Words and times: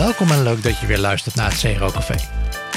Welkom 0.00 0.30
en 0.30 0.42
leuk 0.42 0.62
dat 0.62 0.78
je 0.78 0.86
weer 0.86 0.98
luistert 0.98 1.34
naar 1.34 1.50
het 1.50 1.60
CRO 1.60 1.90
Café. 1.90 2.14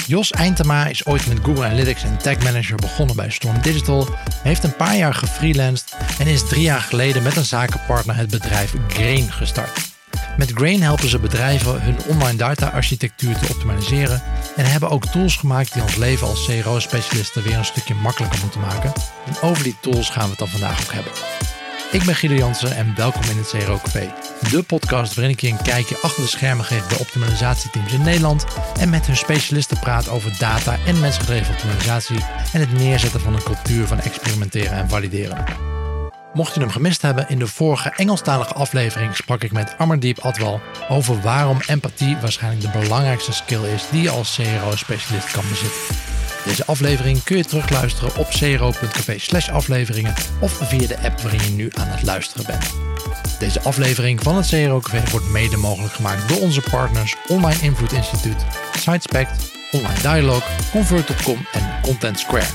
Jos 0.07 0.31
Eintema 0.31 0.86
is 0.86 1.05
ooit 1.05 1.27
met 1.27 1.39
Google 1.43 1.65
Analytics 1.65 2.04
en 2.04 2.18
Tag 2.18 2.43
Manager 2.43 2.75
begonnen 2.75 3.16
bij 3.16 3.30
Storm 3.30 3.61
Digital, 3.61 4.07
heeft 4.41 4.63
een 4.63 4.75
paar 4.75 4.95
jaar 4.95 5.13
gefreelanced 5.13 5.95
en 6.20 6.27
is 6.27 6.48
drie 6.48 6.62
jaar 6.62 6.81
geleden 6.81 7.23
met 7.23 7.36
een 7.36 7.45
zakenpartner 7.45 8.16
het 8.16 8.30
bedrijf 8.30 8.73
Grain 8.88 9.31
gestart. 9.31 9.91
Met 10.38 10.52
Grain 10.52 10.81
helpen 10.81 11.09
ze 11.09 11.20
bedrijven 11.20 11.81
hun 11.81 11.98
online 12.07 12.38
data-architectuur 12.38 13.38
te 13.38 13.49
optimaliseren 13.49 14.21
en 14.55 14.66
hebben 14.66 14.90
ook 14.90 15.05
tools 15.05 15.35
gemaakt 15.35 15.73
die 15.73 15.81
ons 15.81 15.95
leven 15.95 16.27
als 16.27 16.45
CRO-specialisten 16.45 17.44
weer 17.44 17.58
een 17.58 17.66
stukje 17.66 17.95
makkelijker 17.95 18.40
moeten 18.41 18.62
maken. 18.62 18.94
En 19.26 19.49
over 19.49 19.63
die 19.63 19.76
tools 19.81 20.09
gaan 20.09 20.23
we 20.23 20.30
het 20.30 20.40
dan 20.40 20.48
vandaag 20.48 20.81
ook 20.81 20.94
hebben. 20.94 21.12
Ik 21.93 22.03
ben 22.03 22.15
Guido 22.15 22.35
Jansen 22.35 22.75
en 22.75 22.95
welkom 22.95 23.21
in 23.29 23.38
het 23.38 23.49
CRO 23.57 23.77
Café. 23.83 24.13
De 24.49 24.63
podcast 24.63 25.13
waarin 25.13 25.33
ik 25.33 25.41
je 25.41 25.47
een 25.47 25.61
kijkje 25.61 25.97
achter 26.02 26.23
de 26.23 26.29
schermen 26.29 26.66
geef 26.66 26.88
bij 26.88 26.97
optimalisatieteams 26.97 27.93
in 27.93 28.02
Nederland 28.02 28.45
en 28.79 28.89
met 28.89 29.05
hun 29.05 29.17
specialisten 29.17 29.79
praat 29.79 30.09
over 30.09 30.35
data 30.39 30.77
en 30.85 30.99
mensgedreven 30.99 31.53
optimalisatie 31.53 32.17
en 32.53 32.59
het 32.59 32.73
neerzetten 32.73 33.19
van 33.19 33.33
een 33.33 33.43
cultuur 33.43 33.88
van 33.88 33.99
experimenteren 33.99 34.77
en 34.77 34.89
valideren. 34.89 35.43
Mocht 36.33 36.53
je 36.53 36.59
hem 36.59 36.69
gemist 36.69 37.02
hebben, 37.02 37.29
in 37.29 37.39
de 37.39 37.47
vorige 37.47 37.94
Engelstalige 37.95 38.53
aflevering 38.53 39.16
sprak 39.16 39.44
ik 39.44 39.52
met 39.52 39.75
Amardeep 39.77 40.19
Adwal 40.19 40.61
over 40.89 41.21
waarom 41.21 41.57
empathie 41.67 42.17
waarschijnlijk 42.17 42.73
de 42.73 42.80
belangrijkste 42.80 43.33
skill 43.33 43.63
is 43.63 43.88
die 43.91 44.02
je 44.02 44.09
als 44.09 44.35
CRO-specialist 44.35 45.31
kan 45.31 45.44
bezitten. 45.49 46.12
Deze 46.45 46.65
aflevering 46.65 47.23
kun 47.23 47.38
je 47.38 47.45
terugluisteren 47.45 48.15
op 48.15 48.29
cro.café 48.29 49.20
slash 49.20 49.49
afleveringen 49.49 50.13
of 50.39 50.59
via 50.63 50.88
de 50.88 50.99
app 50.99 51.22
waarin 51.22 51.44
je 51.44 51.50
nu 51.50 51.69
aan 51.73 51.88
het 51.88 52.03
luisteren 52.03 52.45
bent. 52.45 52.73
Deze 53.39 53.61
aflevering 53.61 54.23
van 54.23 54.35
het 54.35 54.47
CRO 54.47 54.80
Café 54.80 55.11
wordt 55.11 55.30
mede 55.30 55.58
mogelijk 55.58 55.94
gemaakt 55.94 56.27
door 56.30 56.39
onze 56.39 56.61
partners 56.61 57.16
Online 57.27 57.61
Invloed 57.61 57.91
Instituut, 57.91 58.45
SiteSpect, 58.77 59.52
Online 59.72 60.02
Dialogue, 60.02 60.50
Convert.com 60.72 61.45
en 61.52 61.72
Content 61.81 62.19
Square. 62.19 62.47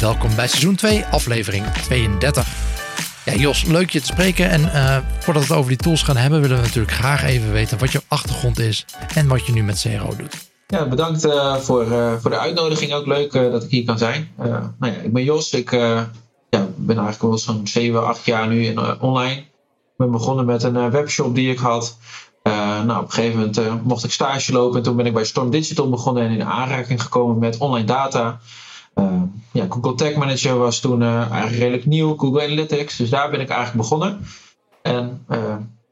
Welkom 0.00 0.34
bij 0.34 0.48
seizoen 0.48 0.74
2, 0.74 1.04
aflevering 1.04 1.66
32. 1.66 2.46
Ja, 3.24 3.34
Jos, 3.34 3.64
leuk 3.64 3.90
je 3.90 4.00
te 4.00 4.06
spreken. 4.06 4.50
En 4.50 4.60
uh, 4.60 4.96
voordat 5.18 5.42
we 5.42 5.48
het 5.48 5.58
over 5.58 5.68
die 5.68 5.80
tools 5.80 6.02
gaan 6.02 6.16
hebben, 6.16 6.40
willen 6.40 6.56
we 6.56 6.62
natuurlijk 6.62 6.94
graag 6.94 7.22
even 7.22 7.52
weten 7.52 7.78
wat 7.78 7.92
je 7.92 8.02
achtergrond 8.08 8.58
is 8.58 8.84
en 9.14 9.26
wat 9.26 9.46
je 9.46 9.52
nu 9.52 9.62
met 9.62 9.80
CRO 9.80 10.16
doet. 10.16 10.51
Ja, 10.72 10.86
bedankt 10.86 11.26
uh, 11.26 11.56
voor, 11.56 11.86
uh, 11.86 12.12
voor 12.14 12.30
de 12.30 12.38
uitnodiging. 12.38 12.92
Ook 12.92 13.06
leuk 13.06 13.32
dat 13.32 13.62
ik 13.62 13.70
hier 13.70 13.84
kan 13.84 13.98
zijn. 13.98 14.30
nou 14.36 14.72
ja, 14.78 14.88
ik 14.88 15.12
ben 15.12 15.24
Jos. 15.24 15.52
Ik 15.52 15.70
ja, 15.70 16.68
ben 16.76 16.96
eigenlijk 16.96 17.22
wel 17.22 17.38
zo'n 17.38 17.66
7, 17.66 18.06
8 18.06 18.24
jaar 18.24 18.48
nu 18.48 18.64
in, 18.64 19.00
online. 19.00 19.36
Ik 19.36 19.96
ben 19.96 20.10
begonnen 20.10 20.44
met 20.44 20.62
een 20.62 20.90
webshop 20.90 21.34
die 21.34 21.50
ik 21.50 21.58
had. 21.58 21.98
nou, 22.42 23.02
op 23.02 23.04
een 23.04 23.12
gegeven 23.12 23.38
moment 23.38 23.84
mocht 23.84 24.04
ik 24.04 24.10
stage 24.10 24.52
lopen. 24.52 24.76
En 24.76 24.82
toen 24.82 24.96
ben 24.96 25.06
ik 25.06 25.12
bij 25.12 25.24
Storm 25.24 25.50
Digital 25.50 25.90
begonnen 25.90 26.22
en 26.22 26.30
in 26.30 26.44
aanraking 26.44 27.02
gekomen 27.02 27.38
met 27.38 27.58
online 27.58 27.86
data. 27.86 28.40
Ja, 29.52 29.66
Google 29.68 29.94
Tag 29.94 30.14
Manager 30.14 30.58
was 30.58 30.80
toen 30.80 31.02
eigenlijk 31.02 31.52
redelijk 31.52 31.86
nieuw, 31.86 32.16
Google 32.16 32.42
Analytics. 32.42 32.96
Dus 32.96 33.10
daar 33.10 33.30
ben 33.30 33.40
ik 33.40 33.48
eigenlijk 33.48 33.80
begonnen. 33.80 34.26
En 34.82 35.26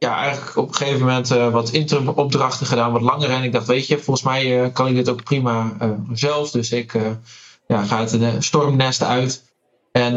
ja, 0.00 0.16
eigenlijk 0.16 0.56
op 0.56 0.68
een 0.68 0.74
gegeven 0.74 1.00
moment 1.00 1.28
wat 1.28 1.70
interim 1.70 2.08
opdrachten 2.08 2.66
gedaan, 2.66 2.92
wat 2.92 3.00
langer. 3.00 3.30
En 3.30 3.42
ik 3.42 3.52
dacht, 3.52 3.66
weet 3.66 3.86
je, 3.86 3.98
volgens 3.98 4.26
mij 4.26 4.70
kan 4.70 4.86
ik 4.86 4.94
dit 4.94 5.08
ook 5.08 5.24
prima 5.24 5.76
zelf. 6.12 6.50
Dus 6.50 6.72
ik 6.72 6.98
ja, 7.66 7.82
ga 7.82 8.00
het 8.00 8.44
stormnest 8.44 9.02
uit. 9.02 9.44
En 9.92 10.14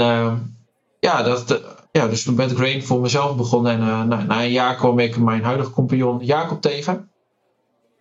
ja, 1.00 1.24
dat, 1.24 1.62
ja, 1.92 2.08
dus 2.08 2.24
toen 2.24 2.36
ben 2.36 2.66
ik 2.66 2.86
voor 2.86 3.02
mezelf 3.02 3.36
begonnen. 3.36 3.72
En 3.72 4.08
nou, 4.08 4.24
na 4.24 4.44
een 4.44 4.52
jaar 4.52 4.76
kwam 4.76 5.00
ik 5.00 5.18
mijn 5.18 5.44
huidige 5.44 5.72
compagnon 5.72 6.26
Jacob 6.26 6.62
tegen. 6.62 7.10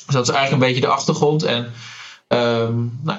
Dus 0.06 0.14
dat 0.14 0.28
is 0.28 0.34
eigenlijk 0.34 0.62
een 0.62 0.68
beetje 0.68 0.86
de 0.86 0.94
achtergrond. 0.94 1.42
En 1.42 1.72
um, 2.28 3.00
nou, 3.02 3.18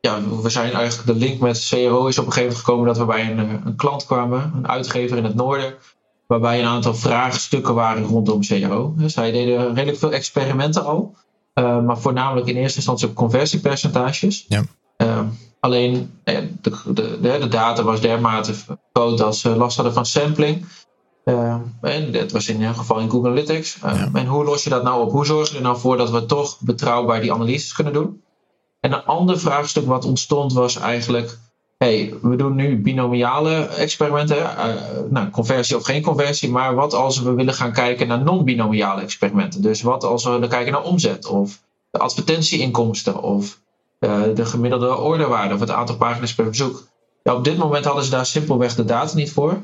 ja, 0.00 0.20
we 0.42 0.50
zijn 0.50 0.72
eigenlijk 0.72 1.06
de 1.06 1.26
link 1.26 1.40
met 1.40 1.66
CRO 1.68 2.06
is 2.06 2.18
op 2.18 2.26
een 2.26 2.32
gegeven 2.32 2.40
moment 2.40 2.56
gekomen 2.56 2.86
dat 2.86 2.98
we 2.98 3.04
bij 3.04 3.30
een, 3.30 3.38
eh, 3.38 3.54
een 3.64 3.76
klant 3.76 4.06
kwamen, 4.06 4.52
een 4.54 4.68
uitgever 4.68 5.16
in 5.16 5.24
het 5.24 5.34
noorden, 5.34 5.74
waarbij 6.30 6.58
een 6.58 6.66
aantal 6.66 6.94
vraagstukken 6.94 7.74
waren 7.74 8.02
rondom 8.02 8.40
CRO. 8.40 8.94
Dus 8.96 9.12
zij 9.12 9.30
deden 9.30 9.74
redelijk 9.74 9.98
veel 9.98 10.12
experimenten 10.12 10.84
al, 10.84 11.14
uh, 11.54 11.82
maar 11.82 11.98
voornamelijk 11.98 12.46
in 12.46 12.56
eerste 12.56 12.76
instantie 12.76 13.08
op 13.08 13.14
conversiepercentages. 13.14 14.44
Ja. 14.48 14.64
Uh, 14.96 15.20
alleen 15.60 16.10
de, 16.24 16.48
de, 16.62 16.82
de, 16.94 17.38
de, 17.38 17.48
data 17.48 17.82
was 17.82 18.00
dermate 18.00 18.54
groot 18.92 19.18
dat 19.18 19.36
ze 19.36 19.48
last 19.48 19.76
hadden 19.76 19.94
van 19.94 20.06
sampling. 20.06 20.66
en 21.80 22.12
dat 22.12 22.32
was 22.32 22.48
in 22.48 22.56
ieder 22.56 22.74
geval 22.74 22.98
in 22.98 23.10
Google 23.10 23.30
Analytics. 23.30 23.78
En 24.12 24.26
hoe 24.26 24.44
los 24.44 24.64
je 24.64 24.70
dat 24.70 24.82
nou 24.82 25.02
op? 25.02 25.10
Hoe 25.10 25.26
zorg 25.26 25.50
je 25.50 25.56
er 25.56 25.62
nou 25.62 25.78
voor 25.78 25.96
dat 25.96 26.10
we 26.10 26.26
toch 26.26 26.60
betrouwbaar 26.60 27.20
die 27.20 27.32
analyses 27.32 27.72
kunnen 27.72 27.92
doen? 27.92 28.22
En 28.80 28.92
een 28.92 29.04
ander 29.04 29.38
vraagstuk 29.38 29.86
wat 29.86 30.04
ontstond 30.04 30.52
was 30.52 30.76
eigenlijk: 30.76 31.38
hey, 31.84 32.14
we 32.22 32.36
doen 32.36 32.54
nu 32.54 32.82
binomiale 32.82 33.66
experimenten, 33.66 34.36
uh, 34.36 34.74
nou, 35.08 35.30
conversie 35.30 35.76
of 35.76 35.84
geen 35.84 36.02
conversie, 36.02 36.50
maar 36.50 36.74
wat 36.74 36.94
als 36.94 37.22
we 37.22 37.32
willen 37.32 37.54
gaan 37.54 37.72
kijken 37.72 38.08
naar 38.08 38.22
non-binomiale 38.22 39.00
experimenten? 39.00 39.62
Dus 39.62 39.82
wat 39.82 40.04
als 40.04 40.24
we 40.24 40.30
willen 40.30 40.48
kijken 40.48 40.72
naar 40.72 40.82
omzet 40.82 41.26
of 41.26 41.62
de 41.90 41.98
advertentieinkomsten 41.98 43.22
of 43.22 43.60
uh, 44.00 44.22
de 44.34 44.44
gemiddelde 44.44 44.96
orderwaarde 44.96 45.54
of 45.54 45.60
het 45.60 45.70
aantal 45.70 45.96
pagina's 45.96 46.34
per 46.34 46.48
bezoek? 46.48 46.88
Ja, 47.22 47.34
op 47.34 47.44
dit 47.44 47.56
moment 47.56 47.84
hadden 47.84 48.04
ze 48.04 48.10
daar 48.10 48.26
simpelweg 48.26 48.74
de 48.74 48.84
data 48.84 49.16
niet 49.16 49.32
voor. 49.32 49.62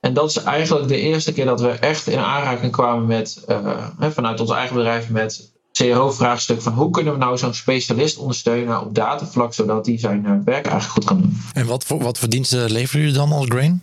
En 0.00 0.14
dat 0.14 0.30
is 0.30 0.36
eigenlijk 0.36 0.88
de 0.88 1.00
eerste 1.00 1.32
keer 1.32 1.44
dat 1.44 1.60
we 1.60 1.68
echt 1.68 2.06
in 2.06 2.18
aanraking 2.18 2.72
kwamen 2.72 3.06
met, 3.06 3.44
uh, 3.48 3.86
vanuit 4.00 4.40
ons 4.40 4.50
eigen 4.50 4.76
bedrijf, 4.76 5.10
met 5.10 5.55
CRO-vraagstuk 5.76 6.62
van 6.62 6.72
hoe 6.72 6.90
kunnen 6.90 7.12
we 7.12 7.18
nou 7.18 7.38
zo'n 7.38 7.54
specialist 7.54 8.18
ondersteunen 8.18 8.80
op 8.80 8.94
datavlak, 8.94 9.54
zodat 9.54 9.86
hij 9.86 9.98
zijn 9.98 10.26
eh, 10.26 10.32
werk 10.44 10.66
eigenlijk 10.66 10.92
goed 10.92 11.04
kan 11.04 11.20
doen. 11.20 11.40
En 11.52 11.66
wat 11.66 11.84
voor, 11.84 12.02
wat 12.02 12.18
voor 12.18 12.28
diensten 12.28 12.70
leveren 12.70 13.00
jullie 13.00 13.16
dan 13.16 13.32
als 13.32 13.46
Grain? 13.48 13.82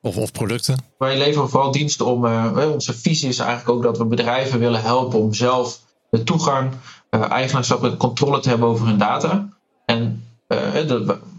Of, 0.00 0.16
of 0.16 0.32
producten? 0.32 0.78
Wij 0.98 1.18
leveren 1.18 1.50
vooral 1.50 1.70
diensten 1.70 2.06
om, 2.06 2.24
uh, 2.24 2.70
onze 2.72 2.94
visie 2.94 3.28
is 3.28 3.38
eigenlijk 3.38 3.70
ook 3.70 3.82
dat 3.82 3.98
we 3.98 4.04
bedrijven 4.04 4.58
willen 4.58 4.82
helpen 4.82 5.18
om 5.18 5.34
zelf 5.34 5.80
de 6.10 6.22
toegang, 6.22 6.70
uh, 7.10 7.30
eigenaarschap 7.30 7.84
en 7.84 7.96
controle 7.96 8.40
te 8.40 8.48
hebben 8.48 8.68
over 8.68 8.86
hun 8.86 8.98
data. 8.98 9.48
En 9.86 10.24
uh, 10.48 10.74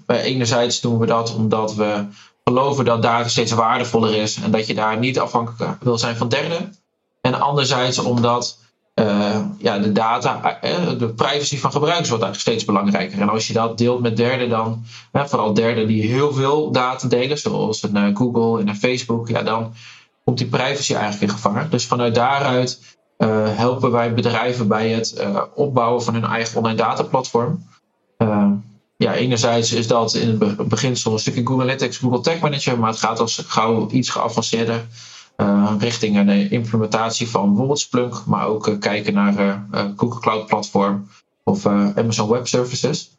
enerzijds 0.07 0.81
doen 0.81 0.97
we 0.97 1.05
dat 1.05 1.35
omdat 1.35 1.75
we 1.75 2.05
geloven 2.43 2.85
dat 2.85 3.01
data 3.01 3.27
steeds 3.27 3.51
waardevoller 3.51 4.15
is 4.15 4.35
en 4.35 4.51
dat 4.51 4.67
je 4.67 4.73
daar 4.73 4.99
niet 4.99 5.19
afhankelijk 5.19 5.83
wil 5.83 5.97
zijn 5.97 6.15
van 6.15 6.29
derden. 6.29 6.75
En 7.21 7.41
anderzijds 7.41 7.99
omdat 7.99 8.57
uh, 8.99 9.39
ja, 9.57 9.79
de 9.79 9.91
data, 9.91 10.59
uh, 10.63 10.99
de 10.99 11.09
privacy 11.09 11.57
van 11.57 11.71
gebruikers 11.71 12.09
wordt 12.09 12.23
eigenlijk 12.23 12.57
steeds 12.57 12.65
belangrijker. 12.65 13.21
En 13.21 13.29
als 13.29 13.47
je 13.47 13.53
dat 13.53 13.77
deelt 13.77 14.01
met 14.01 14.17
derden, 14.17 14.49
dan 14.49 14.83
vooral 15.11 15.53
derden 15.53 15.87
die 15.87 16.07
heel 16.07 16.33
veel 16.33 16.71
data 16.71 17.07
delen, 17.07 17.37
zoals 17.37 17.83
een 17.83 18.15
Google 18.15 18.59
en 18.59 18.67
een 18.67 18.75
Facebook, 18.75 19.27
ja, 19.27 19.41
dan 19.41 19.73
komt 20.23 20.37
die 20.37 20.47
privacy 20.47 20.93
eigenlijk 20.93 21.21
in 21.23 21.37
gevaar. 21.37 21.69
Dus 21.69 21.85
vanuit 21.85 22.15
daaruit 22.15 22.97
helpen 23.55 23.91
wij 23.91 24.13
bedrijven 24.13 24.67
bij 24.67 24.89
het 24.89 25.25
opbouwen 25.55 26.03
van 26.03 26.13
hun 26.13 26.25
eigen 26.25 26.57
online 26.57 26.77
dataplatform. 26.77 27.67
ja, 28.97 29.13
enerzijds 29.13 29.73
is 29.73 29.87
dat 29.87 30.13
in 30.13 30.39
het 30.39 30.67
beginsel 30.67 31.11
een 31.11 31.19
stukje 31.19 31.45
Google 31.45 31.63
Analytics, 31.63 31.97
Google 31.97 32.21
Tag 32.21 32.39
Manager, 32.39 32.79
maar 32.79 32.89
het 32.89 32.99
gaat 32.99 33.19
als 33.19 33.43
gauw 33.47 33.89
iets 33.89 34.09
geavanceerder 34.09 34.85
richting 35.79 36.25
de 36.25 36.49
implementatie 36.49 37.29
van 37.29 37.47
bijvoorbeeld 37.47 37.79
Splunk, 37.79 38.25
maar 38.25 38.47
ook 38.47 38.67
uh, 38.67 38.79
kijken 38.79 39.13
naar 39.13 39.65
Google 39.95 40.19
Cloud 40.19 40.45
Platform 40.45 41.07
of 41.43 41.65
Amazon 41.65 42.29
Web 42.29 42.47
Services. 42.47 43.17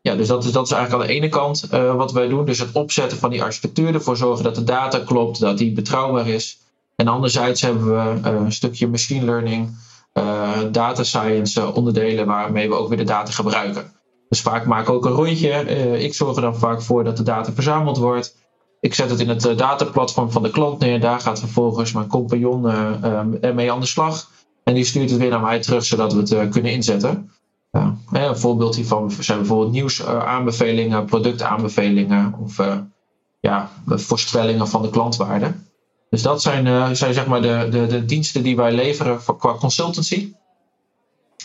ja, 0.00 0.16
dus 0.16 0.28
dat 0.28 0.44
is, 0.44 0.52
dat 0.52 0.66
is 0.66 0.72
eigenlijk 0.72 1.02
aan 1.02 1.08
de 1.08 1.14
ene 1.14 1.28
kant 1.28 1.68
wat 1.96 2.12
wij 2.12 2.28
doen. 2.28 2.44
Dus 2.44 2.58
het 2.58 2.72
opzetten 2.72 3.18
van 3.18 3.30
die 3.30 3.42
architectuur, 3.42 3.94
ervoor 3.94 4.16
zorgen 4.16 4.44
dat 4.44 4.54
de 4.54 4.64
data 4.64 4.98
klopt, 4.98 5.40
dat 5.40 5.58
die 5.58 5.72
betrouwbaar 5.72 6.28
is. 6.28 6.58
En 6.96 7.08
anderzijds 7.08 7.60
hebben 7.60 7.84
we 7.84 8.28
een 8.28 8.52
stukje 8.52 8.88
machine 8.88 9.24
learning, 9.24 9.76
data 10.70 11.02
science 11.02 11.74
onderdelen 11.74 12.26
waarmee 12.26 12.68
we 12.68 12.74
ook 12.74 12.88
weer 12.88 12.98
de 12.98 13.04
data 13.04 13.32
gebruiken. 13.32 13.92
Dus 14.28 14.40
vaak 14.40 14.66
maak 14.66 14.82
ik 14.82 14.90
ook 14.90 15.04
een 15.04 15.12
rondje. 15.12 15.50
ik 15.98 16.14
zorg 16.14 16.36
er 16.36 16.42
dan 16.42 16.56
vaak 16.56 16.82
voor 16.82 17.04
dat 17.04 17.16
de 17.16 17.22
data 17.22 17.52
verzameld 17.52 17.98
wordt. 17.98 18.36
Ik 18.80 18.94
zet 18.94 19.10
het 19.10 19.20
in 19.20 19.28
het 19.28 19.46
eh, 19.46 19.56
dataplatform 19.56 20.30
van 20.30 20.42
de 20.42 20.50
klant 20.50 20.78
neer. 20.78 21.00
Daar 21.00 21.20
gaat 21.20 21.38
vervolgens 21.38 21.92
mijn 21.92 22.06
compagnon 22.06 22.64
uh, 22.64 23.22
ermee 23.40 23.72
aan 23.72 23.80
de 23.80 23.86
slag. 23.86 24.30
En 24.64 24.74
die 24.74 24.84
stuurt 24.84 25.10
het 25.10 25.18
weer 25.18 25.30
naar 25.30 25.40
mij 25.40 25.60
terug, 25.60 25.84
zodat 25.84 26.12
we 26.12 26.36
het 26.36 26.50
kunnen 26.50 26.72
inzetten. 26.72 27.30
een 28.12 28.36
voorbeeld 28.36 28.76
hiervan 28.76 29.10
zijn 29.10 29.38
bijvoorbeeld 29.38 29.72
nieuwsaanbevelingen, 29.72 31.04
productaanbevelingen 31.04 32.34
of 32.42 32.56
ja, 33.40 33.70
voorspellingen 33.86 34.68
van 34.68 34.82
de 34.82 34.90
klantwaarde. 34.90 35.52
Dus 36.10 36.22
dat 36.22 36.42
zijn, 36.42 36.96
zijn 36.96 37.14
zeg 37.14 37.26
maar 37.26 37.42
de, 37.42 37.68
de, 37.70 37.86
de 37.86 38.04
diensten 38.04 38.42
die 38.42 38.56
wij 38.56 38.72
leveren 38.72 39.20
qua 39.38 39.54
consultancy. 39.54 40.32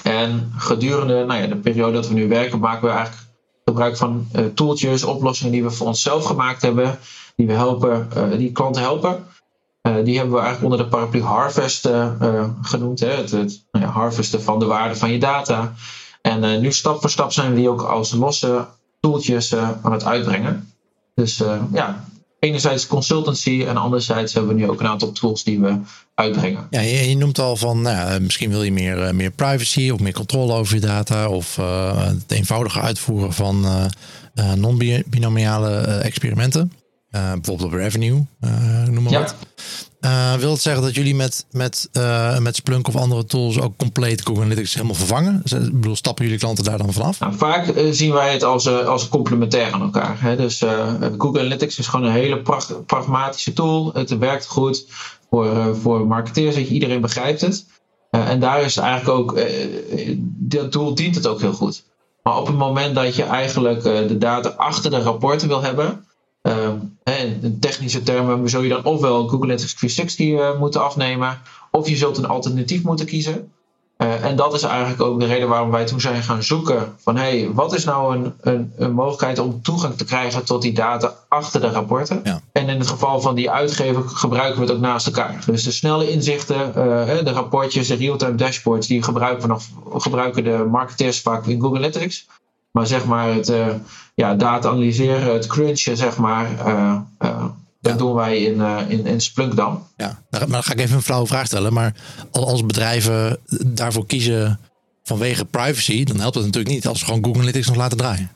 En 0.04 0.52
gedurende 0.58 1.26
nou 1.26 1.42
ja, 1.42 1.48
de 1.48 1.56
periode 1.56 1.94
dat 1.94 2.08
we 2.08 2.14
nu 2.14 2.28
werken, 2.28 2.60
maken 2.60 2.88
we 2.88 2.94
eigenlijk 2.94 3.28
gebruik 3.66 3.98
van 3.98 4.28
uh, 4.36 4.46
tooltjes, 4.46 5.04
oplossingen 5.04 5.52
die 5.52 5.64
we 5.64 5.72
voor 5.72 5.88
onszelf 5.88 6.24
gemaakt 6.26 6.62
hebben 6.62 7.00
die 7.36 7.48
we 7.48 7.54
helpen, 7.54 8.08
uh, 8.18 8.38
die 8.38 8.52
klanten 8.52 8.82
helpen. 8.82 9.26
die 10.04 10.18
hebben 10.18 10.36
we 10.36 10.42
eigenlijk 10.42 10.64
onder 10.64 10.78
de 10.78 10.88
paraplu 10.88 11.22
Harvest 11.22 11.90
genoemd. 12.62 13.00
Hè? 13.00 13.08
Het, 13.08 13.32
het 13.32 13.66
nou 13.72 13.86
ja, 13.86 13.92
harvesten 13.92 14.42
van 14.42 14.60
de 14.60 14.66
waarde 14.66 14.96
van 14.96 15.12
je 15.12 15.20
data. 15.20 15.74
En 16.22 16.62
nu 16.62 16.72
stap 16.72 17.02
voor 17.02 17.10
stap 17.10 17.32
zijn 17.32 17.50
we 17.50 17.56
die 17.56 17.70
ook 17.70 17.82
als 17.82 18.12
losse 18.12 18.66
tooltjes 19.00 19.56
aan 19.56 19.92
het 19.92 20.06
uitbrengen. 20.06 20.74
Dus 21.16 21.44
ja, 21.72 22.06
enerzijds 22.44 22.88
consultancy 22.88 23.66
en 23.68 23.78
anderzijds 23.78 24.34
hebben 24.34 24.56
we 24.56 24.62
nu 24.62 24.70
ook 24.70 24.80
een 24.80 24.88
aantal 24.88 25.12
tools 25.12 25.44
die 25.44 25.60
we 25.60 25.78
uitbrengen. 26.16 26.68
Ja, 26.70 26.80
je, 26.80 27.18
noemt 27.18 27.40
al 27.40 27.56
van, 27.56 27.82
nou, 27.82 28.20
misschien 28.20 28.50
wil 28.50 28.64
je 28.64 28.72
meer, 28.72 29.02
eh, 29.02 29.14
meer 29.14 29.32
privacy 29.32 29.90
of 29.90 30.00
meer 30.00 30.14
controle 30.14 30.54
over 30.54 30.76
je 30.76 30.82
data 30.82 31.30
of 31.30 31.56
het 31.96 32.32
eenvoudiger 32.32 32.82
uitvoeren 32.82 33.34
van 33.34 33.66
non-binomiale 34.56 35.78
experimenten. 35.80 36.72
Bijvoorbeeld 37.14 37.64
op 37.64 37.74
revenue, 37.74 38.26
noem 38.90 39.04
maar 39.04 39.12
ja. 39.12 39.20
wat. 39.20 39.36
Uh, 40.06 40.34
wil 40.34 40.52
het 40.52 40.62
zeggen 40.62 40.84
dat 40.84 40.96
jullie 40.96 41.16
met, 41.16 41.46
met, 41.52 41.90
uh, 41.94 42.38
met 42.38 42.56
Splunk 42.56 42.88
of 42.88 42.96
andere 42.96 43.26
tools 43.26 43.60
ook 43.60 43.78
compleet 43.78 44.22
Google 44.22 44.44
Analytics 44.44 44.74
helemaal 44.74 44.96
vervangen? 44.96 45.42
Ik 45.44 45.74
bedoel, 45.74 45.96
stappen 45.96 46.24
jullie 46.24 46.40
klanten 46.40 46.64
daar 46.64 46.78
dan 46.78 46.94
vanaf? 46.94 47.20
Nou, 47.20 47.34
vaak 47.36 47.68
uh, 47.68 47.92
zien 47.92 48.14
wij 48.14 48.32
het 48.32 48.44
als, 48.44 48.68
als 48.68 49.10
complementair 49.10 49.72
aan 49.72 49.82
elkaar. 49.82 50.22
Hè? 50.22 50.36
Dus 50.36 50.58
Google 51.18 51.40
Analytics 51.40 51.80
is 51.80 51.88
gewoon 51.88 52.06
een 52.06 52.12
hele 52.12 52.42
pragmatische 52.86 53.54
tool. 53.54 53.94
Het 53.94 54.18
werkt 54.18 54.48
goed 54.48 54.86
voor, 55.30 55.76
voor 55.82 56.08
marketeers, 56.08 56.56
dat 56.56 56.68
iedereen 56.68 57.02
begrijpt 57.02 57.42
het. 57.42 57.66
en 58.10 58.40
daar 58.40 58.62
is 58.62 58.78
eigenlijk 58.78 59.20
ook, 59.20 59.40
dat 60.38 60.72
tool 60.72 60.96
dient 60.96 61.16
het 61.16 61.28
ook 61.28 61.42
heel 61.42 61.54
goed. 61.54 61.84
Maar 62.24 62.38
op 62.38 62.48
het 62.48 62.58
moment 62.58 62.96
dat 62.96 63.16
je 63.16 63.24
eigenlijk 63.24 63.84
de 63.84 64.18
data 64.18 64.50
achter 64.50 64.92
de 64.92 65.02
rapporten 65.02 65.48
wil 65.48 65.62
hebben, 65.62 66.06
Ehm, 66.44 66.78
in 67.04 67.58
technische 67.60 68.04
termen 68.04 68.50
zul 68.50 68.62
je 68.62 68.70
dan 68.70 68.84
ofwel 68.84 69.22
Google 69.22 69.38
Analytics 69.38 69.74
360 69.74 70.28
uh, 70.28 70.60
moeten 70.60 70.84
afnemen, 70.84 71.42
of 71.72 71.90
je 71.90 71.96
zult 71.96 72.18
een 72.18 72.28
alternatief 72.28 72.84
moeten 72.84 73.06
kiezen. 73.06 73.52
Uh, 73.98 74.26
en 74.26 74.36
dat 74.36 74.54
is 74.54 74.64
eigenlijk 74.64 75.02
ook 75.02 75.20
de 75.20 75.26
reden 75.26 75.48
waarom 75.48 75.72
wij 75.72 75.86
toen 75.86 76.02
zijn 76.02 76.24
gaan 76.24 76.44
zoeken 76.44 76.96
van 76.98 77.18
hey, 77.18 77.50
wat 77.54 77.74
is 77.74 77.84
nou 77.86 78.16
een, 78.16 78.34
een, 78.42 78.74
een 78.78 78.92
mogelijkheid 78.92 79.40
om 79.40 79.62
toegang 79.62 79.98
te 79.98 80.06
krijgen 80.06 80.46
tot 80.46 80.62
die 80.62 80.74
data 80.74 81.14
achter 81.28 81.62
de 81.62 81.70
rapporten. 81.70 82.22
Ja. 82.24 82.42
En 82.52 82.70
in 82.70 82.80
het 82.80 82.88
geval 82.88 83.22
van 83.22 83.36
die 83.36 83.52
uitgever 83.52 84.04
gebruiken 84.10 84.60
we 84.60 84.66
het 84.66 84.76
ook 84.76 84.82
naast 84.82 85.06
elkaar. 85.06 85.44
Dus 85.46 85.64
de 85.64 85.72
snelle 85.72 86.12
inzichten, 86.12 86.68
uh, 86.68 86.74
de 87.24 87.32
rapportjes, 87.32 87.88
de 87.88 87.96
real-time 87.96 88.36
dashboards, 88.36 88.88
die 88.88 89.04
gebruiken, 89.04 89.42
we 89.42 89.48
nog, 89.48 89.64
gebruiken 90.02 90.44
de 90.44 90.68
marketeers 90.72 91.22
vaak 91.22 91.46
in 91.46 91.62
Google 91.62 91.78
Analytics. 91.78 92.28
Maar 92.72 92.88
zeg 92.88 93.06
maar 93.06 93.34
het 93.34 93.50
uh, 93.50 93.68
ja, 94.14 94.36
data 94.36 94.70
analyseren, 94.70 95.34
het 95.34 95.48
crunchen, 95.48 95.98
zeg 95.98 96.18
maar, 96.18 96.52
uh, 96.68 97.00
uh, 97.20 97.46
dat 97.82 97.98
doen 97.98 98.14
wij 98.14 98.44
in, 98.44 98.62
in, 98.88 99.06
in 99.06 99.22
Splunk 99.22 99.56
dan. 99.56 99.84
Ja, 99.98 100.20
maar 100.30 100.48
dan 100.48 100.64
ga 100.64 100.72
ik 100.72 100.80
even 100.80 100.96
een 100.96 101.02
flauwe 101.02 101.28
vraag 101.28 101.46
stellen. 101.46 101.74
Maar 101.74 101.94
als 102.32 102.66
bedrijven 102.66 103.38
daarvoor 103.66 104.06
kiezen 104.06 104.60
vanwege 105.04 105.46
privacy, 105.46 106.04
dan 106.04 106.20
helpt 106.20 106.36
het 106.36 106.46
natuurlijk 106.46 106.74
niet 106.74 106.88
als 106.88 107.00
ze 107.00 107.06
gewoon 107.06 107.24
Google 107.24 107.40
Analytics 107.40 107.68
nog 107.68 107.76
laten 107.76 107.98
draaien. 107.98 108.32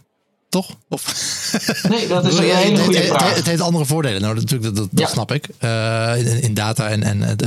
Toch? 0.57 0.75
Of? 0.89 1.03
Nee, 1.89 2.07
dat 2.07 2.25
is 2.25 2.37
een 2.37 2.43
hele 2.43 2.77
goede 2.77 3.03
vraag. 3.03 3.35
Het, 3.35 3.45
heeft 3.45 3.61
andere 3.61 3.85
voordelen. 3.85 4.21
Nou, 4.21 4.35
natuurlijk, 4.35 4.75
dat, 4.75 4.87
dat, 4.91 5.09
snap 5.09 5.31
ik. 5.31 5.47
Uh, 5.63 6.43
in, 6.43 6.53
data 6.53 6.89
en, 6.89 7.03
en 7.03 7.21
het 7.21 7.45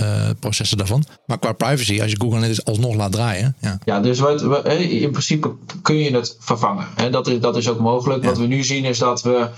uh, 0.00 0.28
processen 0.40 0.76
daarvan. 0.76 1.04
Maar 1.26 1.38
qua 1.38 1.52
privacy, 1.52 2.00
als 2.00 2.10
je 2.10 2.20
Google 2.20 2.36
Analytics 2.36 2.64
alsnog 2.64 2.94
laat 2.94 3.12
draaien. 3.12 3.56
Ja, 3.60 3.78
ja 3.84 4.00
dus 4.00 4.18
wat, 4.18 4.42
in 4.78 5.10
principe 5.10 5.54
kun 5.82 5.96
je 5.96 6.14
het 6.14 6.36
vervangen. 6.40 6.86
Hè? 6.94 7.10
Dat, 7.10 7.26
is, 7.26 7.40
dat 7.40 7.56
is 7.56 7.68
ook 7.68 7.78
mogelijk. 7.78 8.24
Wat 8.24 8.38
we 8.38 8.46
nu 8.46 8.64
zien 8.64 8.84
is 8.84 8.98
dat 8.98 9.22
we, 9.22 9.48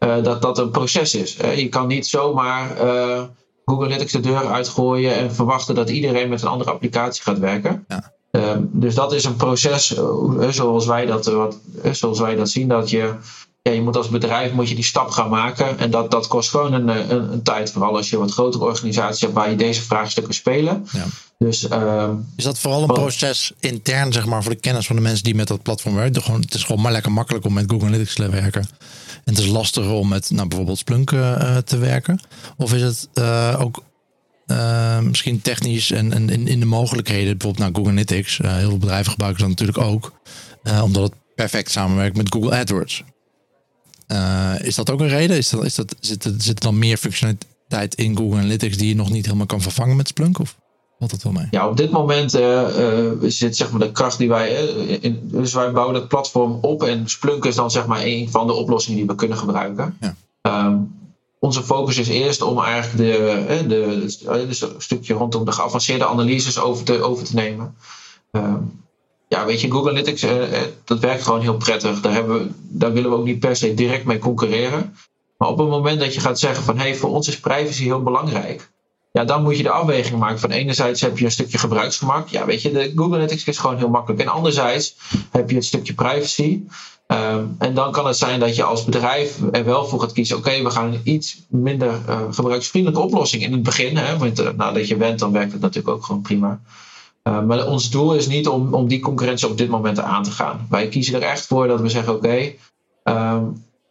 uh, 0.00 0.22
dat, 0.22 0.42
dat 0.42 0.58
een 0.58 0.70
proces 0.70 1.14
is. 1.14 1.36
Je 1.56 1.68
kan 1.68 1.86
niet 1.86 2.06
zomaar 2.06 2.68
Google 3.64 3.84
Analytics 3.84 4.12
de 4.12 4.20
deur 4.20 4.46
uitgooien 4.46 5.14
en 5.14 5.34
verwachten 5.34 5.74
dat 5.74 5.90
iedereen 5.90 6.28
met 6.28 6.42
een 6.42 6.48
andere 6.48 6.70
applicatie 6.70 7.22
gaat 7.22 7.38
werken. 7.38 7.84
Ja. 7.88 8.12
Ehm, 8.34 8.62
dus 8.70 8.94
dat 8.94 9.12
is 9.12 9.24
een 9.24 9.36
proces 9.36 9.96
uh, 9.96 10.48
zoals, 10.48 10.86
wij 10.86 11.06
dat, 11.06 11.28
uh, 11.28 11.34
wat, 11.34 11.56
zoals 11.92 12.18
wij 12.18 12.34
dat 12.34 12.50
zien. 12.50 12.68
Dat 12.68 12.90
je, 12.90 13.14
ja, 13.62 13.72
je 13.72 13.82
moet 13.82 13.96
als 13.96 14.08
bedrijf 14.08 14.52
moet 14.52 14.68
je 14.68 14.74
die 14.74 14.84
stap 14.84 15.10
gaan 15.10 15.30
maken. 15.30 15.78
En 15.78 15.90
dat, 15.90 16.10
dat 16.10 16.26
kost 16.26 16.50
gewoon 16.50 16.72
een, 16.72 16.88
een, 16.88 17.32
een 17.32 17.42
tijd. 17.42 17.72
Vooral 17.72 17.96
als 17.96 18.10
je 18.10 18.18
wat 18.18 18.32
grotere 18.32 18.64
organisaties 18.64 19.20
hebt 19.20 19.32
waar 19.32 19.50
je 19.50 19.56
deze 19.56 19.82
vraagstukken 19.82 20.34
spelen. 20.34 20.86
Ja. 20.92 21.04
Dus, 21.38 21.68
uh, 21.68 22.10
is 22.36 22.44
dat 22.44 22.58
vooral 22.58 22.82
een 22.82 22.86
proces 22.86 23.52
intern, 23.60 24.12
zeg 24.12 24.26
maar, 24.26 24.42
voor 24.42 24.52
de 24.52 24.60
kennis 24.60 24.86
van 24.86 24.96
de 24.96 25.02
mensen 25.02 25.24
die 25.24 25.34
met 25.34 25.48
dat 25.48 25.62
platform 25.62 25.94
werken? 25.94 26.22
Gewoon, 26.22 26.40
het 26.40 26.54
is 26.54 26.64
gewoon 26.64 26.82
maar 26.82 26.92
lekker 26.92 27.12
makkelijk 27.12 27.44
om 27.44 27.52
met 27.52 27.70
Google 27.70 27.86
Analytics 27.86 28.14
te 28.14 28.30
werken. 28.30 28.68
En 29.24 29.34
het 29.34 29.38
is 29.38 29.46
lastiger 29.46 29.90
om 29.90 30.08
met 30.08 30.30
nou, 30.30 30.48
bijvoorbeeld 30.48 30.78
Splunk 30.78 31.10
uh, 31.10 31.56
te 31.56 31.78
werken. 31.78 32.20
Of 32.56 32.74
is 32.74 32.82
het 32.82 33.08
ook 33.58 33.82
uh, 34.46 34.98
misschien 34.98 35.40
technisch 35.40 35.90
en, 35.90 36.12
en 36.12 36.30
in, 36.30 36.48
in, 36.48 36.60
de 36.60 36.66
mogelijkheden, 36.66 37.38
bijvoorbeeld 37.38 37.58
naar 37.58 37.74
Google 37.74 37.90
Analytics. 37.90 38.38
Uh, 38.38 38.56
heel 38.56 38.68
veel 38.68 38.78
bedrijven 38.78 39.10
gebruiken 39.10 39.40
dat 39.40 39.50
natuurlijk 39.50 39.78
ook, 39.78 40.12
uh, 40.64 40.82
omdat 40.82 41.02
het 41.02 41.12
perfect 41.34 41.70
samenwerkt 41.70 42.16
met 42.16 42.32
Google 42.32 42.58
AdWords. 42.58 43.04
is 44.58 44.74
dat 44.74 44.90
ook 44.90 45.00
een 45.00 45.08
reden? 45.08 45.36
Is 45.36 45.48
dat, 45.48 45.64
is 45.64 45.74
dat, 45.74 45.94
zit, 46.00 46.24
er, 46.24 46.32
zit 46.38 46.58
er 46.58 46.64
dan 46.64 46.78
meer 46.78 46.96
functionaliteit 46.96 47.94
in 47.94 48.16
Google 48.16 48.38
Analytics 48.38 48.76
die 48.76 48.88
je 48.88 48.94
nog 48.94 49.10
niet 49.10 49.24
helemaal 49.24 49.46
kan 49.46 49.60
vervangen 49.60 49.96
met 49.96 50.08
Splunk? 50.08 50.38
Of 50.38 50.56
valt 50.98 51.10
dat 51.10 51.22
wel 51.22 51.32
mee? 51.32 51.46
Ja, 51.50 51.68
op 51.68 51.76
dit 51.76 51.90
moment 51.90 52.30
zit 53.32 53.56
zeg 53.56 53.70
maar 53.70 53.80
de 53.80 53.92
kracht 53.92 54.18
die 54.18 54.28
wij. 54.28 54.48
in, 55.00 55.20
dus 55.22 55.54
wij 55.54 55.72
bouwen 55.72 55.94
het 55.94 56.08
platform 56.08 56.58
op 56.60 56.82
en 56.82 57.08
Splunk 57.08 57.44
is 57.44 57.54
dan 57.54 57.70
zeg 57.70 57.86
maar 57.86 58.02
een 58.02 58.30
van 58.30 58.46
de 58.46 58.52
oplossingen 58.52 58.98
die 58.98 59.06
we 59.06 59.14
kunnen 59.14 59.38
gebruiken. 59.38 59.96
Ja. 60.00 60.16
Um, 60.66 61.02
onze 61.44 61.62
focus 61.62 61.98
is 61.98 62.08
eerst 62.08 62.42
om 62.42 62.62
eigenlijk 62.62 62.96
de, 62.96 63.64
de, 63.68 64.48
de, 64.48 64.74
stukje 64.78 65.14
rondom 65.14 65.44
de 65.44 65.52
geavanceerde 65.52 66.06
analyses 66.06 66.58
over 66.58 66.84
te, 66.84 67.02
over 67.02 67.24
te 67.24 67.34
nemen. 67.34 67.76
Ehm, 68.30 68.62
ja, 69.28 69.44
weet 69.44 69.60
je, 69.60 69.70
Google 69.70 69.90
Analytics, 69.90 70.22
eh, 70.22 70.60
eh, 70.60 70.68
dat 70.84 70.98
werkt 70.98 71.22
gewoon 71.22 71.40
heel 71.40 71.56
prettig. 71.56 72.00
Daar, 72.00 72.12
hebben 72.12 72.38
we, 72.38 72.50
daar 72.68 72.92
willen 72.92 73.10
we 73.10 73.16
ook 73.16 73.24
niet 73.24 73.38
per 73.38 73.56
se 73.56 73.74
direct 73.74 74.04
mee 74.04 74.18
concurreren. 74.18 74.96
Maar 75.36 75.48
op 75.48 75.58
het 75.58 75.68
moment 75.68 76.00
dat 76.00 76.14
je 76.14 76.20
gaat 76.20 76.38
zeggen 76.38 76.64
van 76.64 76.76
hé, 76.76 76.82
hey, 76.82 76.94
voor 76.94 77.10
ons 77.10 77.28
is 77.28 77.40
privacy 77.40 77.82
heel 77.82 78.02
belangrijk. 78.02 78.70
Ja, 79.12 79.24
dan 79.24 79.42
moet 79.42 79.56
je 79.56 79.62
de 79.62 79.70
afweging 79.70 80.18
maken 80.18 80.38
van 80.38 80.50
enerzijds 80.50 81.00
heb 81.00 81.18
je 81.18 81.24
een 81.24 81.30
stukje 81.30 81.58
gebruiksgemak. 81.58 82.28
Ja, 82.28 82.46
weet 82.46 82.62
je, 82.62 82.72
de 82.72 82.92
Google 82.94 83.14
Analytics 83.14 83.44
is 83.44 83.58
gewoon 83.58 83.76
heel 83.76 83.88
makkelijk. 83.88 84.20
En 84.20 84.28
anderzijds 84.28 84.96
heb 85.30 85.50
je 85.50 85.56
het 85.56 85.64
stukje 85.64 85.94
privacy. 85.94 86.62
Ehm, 87.06 87.44
en 87.58 87.74
dan 87.74 87.92
kan 87.92 88.06
het 88.06 88.16
zijn 88.16 88.40
dat 88.40 88.56
je 88.56 88.62
als 88.62 88.84
bedrijf 88.84 89.38
er 89.52 89.64
wel 89.64 89.86
voor 89.86 90.00
gaat 90.00 90.12
kiezen: 90.12 90.36
oké, 90.36 90.62
we 90.62 90.70
gaan 90.70 90.92
een 90.92 91.00
iets 91.04 91.42
minder 91.48 92.00
uh, 92.08 92.20
gebruiksvriendelijke 92.30 93.06
oplossing 93.06 93.42
in 93.42 93.52
het 93.52 93.62
begin. 93.62 93.96
Hè, 93.96 94.18
want 94.18 94.40
uh, 94.40 94.48
nadat 94.56 94.88
je 94.88 94.96
went, 94.96 95.18
dan 95.18 95.32
werkt 95.32 95.52
het 95.52 95.60
natuurlijk 95.60 95.96
ook 95.96 96.04
gewoon 96.04 96.22
prima. 96.22 96.60
Uh, 97.28 97.42
maar 97.42 97.66
ons 97.66 97.90
doel 97.90 98.14
is 98.14 98.26
niet 98.26 98.48
om, 98.48 98.74
om 98.74 98.88
die 98.88 99.00
concurrentie 99.00 99.48
op 99.48 99.58
dit 99.58 99.68
moment 99.68 100.00
aan 100.00 100.22
te 100.22 100.30
gaan. 100.30 100.66
Wij 100.70 100.88
kiezen 100.88 101.14
er 101.14 101.22
echt 101.22 101.46
voor 101.46 101.66
dat 101.66 101.80
we 101.80 101.88
zeggen: 101.88 102.14
oké, 102.14 102.52
ehm, 103.02 103.44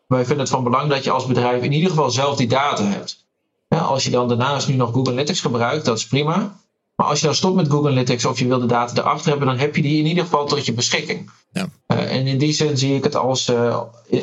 wij 0.07 0.25
vinden 0.25 0.39
het 0.39 0.49
van 0.49 0.63
belang 0.63 0.89
dat 0.89 1.03
je 1.03 1.11
als 1.11 1.25
bedrijf 1.25 1.63
in 1.63 1.71
ieder 1.71 1.89
geval 1.89 2.09
zelf 2.09 2.37
die 2.37 2.47
data 2.47 2.83
hebt. 2.83 3.25
Als 3.67 4.03
je 4.03 4.09
dan 4.09 4.27
daarnaast 4.27 4.67
nu 4.67 4.75
nog 4.75 4.91
Google 4.91 5.11
Analytics 5.11 5.41
gebruikt, 5.41 5.85
dat 5.85 5.97
is 5.97 6.07
prima. 6.07 6.55
Maar 6.95 7.07
als 7.07 7.19
je 7.19 7.25
dan 7.25 7.35
stopt 7.35 7.55
met 7.55 7.69
Google 7.69 7.89
Analytics 7.89 8.25
of 8.25 8.39
je 8.39 8.47
wil 8.47 8.59
de 8.59 8.65
data 8.65 9.01
erachter 9.01 9.29
hebben, 9.29 9.47
dan 9.47 9.57
heb 9.57 9.75
je 9.75 9.81
die 9.81 9.99
in 9.99 10.05
ieder 10.05 10.23
geval 10.23 10.45
tot 10.45 10.65
je 10.65 10.73
beschikking. 10.73 11.31
Ja. 11.51 11.67
Uh, 11.87 12.15
en 12.15 12.27
in 12.27 12.37
die 12.37 12.53
zin 12.53 12.77
zie 12.77 12.95
ik 12.95 13.03
het 13.03 13.15
als 13.15 13.49
uh, 13.49 13.81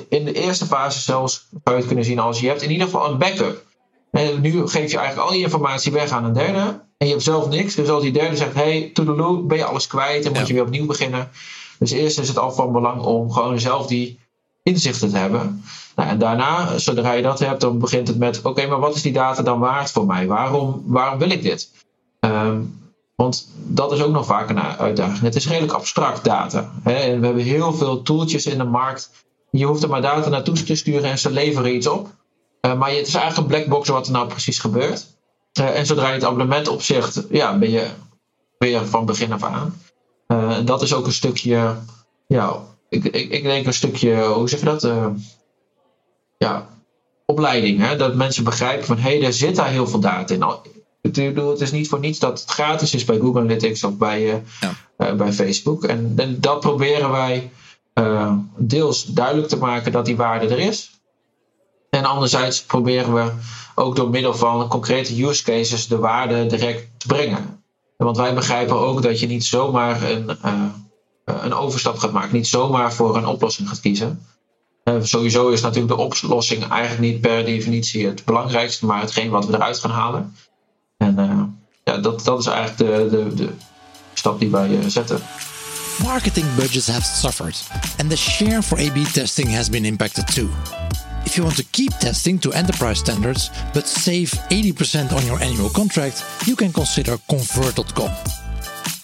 in 0.09 0.25
de 0.25 0.33
eerste 0.33 0.67
fase 0.67 1.01
zelfs 1.01 1.47
zou 1.51 1.61
je 1.65 1.73
het 1.73 1.87
kunnen 1.87 2.05
zien 2.05 2.19
als 2.19 2.41
je 2.41 2.47
hebt 2.47 2.63
in 2.63 2.71
ieder 2.71 2.87
geval 2.87 3.11
een 3.11 3.19
backup. 3.19 3.65
En 4.11 4.41
nu 4.41 4.69
geef 4.69 4.91
je 4.91 4.99
eigenlijk 4.99 5.29
al 5.29 5.35
je 5.35 5.43
informatie 5.43 5.93
weg 5.93 6.11
aan 6.11 6.25
een 6.25 6.33
derde 6.33 6.81
en 6.97 7.07
je 7.07 7.13
hebt 7.13 7.23
zelf 7.23 7.49
niks. 7.49 7.75
Dus 7.75 7.89
als 7.89 8.03
die 8.03 8.13
derde 8.13 8.37
zegt, 8.37 8.55
hey, 8.55 8.91
toedeloe, 8.95 9.43
ben 9.43 9.59
je 9.59 9.65
alles 9.65 9.87
kwijt 9.87 10.27
en 10.27 10.33
moet 10.33 10.47
je 10.47 10.55
weer 10.55 10.63
opnieuw 10.63 10.87
beginnen. 10.87 11.31
Dus 11.79 11.91
eerst 11.91 12.19
is 12.19 12.29
het 12.29 12.39
al 12.39 12.53
van 12.53 12.73
belang 12.73 13.03
om 13.03 13.33
gewoon 13.33 13.61
zelf 13.61 13.87
die 13.87 14.19
inzichten 14.63 15.11
te 15.11 15.17
hebben. 15.17 15.65
Nou, 15.97 16.09
en 16.09 16.19
daarna, 16.19 16.79
zodra 16.79 17.13
je 17.13 17.23
dat 17.23 17.39
hebt, 17.39 17.61
dan 17.61 17.79
begint 17.79 18.09
het 18.09 18.19
met: 18.19 18.43
oké, 18.43 18.67
maar 18.67 18.81
wat 18.81 18.95
is 18.95 19.03
die 19.03 19.13
data 19.13 19.43
dan 19.43 19.59
waard 19.59 19.91
voor 19.91 20.07
mij? 20.07 20.27
Waarom, 20.27 20.83
waarom 20.87 21.19
wil 21.19 21.31
ik 21.31 21.43
dit? 21.43 21.71
Ehm, 22.21 22.63
want 23.15 23.49
dat 23.57 23.93
is 23.93 24.03
ook 24.03 24.13
nog 24.13 24.27
vaak 24.27 24.49
een 24.49 24.61
uitdaging. 24.61 25.21
Het 25.21 25.35
is 25.35 25.49
redelijk 25.49 25.73
abstract 25.73 26.25
data. 26.25 26.73
Hè? 26.83 26.93
En 26.93 27.21
we 27.21 27.27
hebben 27.27 27.45
heel 27.45 27.73
veel 27.73 28.03
tooltjes 28.03 28.47
in 28.47 28.59
de 28.59 28.65
markt. 28.65 29.11
Je 29.51 29.65
hoeft 29.65 29.83
er 29.83 29.89
maar 29.89 30.03
data 30.03 30.29
naartoe 30.29 30.63
te 30.63 30.75
sturen 30.75 31.11
en 31.11 31.19
ze 31.19 31.31
leveren 31.31 31.75
iets 31.75 31.87
op. 31.87 32.09
Uh, 32.67 32.79
maar 32.79 32.91
het 32.91 33.07
is 33.07 33.15
eigenlijk 33.15 33.37
een 33.37 33.57
black 33.57 33.69
box 33.69 33.89
wat 33.89 34.07
er 34.07 34.13
nou 34.13 34.29
precies 34.29 34.59
gebeurt. 34.59 35.07
Uh, 35.61 35.79
en 35.79 35.87
zodra 35.87 36.09
je 36.09 36.15
het 36.15 36.25
abonnement 36.25 36.69
opzegt, 36.69 37.27
ja, 37.31 37.59
ben 37.59 37.71
je 37.71 37.87
weer 38.59 38.87
van 38.87 39.07
begin 39.07 39.33
af 39.33 39.43
aan. 39.43 39.81
Uh, 40.29 40.59
dat 40.65 40.83
is 40.83 40.95
ook 40.95 41.07
een 41.07 41.13
stukje, 41.13 41.75
ja, 42.27 42.57
ik, 42.89 43.05
ik, 43.05 43.31
ik 43.31 43.43
denk 43.43 43.67
een 43.67 43.75
stukje, 43.75 44.25
hoe 44.25 44.49
zeg 44.49 44.59
je 44.59 44.65
dat? 44.65 44.89
ja, 46.39 46.69
opleiding. 47.27 47.79
Hè? 47.79 47.97
Dat 47.97 48.15
mensen 48.15 48.45
begrijpen 48.45 48.87
van 48.87 48.99
hé, 48.99 49.19
hey, 49.19 49.27
er 49.27 49.33
zit 49.33 49.57
daar 49.57 49.69
heel 49.69 49.87
veel 49.87 50.01
data 50.01 50.35
in 50.35 50.43
het 51.03 51.61
is 51.61 51.73
niet 51.73 51.89
voor 51.89 51.99
niets 51.99 52.19
dat 52.19 52.41
het 52.41 52.51
gratis 52.51 52.95
is 52.95 53.05
bij 53.05 53.19
Google 53.19 53.41
Analytics 53.41 53.85
of 53.85 53.97
bij, 53.97 54.23
uh, 54.23 54.35
ja. 54.61 54.73
uh, 54.99 55.13
bij 55.13 55.33
Facebook. 55.33 55.85
En, 55.85 56.13
en, 56.17 56.41
dat 56.41 56.61
proberen 56.61 57.11
wij 57.11 57.51
uh, 57.95 58.33
deels 58.57 59.05
duidelijk 59.05 59.49
te 59.49 59.59
maken 59.59 59.93
dat 59.93 60.05
die 60.05 60.17
waarde 60.17 60.47
er 60.47 60.59
is. 60.59 60.91
En 61.91 62.05
anderzijds 62.05 62.63
proberen 62.63 63.15
we 63.15 63.33
ook 63.75 63.97
door 63.97 64.11
middel 64.11 64.35
van 64.35 64.69
concrete 64.69 65.25
use 65.25 65.45
cases 65.45 65.87
de 65.87 65.99
waarde 65.99 66.47
direct 66.47 66.89
te 66.97 67.07
brengen. 67.07 67.63
Want 67.97 68.17
wij 68.17 68.35
begrijpen 68.35 68.79
ook 68.79 69.03
dat 69.03 69.21
je 69.21 69.27
niet 69.27 69.45
zomaar 69.45 70.03
een, 70.03 70.37
een 71.25 71.55
overstap 71.55 71.99
gaat 71.99 72.13
maken, 72.13 72.35
niet 72.35 72.47
zomaar 72.47 72.93
voor 72.93 73.17
een 73.17 73.27
oplossing 73.27 73.69
gaat 73.69 73.81
kiezen. 73.81 74.27
Sowieso 75.01 75.49
is 75.49 75.61
natuurlijk 75.61 75.95
de 75.95 76.03
oplossing 76.03 76.69
eigenlijk 76.69 77.13
niet 77.13 77.21
per 77.21 77.45
definitie 77.45 78.07
het 78.07 78.25
belangrijkste, 78.25 78.87
maar 78.87 79.01
hetgeen 79.01 79.31
wat 79.31 79.47
we 79.47 79.55
eruit 79.55 79.79
gaan 79.79 79.91
halen. 79.91 80.35
En 81.01 81.19
uh, 81.19 81.43
ja, 81.85 81.99
dat, 81.99 82.25
dat 82.25 82.39
is 82.39 82.47
eigenlijk 82.47 82.79
de, 82.79 83.17
de, 83.17 83.35
de 83.35 83.53
stap 84.15 84.39
die 84.39 84.51
wij 84.51 84.91
zetten. 84.91 85.21
Marketing 86.03 86.47
budgets 86.57 86.87
have 86.87 87.03
suffered, 87.03 87.63
and 87.99 88.11
the 88.11 88.17
share 88.17 88.63
for 88.63 88.79
A/B 88.79 89.13
testing 89.13 89.55
has 89.55 89.69
been 89.69 89.85
impacted 89.85 90.27
too. 90.35 90.49
If 91.25 91.37
you 91.37 91.45
want 91.45 91.57
to 91.57 91.65
keep 91.71 91.93
testing 91.99 92.41
to 92.41 92.51
enterprise 92.51 92.99
standards 92.99 93.51
but 93.73 93.87
save 93.87 94.33
80% 94.49 95.13
on 95.13 95.27
your 95.27 95.43
annual 95.43 95.69
contract, 95.69 96.25
you 96.47 96.57
can 96.57 96.73
consider 96.73 97.19
Convert.com. 97.29 98.11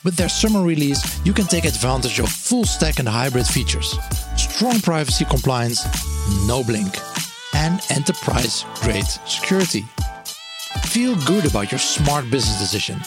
With 0.05 0.17
their 0.17 0.29
summer 0.29 0.63
release, 0.63 1.03
you 1.25 1.33
can 1.33 1.47
take 1.47 1.65
advantage 1.65 2.21
of 2.21 2.29
full 2.29 2.65
stack 2.65 2.99
and 2.99 3.09
hybrid 3.09 3.47
features, 3.47 3.99
strong 4.37 4.81
privacy 4.81 5.25
compliance, 5.25 5.85
no 6.47 6.63
blink, 6.63 6.99
and 7.55 7.81
enterprise 7.91 8.65
grade 8.83 9.07
security. 9.27 9.85
Feel 10.85 11.15
good 11.15 11.47
about 11.47 11.71
your 11.71 11.79
smart 11.79 12.31
business 12.31 12.59
decision. 12.59 13.01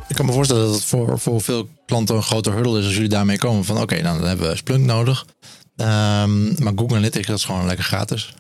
Ik 0.09 0.17
kan 0.17 0.27
me 0.27 0.33
voorstellen 0.33 0.65
dat 0.65 0.75
het 0.75 0.85
voor, 0.85 1.19
voor 1.19 1.41
veel 1.41 1.69
klanten 1.87 2.17
een 2.17 2.23
grote 2.23 2.51
hurdle 2.51 2.79
is 2.79 2.85
als 2.85 2.95
jullie 2.95 3.09
daarmee 3.09 3.39
komen. 3.39 3.65
Van 3.65 3.81
oké, 3.81 4.03
nou, 4.03 4.19
dan 4.19 4.29
hebben 4.29 4.49
we 4.49 4.57
Splunk 4.57 4.85
nodig. 4.85 5.27
Um, 5.77 6.63
maar 6.63 6.73
Google 6.77 6.97
Analytics 6.97 7.27
dat 7.27 7.39
is 7.39 7.45
gewoon 7.45 7.67
lekker 7.67 7.85
gratis. 7.85 8.35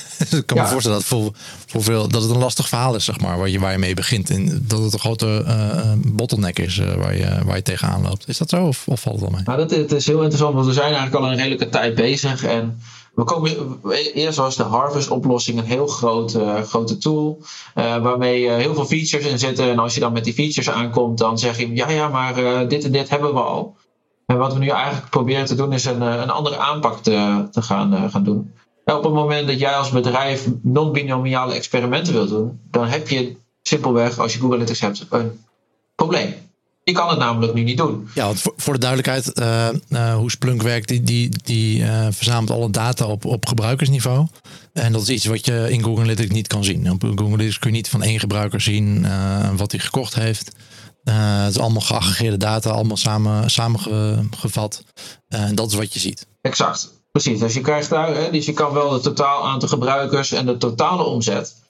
dus 0.18 0.32
ik 0.32 0.46
kan 0.46 0.58
me 0.58 0.66
voorstellen 0.66 0.98
dat, 0.98 1.06
voor, 1.06 1.30
voor 1.66 1.82
veel, 1.82 2.08
dat 2.08 2.22
het 2.22 2.30
een 2.30 2.38
lastig 2.38 2.68
verhaal 2.68 2.94
is, 2.94 3.04
zeg 3.04 3.20
maar, 3.20 3.38
waar 3.38 3.48
je, 3.48 3.58
waar 3.58 3.72
je 3.72 3.78
mee 3.78 3.94
begint. 3.94 4.30
En 4.30 4.64
dat 4.66 4.82
het 4.82 4.92
een 4.92 4.98
grote 4.98 5.44
uh, 5.46 5.92
bottleneck 6.12 6.58
is 6.58 6.78
uh, 6.78 6.94
waar, 6.94 7.16
je, 7.16 7.38
waar 7.44 7.56
je 7.56 7.62
tegenaan 7.62 8.02
loopt. 8.02 8.28
Is 8.28 8.38
dat 8.38 8.48
zo 8.48 8.66
of, 8.66 8.88
of 8.88 9.00
valt 9.00 9.14
het 9.14 9.24
wel 9.24 9.34
mee? 9.34 9.44
Nou, 9.44 9.58
dat, 9.58 9.70
het 9.70 9.92
is 9.92 10.06
heel 10.06 10.20
interessant, 10.20 10.54
want 10.54 10.66
we 10.66 10.72
zijn 10.72 10.92
eigenlijk 10.94 11.14
al 11.14 11.30
een 11.30 11.36
redelijke 11.36 11.68
tijd 11.68 11.94
bezig. 11.94 12.44
En 12.44 12.80
we 13.14 13.24
komen, 13.24 13.80
eerst 14.14 14.38
was 14.38 14.56
de 14.56 14.62
Harvest-oplossing 14.62 15.58
een 15.58 15.64
heel 15.64 15.86
groot, 15.86 16.34
uh, 16.34 16.62
grote 16.62 16.98
tool. 16.98 17.38
Uh, 17.74 18.02
waarmee 18.02 18.42
uh, 18.42 18.56
heel 18.56 18.74
veel 18.74 18.84
features 18.84 19.26
in 19.26 19.38
zitten. 19.38 19.70
En 19.70 19.78
als 19.78 19.94
je 19.94 20.00
dan 20.00 20.12
met 20.12 20.24
die 20.24 20.34
features 20.34 20.70
aankomt, 20.70 21.18
dan 21.18 21.38
zeg 21.38 21.58
je: 21.58 21.74
ja, 21.74 21.90
ja, 21.90 22.08
maar 22.08 22.68
dit 22.68 22.84
en 22.84 22.92
dit 22.92 23.08
hebben 23.08 23.34
we 23.34 23.40
al. 23.40 23.76
En 24.26 24.38
wat 24.38 24.52
we 24.52 24.58
nu 24.58 24.68
eigenlijk 24.68 25.10
proberen 25.10 25.44
te 25.44 25.54
doen, 25.54 25.72
is 25.72 25.84
een, 25.84 26.00
een 26.00 26.30
andere 26.30 26.56
aanpak 26.56 27.02
te, 27.02 27.48
te 27.50 27.62
gaan, 27.62 28.10
gaan 28.10 28.24
doen. 28.24 28.52
Op 28.84 29.04
het 29.04 29.12
moment 29.12 29.46
dat 29.46 29.58
jij 29.58 29.74
als 29.74 29.90
bedrijf 29.90 30.46
non-binomiale 30.62 31.54
experimenten 31.54 32.12
wilt 32.12 32.28
doen, 32.28 32.60
dan 32.70 32.86
heb 32.86 33.08
je 33.08 33.36
simpelweg, 33.62 34.18
als 34.18 34.32
je 34.32 34.38
Google 34.38 34.54
Analytics 34.54 34.80
hebt, 34.80 35.06
een 35.10 35.44
probleem. 35.94 36.34
Je 36.84 36.92
kan 36.92 37.08
het 37.08 37.18
namelijk 37.18 37.54
nu 37.54 37.62
niet 37.62 37.76
doen. 37.76 38.08
Ja, 38.14 38.24
want 38.24 38.42
voor, 38.56 38.72
de 38.72 38.78
duidelijkheid, 38.78 39.38
uh, 39.38 39.68
uh, 39.88 40.14
hoe 40.14 40.30
Splunk 40.30 40.62
werkt, 40.62 40.88
die, 40.88 41.02
die, 41.02 41.30
die 41.44 41.78
uh, 41.78 42.06
verzamelt 42.10 42.50
alle 42.50 42.70
data 42.70 43.06
op, 43.06 43.24
op 43.24 43.46
gebruikersniveau. 43.46 44.26
En 44.72 44.92
dat 44.92 45.02
is 45.02 45.08
iets 45.08 45.24
wat 45.24 45.46
je 45.46 45.66
in 45.70 45.82
Google 45.82 46.02
Analytics 46.02 46.34
niet 46.34 46.46
kan 46.46 46.64
zien. 46.64 46.90
Op 46.90 47.02
Google 47.02 47.26
Analytics 47.26 47.58
kun 47.58 47.70
je 47.70 47.76
niet 47.76 47.88
van 47.88 48.02
één 48.02 48.20
gebruiker 48.20 48.60
zien 48.60 49.06
wat 49.56 49.70
hij 49.72 49.80
gekocht 49.80 50.14
heeft. 50.14 50.52
het 51.04 51.54
is 51.54 51.58
allemaal 51.58 51.80
geaggregeerde 51.80 52.36
data, 52.36 52.70
allemaal 52.70 52.96
samen, 52.96 53.50
samengevat. 53.50 54.84
En 55.28 55.54
dat 55.54 55.70
is 55.70 55.74
wat 55.74 55.92
je 55.92 56.00
ziet. 56.00 56.26
Exact, 56.40 57.01
precies. 57.12 57.38
Dus 57.38 57.54
je 57.54 57.60
krijgt 57.60 57.90
daar, 57.90 58.14
hè, 58.14 58.30
dus 58.30 58.46
je 58.46 58.52
kan 58.52 58.72
wel 58.72 58.92
het 58.92 59.02
totaal 59.02 59.46
aantal 59.46 59.68
gebruikers 59.68 60.32
en 60.32 60.46
de 60.46 60.56
totale 60.56 61.02
omzet 61.02 61.62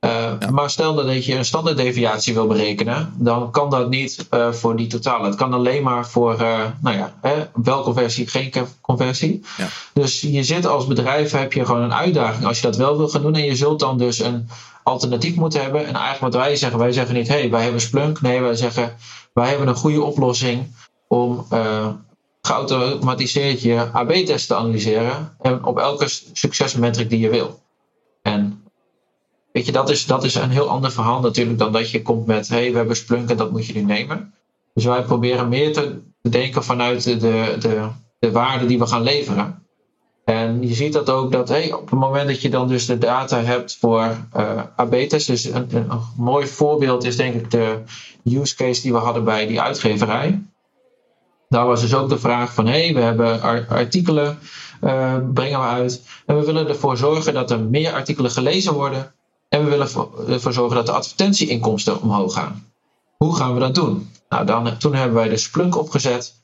uh, 0.00 0.48
Maar 0.50 0.70
stel 0.70 0.94
dat 0.94 1.24
je 1.24 1.34
een 1.34 1.44
standaarddeviatie 1.44 2.34
wil 2.34 2.46
berekenen, 2.46 3.14
dan 3.18 3.50
kan 3.50 3.70
dat 3.70 3.88
niet 3.88 4.26
uh, 4.30 4.52
voor 4.52 4.76
die 4.76 4.86
totale. 4.86 5.26
Het 5.26 5.34
kan 5.34 5.52
alleen 5.52 5.82
maar 5.82 6.08
voor, 6.08 6.32
uh, 6.32 6.64
nou 6.80 6.96
ja, 6.96 7.14
hè, 7.20 7.34
wel 7.54 7.82
conversie, 7.82 8.26
geen 8.26 8.52
conversie. 8.80 9.44
Ja. 9.56 9.66
Dus 9.92 10.20
je 10.20 10.44
zit 10.44 10.66
als 10.66 10.86
bedrijf, 10.86 11.30
heb 11.30 11.52
je 11.52 11.64
gewoon 11.64 11.82
een 11.82 11.94
uitdaging 11.94 12.46
als 12.46 12.60
je 12.60 12.66
dat 12.66 12.76
wel 12.76 12.96
wil 12.96 13.08
gaan 13.08 13.22
doen. 13.22 13.34
En 13.34 13.44
je 13.44 13.56
zult 13.56 13.80
dan 13.80 13.98
dus 13.98 14.18
een 14.18 14.48
alternatief 14.82 15.34
moeten 15.34 15.62
hebben. 15.62 15.86
En 15.86 15.94
eigenlijk 15.94 16.34
wat 16.34 16.42
wij 16.42 16.56
zeggen, 16.56 16.78
wij 16.78 16.92
zeggen 16.92 17.14
niet, 17.14 17.28
hé, 17.28 17.38
hey, 17.40 17.50
wij 17.50 17.62
hebben 17.62 17.80
Splunk. 17.80 18.20
Nee, 18.20 18.40
wij 18.40 18.54
zeggen, 18.54 18.96
wij 19.32 19.48
hebben 19.48 19.68
een 19.68 19.74
goede 19.74 20.02
oplossing 20.02 20.74
om 21.08 21.46
geautomatiseerd 22.46 23.62
je 23.62 23.88
AB-test 23.92 24.46
te 24.46 24.54
analyseren. 24.54 25.36
En 25.40 25.64
op 25.64 25.78
elke 25.78 26.06
succesmetric 26.32 27.10
die 27.10 27.20
je 27.20 27.30
wil. 27.30 27.60
En 28.22 28.66
Weet 29.56 29.66
je, 29.66 29.72
dat 29.72 29.90
is, 29.90 30.06
dat 30.06 30.24
is 30.24 30.34
een 30.34 30.50
heel 30.50 30.68
ander 30.68 30.92
verhaal 30.92 31.20
natuurlijk 31.20 31.58
dan 31.58 31.72
dat 31.72 31.90
je 31.90 32.02
komt 32.02 32.26
met: 32.26 32.48
hé, 32.48 32.56
hey, 32.56 32.70
we 32.70 32.76
hebben 32.76 32.96
Splunk 32.96 33.30
en 33.30 33.36
dat 33.36 33.50
moet 33.50 33.66
je 33.66 33.72
nu 33.72 33.80
nemen. 33.80 34.34
Dus 34.74 34.84
wij 34.84 35.02
proberen 35.02 35.48
meer 35.48 35.72
te, 35.72 36.00
denken 36.30 36.64
vanuit 36.64 37.04
de, 37.04 37.16
de, 37.58 37.88
de 38.18 38.30
waarde 38.30 38.66
die 38.66 38.78
we 38.78 38.86
gaan 38.86 39.02
leveren. 39.02 39.62
En 40.24 40.68
je 40.68 40.74
ziet 40.74 40.92
dat 40.92 41.10
ook 41.10 41.32
dat 41.32 41.48
hey, 41.48 41.72
op 41.72 41.90
het 41.90 41.98
moment 41.98 42.28
dat 42.28 42.42
je 42.42 42.48
dan 42.48 42.68
dus 42.68 42.86
de 42.86 42.98
data 42.98 43.40
hebt 43.40 43.76
voor 43.76 44.00
uh, 44.00 44.16
eh, 44.32 44.62
AB-tests, 44.76 45.26
dus 45.26 45.44
een, 45.44 45.90
mooi 46.16 46.46
voorbeeld 46.46 47.04
is 47.04 47.16
denk 47.16 47.34
ik 47.34 47.50
de 47.50 47.82
use 48.24 48.56
case 48.56 48.82
die 48.82 48.92
we 48.92 48.98
hadden 48.98 49.24
bij 49.24 49.46
die 49.46 49.60
uitgeverij. 49.60 50.42
Daar 51.56 51.66
was 51.66 51.80
dus 51.80 51.94
ook 51.94 52.08
de 52.08 52.18
vraag 52.18 52.54
van 52.54 52.66
hé, 52.66 52.84
hey, 52.84 52.94
we 52.94 53.00
hebben 53.00 53.42
artikelen, 53.68 54.38
uh, 54.84 55.16
brengen 55.34 55.60
we 55.60 55.66
uit. 55.66 56.02
En 56.26 56.38
we 56.38 56.44
willen 56.44 56.68
ervoor 56.68 56.96
zorgen 56.96 57.34
dat 57.34 57.50
er 57.50 57.60
meer 57.60 57.92
artikelen 57.92 58.30
gelezen 58.30 58.74
worden 58.74 59.12
en 59.48 59.64
we 59.64 59.70
willen 59.70 59.88
ervoor 60.28 60.52
zorgen 60.52 60.76
dat 60.76 60.86
de 60.86 60.92
advertentieinkomsten 60.92 62.02
omhoog 62.02 62.34
gaan. 62.34 62.66
Hoe 63.16 63.36
gaan 63.36 63.54
we 63.54 63.60
dat 63.60 63.74
doen? 63.74 64.10
Nou, 64.28 64.46
dan, 64.46 64.76
toen 64.78 64.94
hebben 64.94 65.14
wij 65.16 65.28
de 65.28 65.36
Splunk 65.36 65.76
opgezet. 65.76 66.34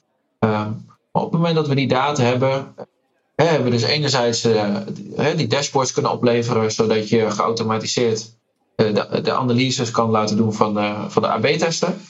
Uh, 0.40 0.66
op 1.10 1.22
het 1.22 1.32
moment 1.32 1.54
dat 1.54 1.68
we 1.68 1.74
die 1.74 1.88
data 1.88 2.22
hebben, 2.22 2.74
hè, 3.36 3.44
hebben 3.44 3.64
we 3.64 3.70
dus 3.70 3.82
enerzijds 3.82 4.44
uh, 4.44 4.76
die 5.36 5.46
dashboards 5.46 5.92
kunnen 5.92 6.12
opleveren, 6.12 6.72
zodat 6.72 7.08
je 7.08 7.30
geautomatiseerd 7.30 8.36
uh, 8.76 8.94
de, 8.94 9.20
de, 9.20 9.32
analyses 9.32 9.90
kan 9.90 10.10
laten 10.10 10.36
doen 10.36 10.52
van 10.52 10.74
de, 10.74 10.94
van 11.08 11.22
de 11.22 11.28
AB-testen. 11.28 12.00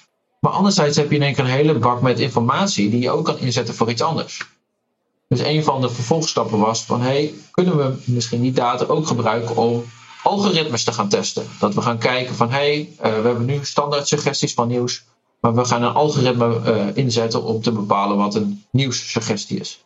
Maar 0.43 0.53
anderzijds 0.53 0.97
heb 0.97 1.11
je 1.11 1.17
in 1.17 1.23
één 1.23 1.35
keer 1.35 1.45
een 1.45 1.51
hele 1.51 1.79
bak 1.79 2.01
met 2.01 2.21
informatie 2.21 2.91
die 2.91 3.01
je 3.01 3.11
ook 3.11 3.25
kan 3.25 3.39
inzetten 3.39 3.75
voor 3.75 3.91
iets 3.91 4.03
anders. 4.03 4.47
Dus 5.29 5.41
een 5.41 5.65
van 5.65 5.81
de 5.81 5.89
vervolgstappen 5.89 6.59
was 6.59 6.85
van, 6.85 7.01
hey, 7.01 7.35
kunnen 7.51 7.77
we 7.77 7.95
misschien 8.05 8.41
die 8.41 8.53
data 8.53 8.85
ook 8.85 9.07
gebruiken 9.07 9.57
om 9.57 9.85
algoritmes 10.23 10.85
te 10.85 10.93
gaan 10.93 11.09
testen. 11.09 11.47
Dat 11.59 11.75
we 11.75 11.83
gaan 11.83 11.99
kijken 11.99 12.35
van 12.35 12.51
hey, 12.51 12.79
uh, 12.79 13.03
we 13.03 13.09
hebben 13.09 13.45
nu 13.45 13.59
standaard 13.63 14.09
suggesties 14.09 14.55
van 14.55 14.69
nieuws, 14.69 15.05
maar 15.41 15.55
we 15.55 15.65
gaan 15.65 15.83
een 15.83 15.93
algoritme 15.93 16.61
uh, 16.67 16.97
inzetten 16.97 17.43
om 17.43 17.63
te 17.63 17.73
bepalen 17.73 18.17
wat 18.17 18.35
een 18.35 18.65
nieuwssuggestie 18.71 19.61
is. 19.61 19.85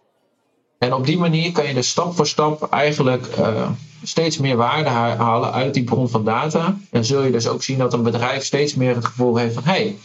En 0.79 0.93
op 0.93 1.07
die 1.07 1.19
manier 1.19 1.53
kan 1.53 1.67
je 1.67 1.75
dus 1.75 1.89
stap 1.89 2.15
voor 2.15 2.27
stap 2.27 2.71
eigenlijk 2.71 3.27
uh, 3.39 3.71
steeds 4.03 4.39
meer 4.39 4.57
waarde 4.57 4.89
halen 4.89 5.53
uit 5.53 5.75
die 5.75 5.85
bron 5.85 6.09
van 6.09 6.25
data. 6.25 6.77
En 6.91 7.05
zul 7.05 7.23
je 7.23 7.31
dus 7.31 7.49
ook 7.49 7.63
zien 7.63 7.79
dat 7.79 7.93
een 7.93 8.03
bedrijf 8.03 8.45
steeds 8.45 8.75
meer 8.75 8.95
het 8.95 9.07
gevoel 9.07 9.37
heeft 9.37 9.55
van 9.55 9.65
hé, 9.65 9.73
hey, 9.73 9.97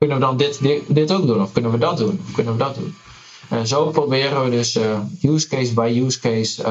kunnen 0.00 0.18
we 0.18 0.24
dan 0.24 0.36
dit, 0.36 0.62
dit, 0.62 0.82
dit, 0.88 1.12
ook 1.12 1.26
doen? 1.26 1.42
Of 1.42 1.52
kunnen 1.52 1.70
we 1.70 1.78
dat 1.78 1.96
doen? 1.96 2.20
Of 2.26 2.32
kunnen 2.34 2.52
we 2.52 2.58
dat 2.58 2.74
doen? 2.74 2.94
En 3.48 3.66
zo 3.66 3.90
proberen 3.90 4.44
we 4.44 4.50
dus 4.50 4.78
use 5.22 5.48
case 5.48 5.74
by 5.74 6.02
use 6.06 6.20
case 6.20 6.62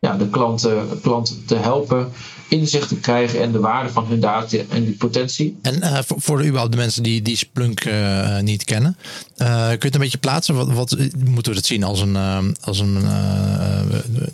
ja, 0.00 0.16
de 0.16 0.28
klanten, 0.28 1.00
klanten 1.02 1.44
te 1.46 1.56
helpen 1.56 2.12
inzicht 2.48 2.88
te 2.88 2.96
krijgen 2.96 3.40
en 3.40 3.52
de 3.52 3.60
waarde 3.60 3.88
van 3.88 4.06
hun 4.06 4.20
data 4.20 4.58
en 4.68 4.84
die 4.84 4.94
potentie. 4.94 5.58
En 5.62 5.76
uh, 5.76 5.98
voor, 6.06 6.20
voor 6.20 6.38
de, 6.38 6.44
überhaupt 6.44 6.72
de 6.72 6.78
mensen 6.78 7.02
die, 7.02 7.22
die 7.22 7.36
Splunk 7.36 7.84
uh, 7.84 8.38
niet 8.38 8.64
kennen, 8.64 8.96
uh, 9.36 9.46
kun 9.68 9.78
je 9.78 9.78
het 9.80 9.94
een 9.94 10.00
beetje 10.00 10.18
plaatsen? 10.18 10.54
Wat, 10.54 10.72
wat 10.72 10.96
moeten 11.24 11.52
we 11.52 11.58
het 11.58 11.66
zien 11.66 11.84
als 11.84 12.00
een, 12.00 12.16
als 12.60 12.78
een 12.78 12.98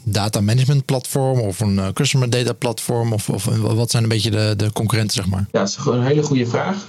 data 0.02 0.40
management 0.40 0.84
platform 0.84 1.40
of 1.40 1.60
een 1.60 1.92
customer 1.92 2.30
data 2.30 2.52
platform? 2.52 3.12
Of, 3.12 3.28
of 3.28 3.44
wat 3.60 3.90
zijn 3.90 4.02
een 4.02 4.08
beetje 4.08 4.30
de, 4.30 4.54
de 4.56 4.72
concurrenten, 4.72 5.14
zeg 5.16 5.26
maar? 5.26 5.46
Ja, 5.52 5.58
dat 5.58 5.68
is 5.68 5.78
een 5.86 6.02
hele 6.02 6.22
goede 6.22 6.46
vraag. 6.46 6.86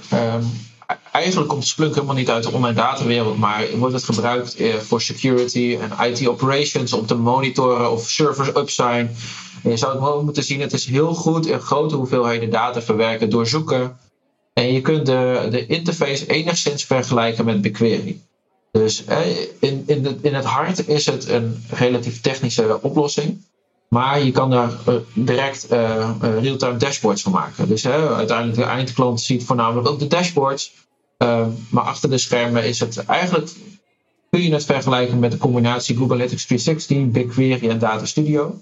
Eigenlijk 1.12 1.48
komt 1.48 1.66
Splunk 1.66 1.94
helemaal 1.94 2.14
niet 2.14 2.30
uit 2.30 2.42
de 2.42 2.52
online 2.52 2.74
datawereld, 2.74 3.38
maar 3.38 3.66
wordt 3.76 3.94
het 3.94 4.04
gebruikt 4.04 4.54
eh, 4.54 4.74
voor 4.74 5.00
security 5.00 5.78
en 5.80 6.10
IT 6.10 6.28
operations 6.28 6.92
om 6.92 7.06
te 7.06 7.14
monitoren 7.14 7.90
of 7.90 8.08
servers 8.08 8.48
up 8.48 8.70
zijn. 8.70 9.16
En 9.62 9.70
je 9.70 9.76
zou 9.76 9.92
het 9.92 10.00
wel 10.00 10.22
moeten 10.22 10.42
zien, 10.42 10.60
het 10.60 10.72
is 10.72 10.84
heel 10.84 11.14
goed 11.14 11.46
in 11.46 11.60
grote 11.60 11.94
hoeveelheden 11.94 12.50
data 12.50 12.82
verwerken, 12.82 13.30
doorzoeken. 13.30 13.98
En 14.52 14.72
je 14.72 14.80
kunt 14.80 15.06
de, 15.06 15.48
de 15.50 15.66
interface 15.66 16.26
enigszins 16.26 16.84
vergelijken 16.84 17.44
met 17.44 17.62
BigQuery. 17.62 18.20
Dus 18.72 19.04
eh, 19.04 19.18
in, 19.58 19.82
in, 19.86 20.02
de, 20.02 20.16
in 20.20 20.34
het 20.34 20.44
hart 20.44 20.88
is 20.88 21.06
het 21.06 21.28
een 21.28 21.64
relatief 21.70 22.20
technische 22.20 22.78
oplossing. 22.82 23.44
Maar 23.88 24.22
je 24.22 24.30
kan 24.30 24.50
daar 24.50 24.70
direct 25.14 25.66
real-time 26.20 26.76
dashboards 26.76 27.22
van 27.22 27.32
maken. 27.32 27.68
Dus 27.68 27.86
uiteindelijk 27.86 28.58
de 28.58 28.64
eindklant 28.64 29.20
ziet 29.20 29.44
voornamelijk 29.44 29.88
ook 29.88 29.98
de 29.98 30.06
dashboards. 30.06 30.74
maar 31.68 31.84
achter 31.84 32.10
de 32.10 32.18
schermen 32.18 32.64
is 32.64 32.80
het 32.80 33.04
eigenlijk 33.04 33.50
kun 34.30 34.42
je 34.42 34.52
het 34.52 34.64
vergelijken 34.64 35.18
met 35.18 35.32
de 35.32 35.38
combinatie 35.38 35.96
Google 35.96 36.14
Analytics 36.14 36.46
360, 36.46 37.10
BigQuery 37.10 37.68
en 37.68 37.78
Data 37.78 38.04
Studio. 38.04 38.60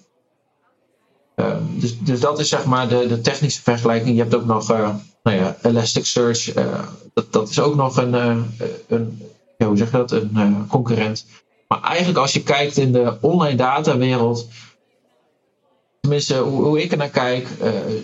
Dus, 1.71 1.99
dus 1.99 2.21
dat 2.21 2.39
is 2.39 2.49
zeg 2.49 2.65
maar 2.65 2.89
de, 2.89 3.07
de 3.07 3.21
technische 3.21 3.63
vergelijking. 3.63 4.17
Je 4.17 4.23
hebt 4.23 4.35
ook 4.35 4.45
nog 4.45 4.69
nou 4.69 5.37
ja, 5.37 5.57
Elasticsearch. 5.63 6.53
Dat, 7.15 7.33
dat 7.33 7.49
is 7.49 7.61
ook 7.61 7.75
nog 7.75 7.97
een, 7.97 8.15
een 8.89 9.23
hoe 9.65 9.77
zeg 9.77 9.91
je 9.91 9.97
dat? 9.97 10.13
een 10.13 10.67
concurrent. 10.69 11.27
Maar 11.69 11.83
eigenlijk 11.83 12.19
als 12.19 12.33
je 12.33 12.43
kijkt 12.43 12.77
in 12.77 12.93
de 12.93 13.17
online 13.21 13.57
datawereld, 13.57 14.49
tenminste 16.07 16.39
hoe, 16.39 16.83
ik 16.83 16.91
er 16.91 16.97
naar 16.97 17.09
kijk, 17.09 17.49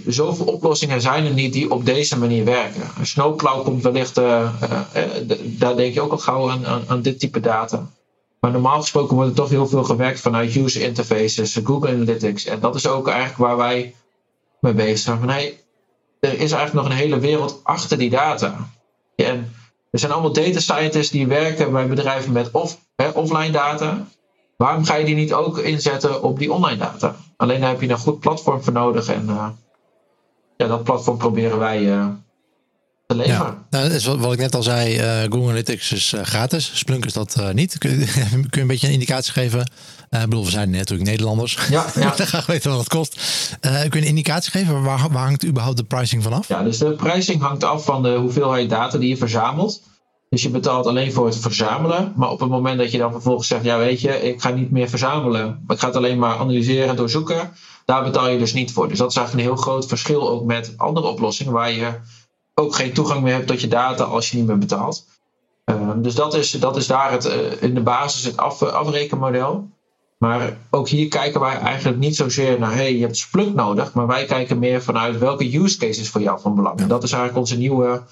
zoveel 0.06 0.46
oplossingen 0.46 1.00
zijn 1.00 1.24
er 1.24 1.32
niet 1.32 1.52
die 1.52 1.70
op 1.70 1.84
deze 1.84 2.18
manier 2.18 2.44
werken. 2.44 2.82
Snowplow 3.02 3.64
komt 3.64 3.82
wellicht, 3.82 4.14
daar 5.44 5.76
denk 5.76 5.94
je 5.94 6.00
ook 6.00 6.12
al 6.12 6.18
gauw 6.18 6.50
aan, 6.50 6.66
aan, 6.66 6.82
aan 6.86 7.02
dit 7.02 7.18
type 7.20 7.40
data. 7.40 7.86
Maar 8.40 8.50
normaal 8.50 8.80
gesproken 8.80 9.14
wordt 9.14 9.30
er 9.30 9.36
toch 9.36 9.48
heel 9.48 9.66
veel 9.66 9.84
gewerkt 9.84 10.20
vanuit 10.20 10.56
user 10.56 10.82
interfaces, 10.82 11.60
Google 11.64 11.90
Analytics. 11.90 12.44
En 12.44 12.60
dat 12.60 12.74
is 12.74 12.86
ook 12.86 13.08
eigenlijk 13.08 13.38
waar 13.38 13.56
wij 13.56 13.94
mee 14.60 14.72
bezig 14.72 14.98
zijn. 14.98 15.30
Er 16.20 16.32
is 16.32 16.52
eigenlijk 16.52 16.72
nog 16.72 16.84
een 16.84 16.98
hele 16.98 17.18
wereld 17.18 17.60
achter 17.62 17.98
die 17.98 18.10
data. 18.10 18.68
En 19.16 19.52
er 19.90 19.98
zijn 19.98 20.12
allemaal 20.12 20.32
data 20.32 20.60
scientists 20.60 21.12
die 21.12 21.26
werken 21.26 21.72
bij 21.72 21.88
bedrijven 21.88 22.32
met 22.32 22.50
hè, 22.96 23.08
offline 23.08 23.50
data. 23.50 24.06
Waarom 24.62 24.84
ga 24.84 24.94
je 24.94 25.04
die 25.04 25.14
niet 25.14 25.32
ook 25.32 25.58
inzetten 25.58 26.22
op 26.22 26.38
die 26.38 26.52
online 26.52 26.78
data? 26.78 27.16
Alleen 27.36 27.60
daar 27.60 27.68
heb 27.68 27.80
je 27.80 27.88
een 27.88 27.98
goed 27.98 28.20
platform 28.20 28.62
voor 28.62 28.72
nodig. 28.72 29.06
En 29.06 29.24
uh, 29.28 29.48
ja, 30.56 30.66
dat 30.66 30.84
platform 30.84 31.16
proberen 31.16 31.58
wij 31.58 31.82
uh, 31.82 32.06
ja, 33.06 33.58
nou, 33.70 33.88
dat 33.88 33.92
is 33.92 34.04
wat, 34.04 34.32
ik 34.32 34.38
net 34.38 34.54
al 34.54 34.62
zei, 34.62 34.98
uh, 34.98 35.22
Google 35.22 35.42
Analytics 35.42 35.92
is 35.92 36.14
gratis. 36.22 36.70
Splunk 36.74 37.04
is 37.04 37.12
dat 37.12 37.52
niet. 37.52 37.78
Kun 37.78 37.90
je, 37.90 38.06
kun 38.30 38.48
je 38.50 38.60
een 38.60 38.66
beetje 38.66 38.86
een 38.86 38.92
indicatie 38.92 39.32
geven? 39.32 39.60
ik 40.10 40.20
bedoel, 40.20 40.44
we 40.44 40.50
zijn 40.50 40.70
natuurlijk 40.70 41.10
Nederlanders. 41.10 41.58
Ja, 41.70 41.86
ja. 42.00 42.14
Dan 42.16 42.26
gaan 42.26 42.42
weten 42.46 42.70
wat 42.70 42.78
het 42.78 42.88
kost. 42.88 43.20
kun 43.60 43.70
je 43.72 43.96
een 43.96 44.04
indicatie 44.04 44.50
geven? 44.50 44.82
Waar, 44.82 45.08
waar 45.10 45.24
hangt 45.24 45.44
überhaupt 45.44 45.76
de 45.76 45.84
pricing 45.84 46.22
vanaf? 46.22 46.48
Ja, 46.48 46.62
dus 46.62 46.78
de 46.78 46.92
pricing 46.92 47.42
hangt 47.42 47.64
af 47.64 47.84
van 47.84 48.02
de 48.02 48.14
hoeveelheid 48.14 48.70
data 48.70 48.98
die 48.98 49.08
je 49.08 49.16
verzamelt. 49.16 49.82
Dus 50.32 50.42
je 50.42 50.50
betaalt 50.50 50.86
alleen 50.86 51.12
voor 51.12 51.26
het 51.26 51.36
verzamelen. 51.36 52.12
Maar 52.16 52.30
op 52.30 52.40
het 52.40 52.48
moment 52.48 52.78
dat 52.78 52.90
je 52.90 52.98
dan 52.98 53.12
vervolgens 53.12 53.48
zegt, 53.48 53.64
ja 53.64 53.78
weet 53.78 54.00
je, 54.00 54.22
ik 54.22 54.40
ga 54.40 54.50
niet 54.50 54.70
meer 54.70 54.88
verzamelen. 54.88 55.64
Ik 55.68 55.78
ga 55.78 55.86
het 55.86 55.96
alleen 55.96 56.18
maar 56.18 56.36
analyseren 56.36 56.88
en 56.88 56.96
doorzoeken. 56.96 57.52
Daar 57.84 58.04
betaal 58.04 58.28
je 58.28 58.38
dus 58.38 58.52
niet 58.52 58.72
voor. 58.72 58.88
Dus 58.88 58.98
dat 58.98 59.10
is 59.10 59.16
eigenlijk 59.16 59.46
een 59.46 59.54
heel 59.54 59.62
groot 59.62 59.86
verschil 59.86 60.30
ook 60.30 60.44
met 60.44 60.74
andere 60.76 61.06
oplossingen 61.06 61.52
waar 61.52 61.72
je 61.72 61.90
ook 62.54 62.74
geen 62.74 62.92
toegang 62.92 63.22
meer 63.22 63.32
hebt 63.32 63.46
tot 63.46 63.60
je 63.60 63.68
data 63.68 64.04
als 64.04 64.30
je 64.30 64.36
niet 64.36 64.46
meer 64.46 64.58
betaalt. 64.58 65.06
Ehm, 65.64 66.02
dus 66.02 66.14
dat 66.14 66.34
is, 66.34 66.50
dat 66.50 66.76
is 66.76 66.86
daar 66.86 67.12
het, 67.12 67.26
uh, 67.26 67.62
in 67.62 67.74
de 67.74 67.82
basis 67.82 68.24
het 68.24 68.36
af, 68.36 68.62
afrekenmodel. 68.62 69.68
Maar 70.18 70.58
ook 70.70 70.88
hier 70.88 71.08
kijken 71.08 71.40
wij 71.40 71.56
eigenlijk 71.56 71.98
niet 71.98 72.16
zozeer 72.16 72.58
naar, 72.58 72.74
hey, 72.74 72.94
je 72.94 73.00
hebt 73.00 73.16
Splunk 73.16 73.54
nodig, 73.54 73.92
maar 73.94 74.06
wij 74.06 74.24
kijken 74.24 74.58
meer 74.58 74.82
vanuit 74.82 75.18
welke 75.18 75.56
use 75.58 75.78
cases 75.78 76.08
voor 76.08 76.20
jou 76.20 76.40
van 76.40 76.54
belang. 76.54 76.80
En 76.80 76.88
dat 76.88 77.02
is 77.02 77.12
eigenlijk 77.12 77.40
onze 77.40 77.56
nieuwe, 77.56 78.02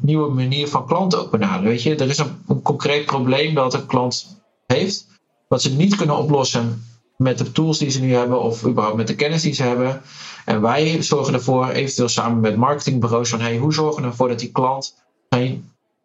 nieuwe 0.00 0.34
manier 0.34 0.68
van 0.68 0.86
klanten 0.86 1.18
ook. 1.18 1.36
Weet 1.62 1.82
je, 1.82 1.96
er 1.96 2.08
is 2.08 2.18
een, 2.18 2.42
een 2.48 2.62
concreet 2.62 3.06
probleem 3.06 3.54
dat 3.54 3.74
een 3.74 3.86
klant 3.86 4.42
heeft, 4.66 5.06
wat 5.48 5.62
ze 5.62 5.76
niet 5.76 5.96
kunnen 5.96 6.16
oplossen 6.16 6.84
met 7.16 7.38
de 7.38 7.52
tools 7.52 7.78
die 7.78 7.90
ze 7.90 8.00
nu 8.00 8.14
hebben 8.14 8.42
of 8.42 8.66
überhaupt 8.66 8.96
met 8.96 9.06
de 9.06 9.14
kennis 9.14 9.42
die 9.42 9.52
ze 9.52 9.62
hebben. 9.62 10.02
En 10.44 10.60
wij 10.60 11.02
zorgen 11.02 11.34
ervoor, 11.34 11.68
eventueel 11.68 12.08
samen 12.08 12.40
met 12.40 12.56
marketingbureaus, 12.56 13.28
van 13.28 13.40
hey, 13.40 13.56
hoe 13.56 13.72
zorgen 13.72 14.02
we 14.02 14.08
ervoor 14.08 14.28
dat 14.28 14.38
die 14.38 14.52
klant 14.52 14.94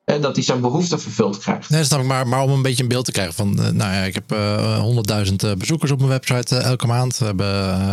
geen 0.09 0.21
dat 0.21 0.35
hij 0.35 0.43
zijn 0.43 0.61
behoeften 0.61 1.01
vervuld 1.01 1.37
krijgt. 1.37 1.69
Nee, 1.69 1.79
dat 1.79 1.87
snap 1.87 1.99
ik. 1.99 2.07
Maar, 2.07 2.27
maar 2.27 2.41
om 2.41 2.51
een 2.51 2.61
beetje 2.61 2.83
een 2.83 2.89
beeld 2.89 3.05
te 3.05 3.11
krijgen 3.11 3.33
van, 3.33 3.55
uh, 3.59 3.69
nou 3.69 3.93
ja, 3.93 4.01
ik 4.01 4.13
heb 4.13 4.33
uh, 4.33 5.25
100.000 5.25 5.33
uh, 5.45 5.51
bezoekers 5.57 5.91
op 5.91 5.97
mijn 5.97 6.09
website 6.09 6.55
uh, 6.55 6.63
elke 6.63 6.87
maand. 6.87 7.17
We 7.17 7.25
hebben, 7.25 7.47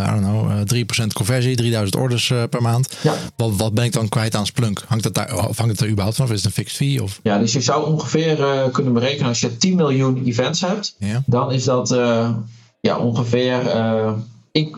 I 0.07 0.21
don't 0.21 0.65
know, 0.67 1.03
3% 1.03 1.07
conversie, 1.13 1.55
3000 1.55 1.95
orders 2.01 2.33
per 2.49 2.61
maand. 2.61 2.97
Ja. 3.01 3.13
Wat, 3.35 3.55
wat 3.55 3.73
ben 3.73 3.83
ik 3.83 3.91
dan 3.91 4.09
kwijt 4.09 4.35
aan 4.35 4.45
Splunk? 4.45 4.83
Hangt 4.87 5.03
het 5.03 5.13
daar, 5.13 5.47
of 5.47 5.57
hangt 5.57 5.71
het 5.71 5.81
er 5.81 5.87
überhaupt 5.87 6.15
vanaf? 6.15 6.31
Is 6.31 6.37
het 6.37 6.45
een 6.45 6.63
fixed 6.63 6.77
fee? 6.77 7.03
Of? 7.03 7.19
Ja, 7.23 7.37
dus 7.37 7.53
je 7.53 7.61
zou 7.61 7.91
ongeveer 7.91 8.35
kunnen 8.71 8.93
berekenen 8.93 9.27
als 9.27 9.39
je 9.39 9.57
10 9.57 9.75
miljoen 9.75 10.25
events 10.25 10.61
hebt, 10.61 10.95
ja. 10.99 11.23
dan 11.25 11.51
is 11.51 11.63
dat 11.63 11.95
ja, 12.79 12.97
ongeveer 12.97 13.61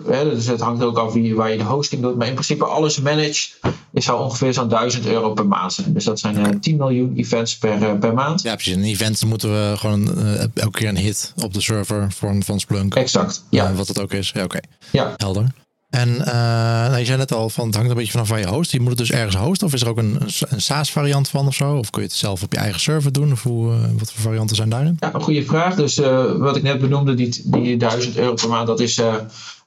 dus 0.08 0.48
het 0.48 0.60
hangt 0.60 0.84
ook 0.84 0.98
af 0.98 1.14
wie, 1.14 1.36
waar 1.36 1.52
je 1.52 1.58
de 1.58 1.64
hosting 1.64 2.02
doet. 2.02 2.16
Maar 2.18 2.28
in 2.28 2.34
principe 2.34 2.66
alles 2.66 3.00
managed 3.00 3.60
is 3.94 4.06
zou 4.06 4.24
ongeveer 4.24 4.54
zo'n 4.54 4.70
1000 4.70 5.06
euro 5.06 5.34
per 5.34 5.48
maand 5.48 5.74
zijn. 5.74 5.94
Dus 5.94 6.04
dat 6.04 6.20
zijn 6.20 6.38
uh, 6.38 6.46
eh, 6.46 6.60
10 6.60 6.78
miljoen 6.78 7.14
events 7.16 7.58
per, 7.58 7.82
uh, 7.82 8.00
per 8.00 8.14
maand. 8.14 8.42
Ja, 8.42 8.56
precies. 8.56 8.76
Een 8.76 8.84
event 8.84 9.26
moeten 9.26 9.50
we 9.50 9.78
gewoon 9.78 10.18
uh, 10.18 10.40
elke 10.40 10.80
keer 10.80 10.88
een 10.88 10.98
hit 10.98 11.34
op 11.44 11.54
de 11.54 11.62
server 11.62 12.12
van, 12.12 12.44
van 12.44 12.60
Splunk. 12.60 12.96
Exact, 12.96 13.44
ja. 13.50 13.74
wat 13.74 13.88
het 13.88 14.00
ook 14.00 14.14
is. 14.14 14.32
Ja, 14.34 14.44
oké. 14.44 14.60
Ja. 14.92 15.14
Helder. 15.18 15.46
En 15.90 16.18
nou, 16.18 16.98
je 16.98 17.06
zei 17.06 17.18
net 17.18 17.34
al, 17.34 17.50
van, 17.50 17.66
het 17.66 17.76
hangt 17.76 17.90
een 17.90 17.96
beetje 17.96 18.12
vanaf 18.12 18.30
waar 18.30 18.40
je 18.40 18.48
host. 18.48 18.72
Je 18.72 18.80
moet 18.80 18.90
het 18.90 18.98
dus 18.98 19.12
ergens 19.12 19.36
hosten. 19.36 19.68
Of 19.68 19.74
is 19.74 19.82
er 19.82 19.90
ook 19.90 19.98
een, 19.98 20.18
een 20.50 20.62
SaaS-variant 20.62 21.30
van 21.30 21.48
of 21.48 21.54
zo? 21.56 21.76
Of 21.76 21.90
kun 21.90 22.02
je 22.02 22.08
het 22.08 22.18
zelf 22.18 22.44
op 22.44 22.52
je 22.52 22.60
eigen 22.60 22.80
server 22.80 23.12
doen? 23.12 23.32
Of 23.32 23.44
hoe, 23.44 23.76
wat 23.98 24.12
voor 24.12 24.22
varianten 24.22 24.56
zijn 24.56 24.70
daarin? 24.70 24.98
Ja, 25.00 25.14
een 25.14 25.22
goede 25.22 25.44
vraag. 25.44 25.76
Dus 25.76 25.98
wat 26.38 26.56
ik 26.56 26.64
net 26.64 26.80
benoemde, 26.80 27.14
die, 27.14 27.42
die 27.46 27.78
1000 27.78 28.18
euro 28.18 28.34
per 28.34 28.50
maand, 28.50 28.68
dat 28.68 28.80
is 28.80 29.02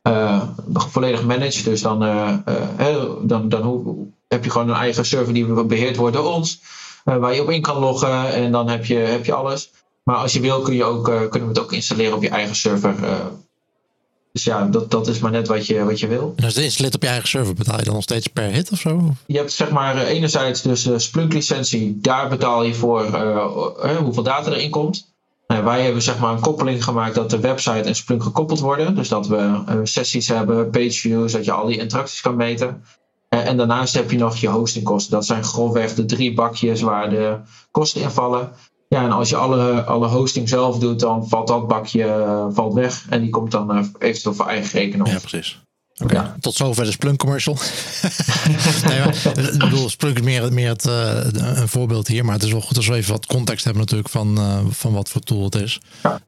uh, 0.08 0.42
volledig 0.74 1.24
managed. 1.24 1.64
Dus 1.64 1.82
dan, 1.82 2.02
uh, 2.02 2.34
uh, 2.80 3.04
dan, 3.22 3.48
dan 3.48 3.96
heb 4.28 4.44
je 4.44 4.50
gewoon 4.50 4.68
een 4.68 4.74
eigen 4.74 5.04
server 5.04 5.34
die 5.34 5.64
beheerd 5.64 5.96
wordt 5.96 6.16
door 6.16 6.32
ons. 6.32 6.60
waar 7.04 7.34
je 7.34 7.42
op 7.42 7.50
in 7.50 7.62
kan 7.62 7.78
loggen 7.78 8.32
en 8.32 8.52
dan 8.52 8.68
heb 8.68 8.84
je, 8.84 8.94
heb 8.94 9.24
je 9.24 9.34
alles. 9.34 9.70
Maar 10.02 10.16
als 10.16 10.32
je 10.32 10.40
wil 10.40 10.60
kun 10.60 10.74
je 10.74 10.84
ook, 10.84 11.04
kunnen 11.04 11.48
we 11.48 11.54
het 11.54 11.58
ook 11.58 11.72
installeren 11.72 12.14
op 12.14 12.22
je 12.22 12.28
eigen 12.28 12.56
server. 12.56 12.94
dus 14.32 14.44
ja, 14.44 14.64
dat, 14.66 14.90
dat 14.90 15.08
is 15.08 15.18
maar 15.18 15.30
net 15.30 15.48
wat 15.48 15.66
je, 15.66 15.84
wat 15.84 16.00
je 16.00 16.06
wil. 16.06 16.32
En 16.36 16.44
als 16.44 16.54
je 16.54 16.62
installeert 16.62 16.94
op 16.94 17.02
je 17.02 17.08
eigen 17.08 17.28
server, 17.28 17.54
betaal 17.54 17.78
je 17.78 17.84
dan 17.84 17.94
nog 17.94 18.02
steeds 18.02 18.26
per 18.26 18.50
hit 18.50 18.70
of 18.70 18.78
zo? 18.78 19.14
Je 19.26 19.36
hebt 19.36 19.52
zeg 19.52 19.70
maar 19.70 19.98
enerzijds 19.98 20.62
dus 20.62 20.88
Splunk 20.96 21.32
licentie. 21.32 21.98
Daar 22.00 22.28
betaal 22.28 22.62
je 22.62 22.74
voor 22.74 23.04
hoeveel 24.02 24.22
data 24.22 24.50
erin 24.50 24.70
komt. 24.70 25.11
Nou, 25.46 25.64
wij 25.64 25.82
hebben 25.82 26.02
zeg 26.02 26.18
maar 26.18 26.32
een 26.32 26.40
koppeling 26.40 26.84
gemaakt 26.84 27.14
dat 27.14 27.30
de 27.30 27.40
website 27.40 27.88
en 27.88 27.94
Splunk 27.94 28.22
gekoppeld 28.22 28.60
worden. 28.60 28.94
Dus 28.94 29.08
dat 29.08 29.26
we 29.26 29.36
uh, 29.36 29.80
sessies 29.82 30.28
hebben, 30.28 30.70
page 30.70 30.90
views, 30.90 31.32
dat 31.32 31.44
je 31.44 31.52
al 31.52 31.66
die 31.66 31.78
interacties 31.78 32.20
kan 32.20 32.36
meten. 32.36 32.84
Uh, 33.28 33.46
en 33.46 33.56
daarnaast 33.56 33.94
heb 33.94 34.10
je 34.10 34.18
nog 34.18 34.36
je 34.36 34.48
hostingkosten. 34.48 35.12
Dat 35.12 35.26
zijn 35.26 35.44
grofweg 35.44 35.94
de 35.94 36.04
drie 36.04 36.34
bakjes 36.34 36.80
waar 36.80 37.10
de 37.10 37.38
kosten 37.70 38.02
in 38.02 38.10
vallen. 38.10 38.52
Ja, 38.88 39.02
en 39.02 39.12
als 39.12 39.28
je 39.28 39.36
alle, 39.36 39.84
alle 39.84 40.06
hosting 40.06 40.48
zelf 40.48 40.78
doet, 40.78 41.00
dan 41.00 41.28
valt 41.28 41.48
dat 41.48 41.68
bakje 41.68 42.04
uh, 42.04 42.46
valt 42.50 42.74
weg. 42.74 43.06
En 43.08 43.20
die 43.20 43.30
komt 43.30 43.50
dan 43.50 43.90
eventueel 43.98 44.34
voor 44.34 44.46
eigen 44.46 44.78
rekening. 44.80 45.08
Ja, 45.08 45.18
precies. 45.18 45.60
Ja. 46.08 46.36
Tot 46.40 46.54
zover 46.54 46.84
de 46.84 46.90
Splunk 46.90 47.18
commercial. 47.18 47.58
nee, 48.88 48.98
maar, 48.98 49.38
ik 49.52 49.58
bedoel, 49.58 49.88
Splunk 49.88 50.18
is 50.18 50.24
meer, 50.24 50.52
meer 50.52 50.68
het, 50.68 50.86
uh, 50.86 51.16
een 51.32 51.68
voorbeeld 51.68 52.08
hier. 52.08 52.24
Maar 52.24 52.34
het 52.34 52.42
is 52.42 52.52
wel 52.52 52.60
goed 52.60 52.76
als 52.76 52.88
we 52.88 52.94
even 52.94 53.12
wat 53.12 53.26
context 53.26 53.64
hebben 53.64 53.82
natuurlijk 53.82 54.08
van, 54.08 54.38
uh, 54.38 54.58
van 54.70 54.92
wat 54.92 55.08
voor 55.08 55.20
tool 55.20 55.44
het 55.44 55.54
is. 55.54 55.80
Ja. 56.02 56.20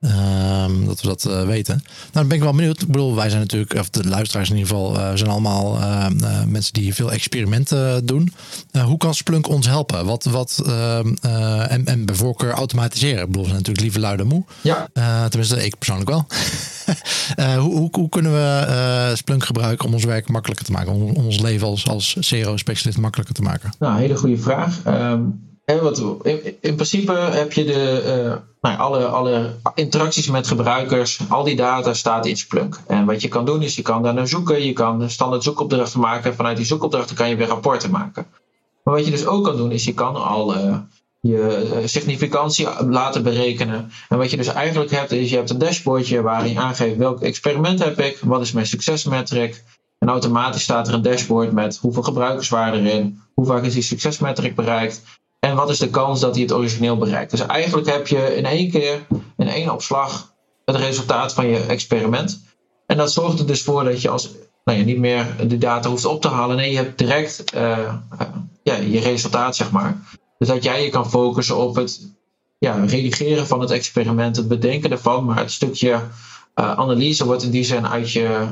Um, 0.65 0.87
dat 0.87 1.01
we 1.01 1.07
dat 1.07 1.25
uh, 1.29 1.47
weten. 1.47 1.75
Nou, 1.85 2.11
dan 2.13 2.29
ben 2.29 2.37
ik 2.37 2.43
wel 2.43 2.53
benieuwd. 2.53 2.81
Ik 2.81 2.87
bedoel, 2.87 3.15
wij 3.15 3.29
zijn 3.29 3.41
natuurlijk, 3.41 3.75
of 3.75 3.91
de 3.91 4.09
luisteraars 4.09 4.51
in 4.51 4.57
ieder 4.57 4.71
geval, 4.71 5.17
zijn 5.17 5.31
allemaal 5.31 5.79
mensen 6.49 6.73
die 6.73 6.95
veel 6.95 7.13
experimenten 7.13 8.07
doen. 8.07 8.33
hoe 8.85 8.97
kan 8.97 9.15
Splunk 9.15 9.49
ons 9.49 9.67
helpen? 9.67 10.07
Wat, 10.07 10.25
wat, 10.25 10.63
ehm, 10.67 11.15
en, 11.69 11.85
en 11.85 12.05
bij 12.05 12.15
voorkeur 12.15 12.53
automatiseren? 12.53 13.21
Ik 13.21 13.27
bedoel, 13.27 13.43
we 13.43 13.49
zijn 13.49 13.59
natuurlijk 13.59 13.85
liever 13.85 14.01
luid 14.01 14.25
moe. 14.25 14.45
Ja. 14.61 14.89
tenminste, 15.29 15.65
ik 15.65 15.79
persoonlijk 15.79 16.11
wel. 16.11 16.27
hoe, 17.63 17.75
hoe, 17.75 17.89
hoe, 17.93 18.09
kunnen 18.09 18.33
we 18.33 19.13
Splunk 19.15 19.45
gebruiken? 19.45 19.64
Om 19.85 19.93
ons 19.93 20.05
werk 20.05 20.29
makkelijker 20.29 20.67
te 20.67 20.73
maken, 20.73 20.93
om, 20.93 21.03
ons 21.03 21.41
leven 21.41 21.67
als, 21.67 21.89
als 21.89 22.17
CRO-specialist 22.21 22.99
makkelijker 22.99 23.35
te 23.35 23.43
maken? 23.43 23.73
Nou, 23.79 23.99
hele 23.99 24.17
goede 24.17 24.39
vraag. 24.39 24.87
Um, 24.87 25.43
wat, 25.65 26.05
in, 26.23 26.57
in, 26.61 26.75
principe 26.75 27.13
heb 27.13 27.53
je 27.53 27.65
de, 27.65 28.03
uh, 28.27 28.37
nou, 28.61 28.79
alle, 28.79 29.07
alle 29.07 29.55
interacties 29.75 30.31
met 30.31 30.47
gebruikers, 30.47 31.21
al 31.29 31.45
die 31.45 31.57
data 31.57 31.95
staat 31.95 32.27
in 32.27 32.37
Splunk. 32.37 32.81
En 32.87 33.05
wat 33.05 33.23
je 33.23 33.29
kan 33.29 33.45
doen 33.45 33.63
is 33.63 33.77
je 33.77 33.83
kan 33.83 34.03
daar 34.03 34.15
naar 34.15 34.29
zoeken, 34.29 34.65
je 34.65 34.73
kan 34.73 35.11
standaard 35.11 35.43
zoekopdrachten 35.43 36.01
maken 36.01 36.31
en 36.31 36.37
vanuit 36.37 36.57
die 36.57 36.67
zoekopdrachten 36.67 37.17
kan 37.17 37.29
je 37.29 37.37
weer 37.37 37.47
rapporten 37.47 37.91
maken. 37.91 38.27
Maar 38.83 38.95
wat 38.95 39.05
je 39.05 39.11
dus 39.11 39.27
ook 39.27 39.45
kan 39.45 39.57
doen 39.57 39.71
is 39.71 39.85
je 39.85 39.95
kan 39.95 40.17
al 40.17 40.57
uh, 40.57 40.77
je 41.27 41.71
eh, 41.73 41.87
significantie 41.87 42.69
laten 42.89 43.23
berekenen. 43.23 43.91
En 44.09 44.19
wat 44.19 44.31
je 44.31 44.37
dus 44.37 44.47
eigenlijk 44.47 44.91
hebt, 44.91 45.13
is 45.13 45.31
je 45.31 45.37
hebt 45.37 45.51
een 45.51 45.59
dashboardje 45.59 46.23
waarin 46.23 46.53
je 46.53 46.59
aangeeft 46.59 46.97
welk 46.97 47.21
experiment 47.21 47.85
heb 47.85 48.01
ik, 48.01 48.19
wat 48.23 48.41
is 48.41 48.53
mijn 48.53 48.67
succesmetric. 48.67 49.65
En 49.99 50.09
automatisch 50.09 50.63
staat 50.63 50.89
er 50.89 50.95
een 50.95 51.03
dashboard 51.03 51.53
met 51.53 51.77
hoeveel 51.77 52.03
gebruikers 52.03 52.49
waren 52.49 52.87
erin, 52.87 53.23
hoe 53.35 53.47
vaak 53.47 53.63
is 53.63 53.73
die 53.73 53.83
succesmetric 53.83 54.55
bereikt 54.55 55.03
en 55.41 55.57
wat 55.57 55.71
is 55.71 55.79
de 55.79 55.91
kans 55.91 56.21
dat 56.21 56.35
hij 56.35 56.43
het 56.43 56.53
origineel 56.53 56.99
bereikt. 56.99 57.31
Dus 57.31 57.47
eigenlijk 57.47 57.87
heb 57.91 58.07
je 58.07 58.37
in 58.37 58.45
één 58.45 58.71
keer, 58.71 59.07
in 59.37 59.49
één 59.49 59.73
opslag, 59.73 60.33
het 60.65 60.77
resultaat 60.77 61.33
van 61.33 61.47
je 61.47 61.59
experiment. 61.59 62.45
En 62.87 62.97
dat 62.97 63.13
zorgt 63.13 63.39
er 63.39 63.47
dus 63.47 63.63
voor 63.63 63.85
dat 63.85 64.03
je 64.03 64.09
als 64.09 64.31
nou 64.65 64.79
ja, 64.79 64.85
niet 64.85 64.99
meer 64.99 65.27
de 65.49 65.59
data 65.59 65.89
hoeft 65.89 66.05
op 66.05 66.21
te 66.21 66.29
halen. 66.29 66.57
Nee, 66.57 66.71
je 66.71 66.77
hebt 66.77 66.99
direct 66.99 67.45
ja, 68.63 68.75
je 68.75 69.01
resultaat, 69.01 69.57
zeg 69.57 69.71
maar. 69.71 69.97
Dus 70.45 70.53
dat 70.53 70.65
jij 70.65 70.85
je 70.85 70.91
kan 70.91 71.11
focussen 71.11 71.57
op 71.57 71.75
het 71.75 72.01
ja, 72.59 72.85
redigeren 72.85 73.47
van 73.47 73.61
het 73.61 73.71
experiment, 73.71 74.37
het 74.37 74.49
bedenken 74.49 74.91
ervan, 74.91 75.25
maar 75.25 75.37
het 75.37 75.53
stukje 75.53 76.01
analyse 76.55 77.25
wordt 77.25 77.43
in 77.43 77.51
die 77.51 77.65
zin 77.65 77.87
uit, 77.87 78.13
je, 78.13 78.47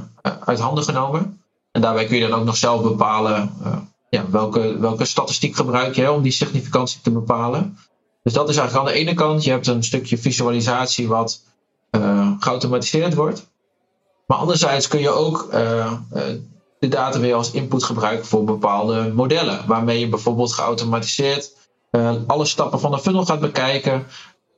uit 0.44 0.58
handen 0.58 0.84
genomen. 0.84 1.40
En 1.72 1.80
daarbij 1.80 2.04
kun 2.04 2.16
je 2.16 2.28
dan 2.28 2.38
ook 2.38 2.44
nog 2.44 2.56
zelf 2.56 2.82
bepalen 2.82 3.50
ja, 4.10 4.30
welke, 4.30 4.78
welke 4.78 5.04
statistiek 5.04 5.56
gebruik 5.56 5.94
je 5.94 6.12
om 6.12 6.22
die 6.22 6.32
significantie 6.32 7.00
te 7.00 7.10
bepalen. 7.10 7.78
Dus 8.22 8.32
dat 8.32 8.48
is 8.48 8.56
eigenlijk 8.56 8.88
aan 8.88 8.94
de 8.94 9.00
ene 9.00 9.14
kant. 9.14 9.44
Je 9.44 9.50
hebt 9.50 9.66
een 9.66 9.84
stukje 9.84 10.18
visualisatie 10.18 11.08
wat 11.08 11.42
geautomatiseerd 12.38 13.14
wordt. 13.14 13.46
Maar 14.26 14.38
anderzijds 14.38 14.88
kun 14.88 15.00
je 15.00 15.10
ook 15.10 15.48
de 16.78 16.88
data 16.88 17.18
weer 17.18 17.34
als 17.34 17.50
input 17.50 17.84
gebruiken 17.84 18.26
voor 18.26 18.44
bepaalde 18.44 19.12
modellen. 19.14 19.66
Waarmee 19.66 20.00
je 20.00 20.08
bijvoorbeeld 20.08 20.52
geautomatiseerd 20.52 21.60
alle 22.26 22.44
stappen 22.44 22.80
van 22.80 22.90
de 22.90 22.98
funnel 22.98 23.24
gaat 23.24 23.40
bekijken 23.40 24.06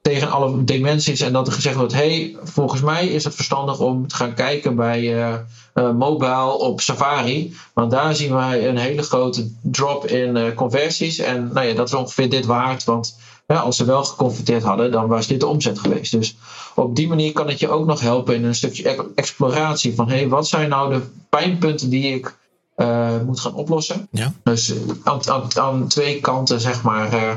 tegen 0.05 0.31
alle 0.31 0.65
dimensies 0.65 1.21
en 1.21 1.33
dat 1.33 1.47
er 1.47 1.53
gezegd 1.53 1.77
wordt: 1.77 1.93
hey, 1.93 2.37
volgens 2.43 2.81
mij 2.81 3.07
is 3.07 3.25
het 3.25 3.35
verstandig 3.35 3.81
om 3.81 4.09
te 4.09 4.15
gaan 4.15 4.35
kijken 4.35 4.77
bij 4.77 5.03
uh, 5.75 5.91
mobile 5.93 6.59
op 6.59 6.81
Safari. 6.81 7.55
Want 7.73 7.91
daar 7.91 8.15
zien 8.15 8.35
wij 8.35 8.69
een 8.69 8.77
hele 8.77 9.03
grote 9.03 9.51
drop 9.63 10.07
in 10.07 10.37
uh, 10.37 10.55
conversies. 10.55 11.19
En 11.19 11.51
nou 11.53 11.67
ja, 11.67 11.75
dat 11.75 11.89
is 11.89 11.95
ongeveer 11.95 12.31
dit 12.31 12.47
waard. 12.47 12.85
Want 12.85 13.19
als 13.47 13.77
ze 13.77 13.85
wel 13.85 14.05
geconverteerd 14.05 14.63
hadden, 14.63 14.91
dan 14.91 15.07
was 15.07 15.27
dit 15.27 15.41
de 15.41 15.47
omzet 15.47 15.79
geweest. 15.79 16.13
Dus 16.13 16.37
op 16.75 16.97
die 16.97 17.09
manier 17.09 17.33
kan 17.33 17.49
het 17.49 17.59
je 17.59 17.69
ook 17.69 17.87
nog 17.87 18.01
helpen 18.01 18.35
in 18.35 18.45
een 18.45 18.55
stukje 18.55 19.13
exploratie 19.15 19.95
van: 19.95 20.09
hey, 20.09 20.29
wat 20.29 20.49
zijn 20.49 20.69
nou 20.69 20.95
de 20.95 21.01
pijnpunten 21.29 21.91
die 21.91 22.15
ik 22.15 22.37
moet 23.25 23.41
gaan 23.41 23.55
oplossen? 23.55 24.09
Ja. 24.11 24.33
Dus 24.43 24.75
aan, 25.05 25.29
aan, 25.29 25.59
aan, 25.59 25.89
twee 25.89 26.21
kanten, 26.21 26.61
zeg 26.61 26.83
maar 26.83 27.15
uh, 27.15 27.37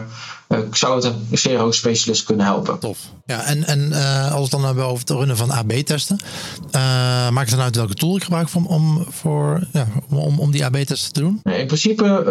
zou 0.72 0.96
het 0.96 1.04
een 1.04 1.28
CRO-specialist 1.32 2.24
kunnen 2.24 2.46
helpen. 2.46 2.80
Tof. 2.80 3.00
Ja, 3.26 3.44
en, 3.44 3.64
en 3.64 3.90
uh, 3.90 4.24
als 4.24 4.34
we 4.34 4.42
het 4.42 4.52
dan 4.52 4.66
hebben 4.66 4.86
over 4.86 5.00
het 5.00 5.10
runnen 5.10 5.38
van 5.38 5.52
AB-testen, 5.52 6.20
uh, 6.76 7.30
maakt 7.30 7.48
het 7.48 7.56
dan 7.56 7.66
uit 7.66 7.76
welke 7.76 7.94
tool 7.94 8.16
ik 8.16 8.24
gebruik 8.24 8.48
om, 8.54 8.66
om, 8.66 9.06
voor, 9.10 9.68
ja, 9.74 9.88
om, 10.10 10.40
om 10.40 10.52
die 10.52 10.66
AB-testen 10.66 11.14
te 11.14 11.20
doen? 11.20 11.40
Nee, 11.44 11.60
in 11.60 11.66
principe 11.66 12.26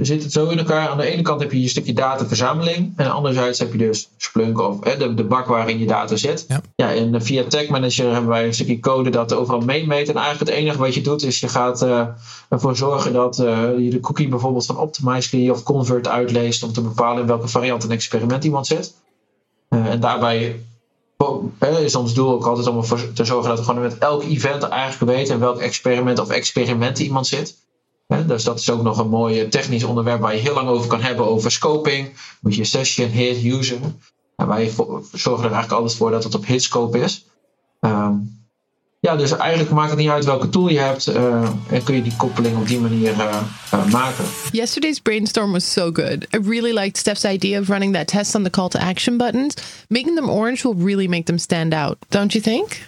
zit 0.00 0.22
het 0.22 0.32
zo 0.32 0.48
in 0.48 0.58
elkaar. 0.58 0.88
Aan 0.88 0.96
de 0.96 1.06
ene 1.06 1.22
kant 1.22 1.40
heb 1.40 1.52
je 1.52 1.60
je 1.60 1.68
stukje 1.68 1.92
dataverzameling 1.92 2.92
en 2.96 3.12
anderzijds 3.12 3.58
heb 3.58 3.72
je 3.72 3.78
dus 3.78 4.08
Splunk 4.16 4.60
of 4.60 4.78
de, 4.80 5.14
de 5.14 5.24
bak 5.24 5.46
waarin 5.46 5.78
je 5.78 5.86
data 5.86 6.16
zit. 6.16 6.44
Ja. 6.48 6.60
ja, 6.76 6.94
en 6.94 7.22
via 7.22 7.44
Tag 7.44 7.68
Manager 7.68 8.12
hebben 8.12 8.30
wij 8.30 8.46
een 8.46 8.54
stukje 8.54 8.80
code 8.80 9.10
dat 9.10 9.32
overal 9.32 9.60
meemeet. 9.60 10.08
En 10.08 10.16
eigenlijk 10.16 10.50
het 10.50 10.60
enige 10.60 10.78
wat 10.78 10.94
je 10.94 11.00
doet 11.00 11.22
is 11.22 11.40
je 11.40 11.48
gaat 11.48 11.86
ervoor 12.48 12.76
zorgen 12.76 13.12
dat 13.12 13.36
je 13.36 13.88
de 13.90 14.00
cookie 14.00 14.28
bijvoorbeeld 14.28 14.66
van 14.66 14.78
Optimizely 14.78 15.50
of 15.50 15.62
Convert 15.62 16.08
uitleest 16.08 16.62
om 16.62 16.72
te 16.72 16.80
bepalen 16.80 17.15
in 17.18 17.26
welke 17.26 17.48
variant 17.48 17.84
een 17.84 17.90
experiment 17.90 18.44
iemand 18.44 18.66
zet. 18.66 18.94
Uh, 19.70 19.86
en 19.86 20.00
daarbij 20.00 20.60
uh, 21.62 21.80
is 21.80 21.94
ons 21.94 22.14
doel 22.14 22.30
ook 22.30 22.46
altijd 22.46 22.66
om 22.66 22.76
ervoor 22.76 23.12
te 23.12 23.24
zorgen 23.24 23.48
dat 23.48 23.58
we 23.58 23.64
gewoon 23.64 23.82
met 23.82 23.98
elk 23.98 24.22
event 24.22 24.62
eigenlijk 24.62 25.12
weten 25.12 25.34
in 25.34 25.40
welk 25.40 25.58
experiment 25.58 26.18
of 26.18 26.28
experimenten 26.28 27.04
iemand 27.04 27.26
zit. 27.26 27.56
Dus 28.26 28.44
dat 28.44 28.58
is 28.58 28.70
ook 28.70 28.82
nog 28.82 28.98
een 28.98 29.08
mooi 29.08 29.48
technisch 29.48 29.84
onderwerp 29.84 30.20
waar 30.20 30.34
je 30.34 30.40
heel 30.40 30.54
lang 30.54 30.68
over 30.68 30.88
kan 30.88 31.00
hebben 31.00 31.26
over 31.26 31.50
scoping. 31.50 32.16
Moet 32.40 32.54
je 32.54 32.64
session, 32.64 33.08
hit, 33.08 33.44
user. 33.44 33.78
En 34.36 34.48
wij 34.48 34.70
zorgen 35.12 35.44
er 35.44 35.52
eigenlijk 35.52 35.72
altijd 35.72 35.94
voor 35.94 36.10
dat 36.10 36.24
het 36.24 36.34
op 36.34 36.46
hit 36.46 36.62
scope 36.62 36.98
is. 36.98 37.26
Um, 37.80 38.45
ja, 39.06 39.16
dus 39.16 39.36
eigenlijk 39.36 39.70
maakt 39.70 39.90
het 39.90 39.98
niet 39.98 40.08
uit 40.08 40.24
welke 40.24 40.48
tool 40.48 40.68
je 40.68 40.78
hebt. 40.78 41.08
Uh, 41.08 41.48
en 41.70 41.82
kun 41.84 41.94
je 41.94 42.02
die 42.02 42.16
koppeling 42.16 42.56
op 42.56 42.68
die 42.68 42.78
manier 42.78 43.12
uh, 43.12 43.40
uh, 43.74 43.84
maken. 43.84 44.24
Yesterday's 44.52 45.00
brainstorm 45.00 45.52
was 45.52 45.72
so 45.72 45.90
good. 45.92 46.26
I 46.34 46.38
really 46.48 46.72
liked 46.72 46.96
Steph's 46.96 47.24
idea 47.24 47.60
of 47.60 47.68
running 47.68 47.94
that 47.94 48.06
test 48.06 48.34
on 48.34 48.42
the 48.42 48.50
call 48.50 48.68
to 48.68 48.78
action 48.78 49.16
buttons. 49.16 49.54
Making 49.88 50.14
them 50.14 50.28
orange 50.28 50.62
will 50.62 50.84
really 50.84 51.08
make 51.08 51.24
them 51.24 51.38
stand 51.38 51.74
out, 51.74 51.96
don't 52.08 52.32
you 52.32 52.42
think? 52.42 52.86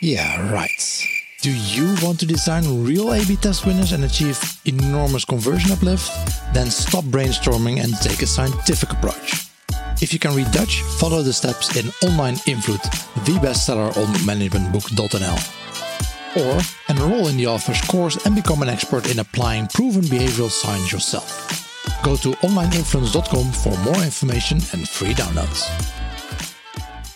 Yeah, 0.00 0.52
right. 0.52 1.10
Do 1.42 1.50
you 1.50 1.94
want 2.02 2.18
to 2.18 2.26
design 2.26 2.84
real 2.84 3.12
A 3.12 3.24
B 3.24 3.36
test 3.36 3.64
winners 3.64 3.92
and 3.92 4.04
achieve 4.04 4.38
enormous 4.64 5.24
conversion 5.24 5.72
uplift? 5.72 6.10
Then 6.52 6.70
stop 6.70 7.04
brainstorming 7.04 7.80
and 7.82 7.94
take 8.00 8.22
a 8.22 8.26
scientific 8.26 8.92
approach. 8.92 9.51
If 10.00 10.12
you 10.12 10.18
can 10.18 10.34
read 10.34 10.50
Dutch, 10.50 10.82
follow 10.98 11.22
the 11.22 11.32
steps 11.32 11.76
in 11.76 11.92
Online 12.02 12.36
Invloed, 12.46 12.82
the 13.24 13.38
bestseller 13.40 13.96
on 13.96 14.14
managementbook.nl. 14.26 15.38
Or 16.36 16.60
enroll 16.88 17.28
in 17.28 17.36
the 17.36 17.46
author's 17.46 17.80
course 17.80 18.24
and 18.24 18.34
become 18.34 18.62
an 18.62 18.68
expert 18.68 19.10
in 19.10 19.18
applying 19.18 19.66
proven 19.68 20.02
behavioral 20.02 20.50
science 20.50 20.90
yourself. 20.90 21.48
Go 22.02 22.16
to 22.16 22.30
onlineinfluence.com 22.42 23.52
for 23.52 23.76
more 23.84 24.02
information 24.02 24.58
and 24.72 24.88
free 24.88 25.14
downloads. 25.14 25.68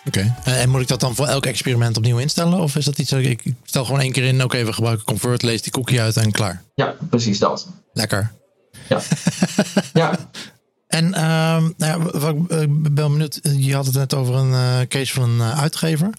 Oké, 0.06 0.32
okay. 0.42 0.60
en 0.60 0.68
moet 0.68 0.80
ik 0.80 0.88
dat 0.88 1.00
dan 1.00 1.14
voor 1.14 1.26
elk 1.26 1.46
experiment 1.46 1.96
opnieuw 1.96 2.18
instellen? 2.18 2.58
Of 2.58 2.76
is 2.76 2.84
dat 2.84 2.98
iets 2.98 3.10
dat 3.10 3.20
ik, 3.20 3.44
ik 3.44 3.54
stel 3.64 3.84
gewoon 3.84 4.00
één 4.00 4.12
keer 4.12 4.24
in, 4.24 4.34
oké, 4.34 4.44
okay, 4.44 4.66
we 4.66 4.72
gebruiken 4.72 5.04
Convert, 5.04 5.42
lees 5.42 5.62
die 5.62 5.72
cookie 5.72 6.00
uit 6.00 6.16
en 6.16 6.30
klaar? 6.30 6.62
Ja, 6.74 6.94
precies 7.10 7.38
dat. 7.38 7.66
Lekker. 7.92 8.32
Ja. 8.88 9.00
ja. 9.92 10.18
En 10.96 11.04
uh, 11.04 11.64
nou 11.76 12.10
ja, 12.18 12.28
ik 12.60 12.94
ben 12.94 13.12
benieuwd, 13.12 13.40
je 13.56 13.74
had 13.74 13.86
het 13.86 13.94
net 13.94 14.14
over 14.14 14.34
een 14.34 14.50
uh, 14.50 14.80
case 14.88 15.12
van 15.12 15.30
een 15.30 15.42
uitgever. 15.42 16.10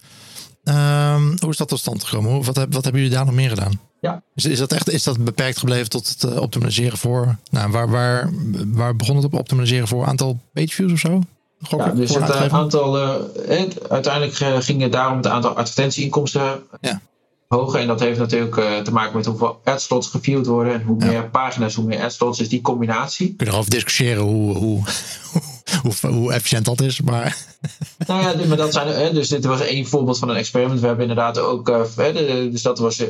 Uh, 0.64 1.14
hoe 1.38 1.50
is 1.50 1.56
dat 1.56 1.68
tot 1.68 1.78
stand 1.78 2.04
gekomen? 2.04 2.44
Wat, 2.44 2.56
wat 2.56 2.84
hebben 2.84 2.92
jullie 3.02 3.16
daar 3.16 3.24
nog 3.24 3.34
meer 3.34 3.48
gedaan? 3.48 3.80
Ja. 4.00 4.22
Is, 4.34 4.44
is 4.44 4.58
dat 4.58 4.72
echt 4.72 4.90
is 4.90 5.02
dat 5.02 5.24
beperkt 5.24 5.58
gebleven 5.58 5.88
tot 5.88 6.08
het 6.08 6.22
uh, 6.22 6.40
optimaliseren 6.40 6.98
voor? 6.98 7.36
Nou, 7.50 7.70
waar, 7.70 7.90
waar, 7.90 8.30
waar 8.66 8.96
begon 8.96 9.16
het 9.16 9.24
op 9.24 9.34
optimaliseren 9.34 9.88
voor? 9.88 10.06
Aantal 10.06 10.38
pageviews 10.52 10.92
of 10.92 10.98
zo? 10.98 11.20
Gok, 11.62 11.80
ja, 11.80 11.90
dus 11.90 12.14
het 12.14 12.50
aantal. 12.50 12.98
Uiteindelijk 13.88 14.34
ging 14.64 14.82
het 14.82 14.92
daarom 14.92 15.16
het 15.16 15.26
aantal 15.26 15.56
advertentieinkomsten 15.56 16.62
ja. 16.80 17.00
Hoger. 17.48 17.80
En 17.80 17.86
dat 17.86 18.00
heeft 18.00 18.18
natuurlijk 18.18 18.56
uh, 18.56 18.78
te 18.78 18.92
maken 18.92 19.16
met 19.16 19.26
hoeveel 19.26 19.60
adslots 19.64 20.08
geviewd 20.08 20.46
worden. 20.46 20.72
En 20.72 20.82
hoe 20.82 21.00
ja. 21.00 21.06
meer 21.06 21.30
pagina's, 21.30 21.74
hoe 21.74 21.84
meer 21.84 22.02
adslots. 22.02 22.38
Dus 22.38 22.48
die 22.48 22.60
combinatie. 22.60 23.34
Kun 23.34 23.46
je 23.46 23.52
erover 23.52 23.70
discussiëren 23.70 24.22
hoe, 24.22 24.56
hoe, 24.56 24.82
hoe, 25.82 26.10
hoe 26.10 26.32
efficiënt 26.32 26.64
dat 26.64 26.80
is. 26.80 27.00
Maar... 27.00 27.36
Nou 28.06 28.22
ja, 28.22 28.46
maar 28.46 28.56
dat 28.56 28.72
zijn, 28.72 29.14
dus 29.14 29.28
dit 29.28 29.44
was 29.44 29.60
één 29.60 29.86
voorbeeld 29.86 30.18
van 30.18 30.28
een 30.28 30.36
experiment. 30.36 30.80
We 30.80 30.86
hebben 30.86 31.08
inderdaad 31.08 31.38
ook, 31.38 31.68
uh, 31.68 32.14
dus 32.50 32.62
dat 32.62 32.78
was 32.78 33.00
uh, 33.00 33.08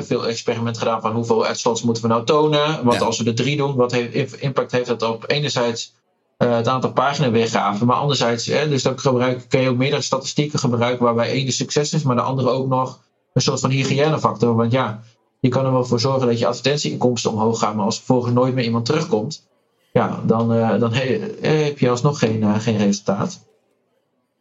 veel 0.00 0.26
experiment 0.26 0.78
gedaan 0.78 1.00
van 1.00 1.12
hoeveel 1.12 1.46
adslots 1.46 1.82
moeten 1.82 2.02
we 2.02 2.08
nou 2.08 2.24
tonen. 2.24 2.84
Want 2.84 3.00
ja. 3.00 3.06
als 3.06 3.18
we 3.18 3.24
er 3.24 3.34
drie 3.34 3.56
doen, 3.56 3.74
wat 3.74 3.92
heeft, 3.92 4.40
impact 4.40 4.72
heeft 4.72 4.86
dat 4.86 5.02
op 5.02 5.24
enerzijds 5.30 5.94
het 6.36 6.68
aantal 6.68 6.92
pagina 6.92 7.30
weergaven. 7.30 7.86
Maar 7.86 7.96
anderzijds, 7.96 8.46
hè, 8.46 8.68
dus 8.68 8.82
dan 8.82 8.98
gebruik, 8.98 9.44
kun 9.48 9.60
je 9.60 9.68
ook 9.68 9.76
meerdere 9.76 10.02
statistieken 10.02 10.58
gebruiken 10.58 11.04
waarbij 11.04 11.30
één 11.30 11.46
de 11.46 11.52
succes 11.52 11.92
is, 11.92 12.02
maar 12.02 12.16
de 12.16 12.22
andere 12.22 12.50
ook 12.50 12.68
nog 12.68 13.00
een 13.32 13.42
soort 13.42 13.60
van 13.60 13.70
hygiënefactor. 13.70 14.54
Want 14.54 14.72
ja, 14.72 15.02
je 15.40 15.48
kan 15.48 15.64
er 15.64 15.72
wel 15.72 15.84
voor 15.84 16.00
zorgen 16.00 16.26
dat 16.26 16.38
je 16.38 16.46
advertentieinkomsten 16.46 17.30
omhoog 17.30 17.58
gaan, 17.58 17.76
maar 17.76 17.84
als 17.84 17.96
vervolgens 17.96 18.34
nooit 18.34 18.54
meer 18.54 18.64
iemand 18.64 18.84
terugkomt, 18.84 19.48
ja, 19.92 20.20
dan, 20.26 20.54
uh, 20.54 20.78
dan 20.78 20.92
he, 20.92 21.18
heb 21.40 21.78
je 21.78 21.90
alsnog 21.90 22.18
geen, 22.18 22.42
uh, 22.42 22.58
geen 22.58 22.76
resultaat. 22.76 23.46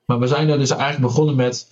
Maar 0.06 0.20
we 0.20 0.28
zijn 0.28 0.50
er 0.50 0.58
dus 0.58 0.70
eigenlijk 0.70 1.02
begonnen 1.02 1.36
met 1.36 1.68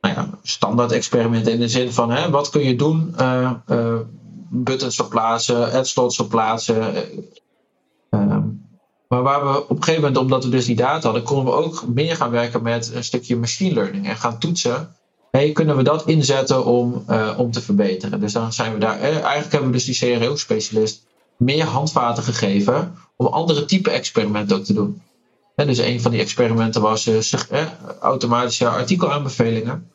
nou 0.00 0.14
ja, 0.14 0.28
standaard 0.42 0.92
experimenten 0.92 1.52
in 1.52 1.60
de 1.60 1.68
zin 1.68 1.92
van 1.92 2.10
hè, 2.10 2.30
wat 2.30 2.50
kun 2.50 2.62
je 2.62 2.76
doen? 2.76 3.14
Uh, 3.20 3.52
buttons 4.48 4.96
verplaatsen, 4.96 5.72
adslots 5.72 6.16
verplaatsen. 6.16 6.94
Ehm, 8.10 8.42
maar 9.08 9.22
waar 9.22 9.44
we 9.44 9.62
op 9.62 9.70
een 9.70 9.76
gegeven 9.76 10.00
moment, 10.00 10.20
omdat 10.20 10.44
we 10.44 10.50
dus 10.50 10.66
die 10.66 10.76
data 10.76 11.04
hadden, 11.04 11.22
konden 11.22 11.44
we 11.44 11.60
ook 11.60 11.86
meer 11.86 12.16
gaan 12.16 12.30
werken 12.30 12.62
met 12.62 12.90
een 12.94 13.04
stukje 13.04 13.36
machine 13.36 13.74
learning 13.74 14.06
en 14.06 14.16
gaan 14.16 14.38
toetsen 14.38 14.96
hey, 15.36 15.52
kunnen 15.52 15.76
we 15.76 15.82
dat 15.82 16.06
inzetten 16.06 16.64
om, 16.64 17.04
uh, 17.10 17.34
om 17.36 17.50
te 17.50 17.60
verbeteren? 17.62 18.20
Dus 18.20 18.32
dan 18.32 18.52
zijn 18.52 18.72
we 18.72 18.78
daar. 18.78 19.00
Eh, 19.00 19.08
eigenlijk 19.08 19.52
hebben 19.52 19.70
we 19.70 19.76
dus 19.76 19.98
die 19.98 20.18
CRO-specialist 20.18 21.06
meer 21.36 21.64
handvaten 21.64 22.22
gegeven 22.22 22.94
om 23.16 23.26
andere 23.26 23.64
type 23.64 23.90
experimenten 23.90 24.56
ook 24.56 24.64
te 24.64 24.72
doen. 24.72 25.02
En 25.54 25.66
dus 25.66 25.78
een 25.78 26.00
van 26.00 26.10
die 26.10 26.20
experimenten 26.20 26.82
was 26.82 27.06
uh, 27.06 27.20
automatische 28.00 28.68
artikelaanbevelingen. 28.68 29.90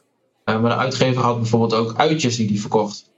maar 0.46 0.62
de 0.62 0.76
uitgever 0.76 1.24
had 1.24 1.40
bijvoorbeeld 1.40 1.74
ook 1.74 1.94
uitjes 1.98 2.36
die 2.36 2.48
die 2.48 2.62
verkocht. 2.62 3.10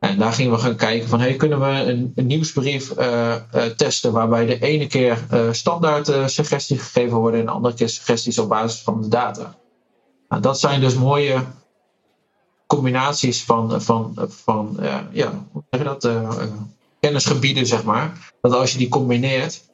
En 0.00 0.18
daar 0.18 0.32
gingen 0.32 0.52
we 0.52 0.58
gaan 0.58 0.76
kijken 0.76 1.08
van, 1.08 1.20
hey, 1.20 1.34
kunnen 1.34 1.60
we 1.60 1.66
een, 1.66 2.12
een 2.14 2.26
nieuwsbrief 2.26 2.92
testen 3.76 4.12
waarbij 4.12 4.46
de 4.46 4.60
ene 4.60 4.86
keer 4.86 5.18
standaard 5.50 6.30
suggesties 6.30 6.82
gegeven 6.82 7.16
worden 7.16 7.40
en 7.40 7.46
de 7.46 7.52
andere 7.52 7.74
keer 7.74 7.88
suggesties 7.88 8.38
op 8.38 8.48
basis 8.48 8.80
van 8.80 9.02
de 9.02 9.08
data. 9.08 9.56
Nou, 10.28 10.42
dat 10.42 10.60
zijn 10.60 10.80
dus 10.80 10.94
mooie 10.94 11.44
combinaties 12.66 13.44
van, 13.44 13.82
van, 13.82 14.14
van 14.28 14.78
ja, 15.12 15.46
hoe 15.52 15.62
zeg 15.70 15.82
dat, 15.82 16.08
kennisgebieden, 17.00 17.66
zeg 17.66 17.84
maar. 17.84 18.32
Dat 18.40 18.52
als 18.52 18.72
je 18.72 18.78
die 18.78 18.88
combineert, 18.88 19.64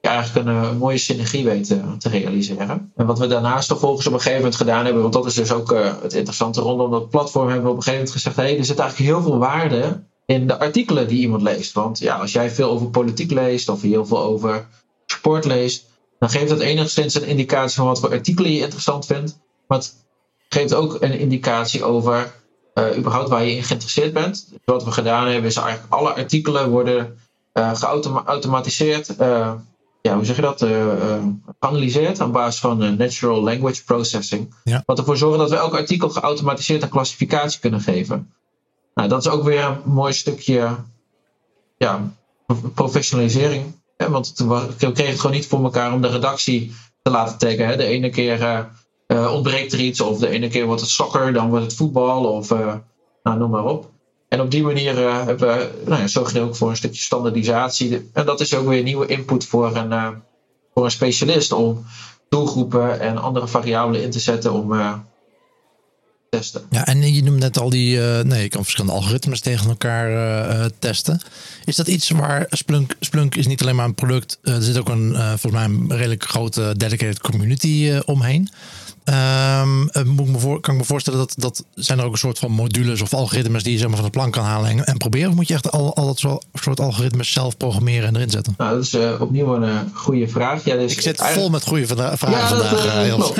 je 0.00 0.08
eigenlijk 0.08 0.46
een, 0.46 0.76
mooie 0.76 0.98
synergie 0.98 1.44
weet 1.44 1.66
te 1.98 2.08
realiseren. 2.08 2.92
En 2.96 3.06
wat 3.06 3.18
we 3.18 3.26
daarnaast 3.26 3.66
vervolgens 3.66 4.06
op 4.06 4.12
een 4.12 4.18
gegeven 4.18 4.40
moment 4.40 4.56
gedaan 4.56 4.84
hebben, 4.84 5.02
want 5.02 5.14
dat 5.14 5.26
is 5.26 5.34
dus 5.34 5.52
ook 5.52 5.74
het 6.02 6.14
interessante 6.14 6.60
rondom 6.60 6.90
dat 6.90 7.10
platform, 7.10 7.48
hebben 7.48 7.64
we 7.64 7.70
op 7.70 7.76
een 7.76 7.82
gegeven 7.82 8.04
moment 8.06 8.22
gezegd: 8.22 8.36
hé, 8.36 8.42
hey, 8.42 8.58
er 8.58 8.64
zit 8.64 8.78
eigenlijk 8.78 9.10
heel 9.10 9.22
veel 9.22 9.38
waarde 9.38 10.02
in 10.26 10.46
de 10.46 10.58
artikelen 10.58 11.08
die 11.08 11.20
iemand 11.20 11.42
leest. 11.42 11.72
Want 11.72 11.98
ja, 11.98 12.16
als 12.16 12.32
jij 12.32 12.50
veel 12.50 12.70
over 12.70 12.90
politiek 12.90 13.30
leest 13.30 13.68
of 13.68 13.82
heel 13.82 14.06
veel 14.06 14.22
over 14.22 14.68
sport 15.06 15.44
leest, 15.44 15.84
dan 16.18 16.30
geeft 16.30 16.48
dat 16.48 16.60
enigszins 16.60 17.14
een 17.14 17.26
indicatie 17.26 17.76
van 17.76 17.86
wat 17.86 18.00
voor 18.00 18.10
artikelen 18.10 18.52
je 18.52 18.60
interessant 18.60 19.06
vindt. 19.06 19.38
Maar 19.66 19.84
geeft 20.48 20.74
ook 20.74 20.96
een 21.00 21.18
indicatie 21.18 21.84
over 21.84 22.32
uh, 22.74 22.96
überhaupt 22.96 23.28
waar 23.28 23.44
je 23.44 23.56
in 23.56 23.62
geïnteresseerd 23.62 24.12
bent. 24.12 24.46
Dus 24.50 24.58
wat 24.64 24.84
we 24.84 24.90
gedaan 24.90 25.26
hebben 25.26 25.50
is 25.50 25.56
eigenlijk 25.56 25.92
alle 25.92 26.14
artikelen 26.14 26.70
worden 26.70 27.18
uh, 27.52 27.74
geautomatiseerd. 27.74 29.20
Uh, 29.20 29.52
ja, 30.02 30.14
hoe 30.14 30.24
zeg 30.24 30.36
je 30.36 30.42
dat? 30.42 30.66
geanalyseerd 31.60 32.20
op 32.20 32.32
basis 32.32 32.60
van 32.60 32.96
natural 32.96 33.42
language 33.42 33.84
processing. 33.84 34.54
Ja. 34.64 34.82
Wat 34.86 34.98
ervoor 34.98 35.16
zorgt 35.16 35.38
dat 35.38 35.50
we 35.50 35.56
elk 35.56 35.74
artikel 35.74 36.08
geautomatiseerd 36.08 36.82
een 36.82 36.88
klassificatie 36.88 37.60
kunnen 37.60 37.80
geven. 37.80 38.32
Nou, 38.94 39.08
dat 39.08 39.26
is 39.26 39.32
ook 39.32 39.44
weer 39.44 39.64
een 39.64 39.78
mooi 39.84 40.12
stukje 40.12 40.76
ja, 41.76 42.12
professionalisering. 42.74 43.74
Ja, 43.96 44.10
want 44.10 44.32
we 44.36 44.74
kregen 44.76 45.06
het 45.06 45.20
gewoon 45.20 45.36
niet 45.36 45.46
voor 45.46 45.64
elkaar 45.64 45.92
om 45.92 46.02
de 46.02 46.08
redactie 46.08 46.74
te 47.02 47.10
laten. 47.10 47.66
Hè. 47.66 47.76
De 47.76 47.84
ene 47.84 48.10
keer 48.10 48.68
uh, 49.16 49.32
ontbreekt 49.32 49.72
er 49.72 49.80
iets, 49.80 50.00
of 50.00 50.18
de 50.18 50.28
ene 50.28 50.48
keer 50.48 50.66
wordt 50.66 50.80
het 50.80 50.90
soccer, 50.90 51.32
dan 51.32 51.48
wordt 51.48 51.64
het 51.64 51.74
voetbal, 51.74 52.24
of 52.24 52.50
uh, 52.50 52.74
nou, 53.22 53.38
noem 53.38 53.50
maar 53.50 53.64
op. 53.64 53.90
En 54.28 54.40
op 54.40 54.50
die 54.50 54.62
manier 54.62 54.98
uh, 54.98 55.24
hebben 55.24 55.48
we, 55.48 55.70
nou 55.86 56.08
ja, 56.32 56.40
ook 56.40 56.56
voor 56.56 56.70
een 56.70 56.76
stukje 56.76 57.02
standaardisatie. 57.02 58.10
En 58.12 58.26
dat 58.26 58.40
is 58.40 58.54
ook 58.54 58.68
weer 58.68 58.82
nieuwe 58.82 59.06
input 59.06 59.44
voor 59.44 59.76
een, 59.76 60.22
voor 60.74 60.84
een 60.84 60.90
specialist 60.90 61.52
om 61.52 61.84
doelgroepen 62.28 63.00
en 63.00 63.18
andere 63.18 63.48
variabelen 63.48 64.02
in 64.02 64.10
te 64.10 64.18
zetten 64.18 64.52
om 64.52 64.74
testen. 66.30 66.62
Ja, 66.70 66.86
en 66.86 67.14
je 67.14 67.22
noemt 67.22 67.38
net 67.38 67.58
al 67.58 67.70
die, 67.70 67.98
nee, 67.98 68.42
je 68.42 68.48
kan 68.48 68.62
verschillende 68.62 68.96
algoritmes 68.96 69.40
tegen 69.40 69.68
elkaar 69.68 70.70
testen. 70.78 71.20
Is 71.64 71.76
dat 71.76 71.88
iets 71.88 72.10
waar 72.10 72.46
Splunk, 72.50 72.94
Splunk 73.00 73.34
is 73.34 73.46
niet 73.46 73.62
alleen 73.62 73.76
maar 73.76 73.84
een 73.84 73.94
product, 73.94 74.38
er 74.42 74.62
zit 74.62 74.78
ook 74.78 74.88
een, 74.88 75.14
volgens 75.14 75.52
mij 75.52 75.64
een 75.64 75.96
redelijk 75.96 76.24
grote 76.24 76.74
dedicated 76.76 77.20
community 77.20 77.98
omheen. 78.04 78.48
Um, 79.08 79.78
moet 80.04 80.26
ik 80.26 80.32
me 80.32 80.38
voor, 80.38 80.60
kan 80.60 80.74
ik 80.74 80.80
me 80.80 80.86
voorstellen 80.86 81.18
dat, 81.18 81.34
dat 81.36 81.64
zijn 81.74 81.98
er 81.98 82.04
ook 82.04 82.12
een 82.12 82.18
soort 82.18 82.38
van 82.38 82.50
modules 82.50 83.02
of 83.02 83.14
algoritmes 83.14 83.62
die 83.62 83.72
je 83.72 83.78
zeg 83.78 83.88
maar, 83.88 83.96
van 83.96 84.04
de 84.04 84.10
plank 84.10 84.32
kan 84.32 84.44
halen 84.44 84.70
en, 84.70 84.84
en 84.84 84.96
proberen? 84.96 85.28
Of 85.28 85.34
moet 85.34 85.48
je 85.48 85.54
echt 85.54 85.70
al, 85.70 85.94
al 85.94 86.06
dat 86.06 86.18
soort 86.54 86.80
algoritmes 86.80 87.32
zelf 87.32 87.56
programmeren 87.56 88.08
en 88.08 88.16
erin 88.16 88.30
zetten? 88.30 88.54
Nou, 88.58 88.74
dat 88.74 88.82
is 88.82 88.94
uh, 88.94 89.20
opnieuw 89.20 89.54
een 89.54 89.62
uh, 89.62 89.78
goede 89.94 90.28
vraag. 90.28 90.64
Ja, 90.64 90.76
dus 90.76 90.92
ik 90.92 91.00
zit 91.00 91.22
vol 91.22 91.50
met 91.50 91.66
goede 91.66 91.86
vragen 91.86 92.04
ja, 92.04 92.16
vandaag. 92.16 92.50
Dat, 92.50 92.84
uh, 92.84 93.30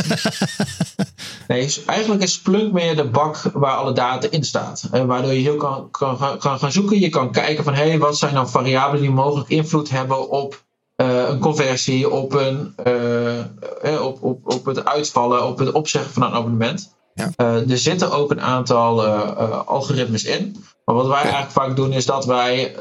nee, 1.48 1.74
eigenlijk 1.87 2.22
is 2.22 2.33
Splunk 2.33 2.72
meer 2.72 2.96
de 2.96 3.09
bak 3.09 3.50
waar 3.52 3.76
alle 3.76 3.92
data 3.92 4.29
in 4.31 4.44
staat. 4.44 4.88
waardoor 4.90 5.33
je 5.33 5.40
heel 5.40 5.57
kan, 5.57 5.90
kan, 5.90 6.38
kan 6.38 6.59
gaan 6.59 6.72
zoeken. 6.72 7.00
Je 7.00 7.09
kan 7.09 7.33
kijken 7.33 7.64
van 7.64 7.74
hé, 7.74 7.88
hey, 7.88 7.98
wat 7.98 8.18
zijn 8.18 8.35
nou 8.35 8.48
variabelen 8.48 9.02
die 9.02 9.11
mogelijk 9.11 9.48
invloed 9.48 9.90
hebben 9.90 10.31
op 10.31 10.64
een 10.96 11.38
conversie, 11.38 12.11
op, 12.11 12.32
een, 12.32 12.74
uh, 13.85 14.04
op, 14.04 14.22
op, 14.22 14.52
op 14.52 14.64
het 14.64 14.85
uitvallen, 14.85 15.46
op 15.46 15.59
het 15.59 15.72
opzeggen 15.72 16.12
van 16.12 16.22
een 16.22 16.32
abonnement. 16.32 16.94
Ja. 17.14 17.30
Uh, 17.37 17.70
er 17.70 17.78
zitten 17.78 18.12
ook 18.12 18.30
een 18.30 18.40
aantal 18.40 19.06
algoritmes 19.64 20.24
in. 20.24 20.64
Maar 20.85 20.94
wat 20.94 21.06
wij 21.06 21.20
eigenlijk 21.20 21.50
vaak 21.50 21.76
doen, 21.76 21.92
is 21.92 22.06
dat 22.06 22.24
wij 22.24 22.74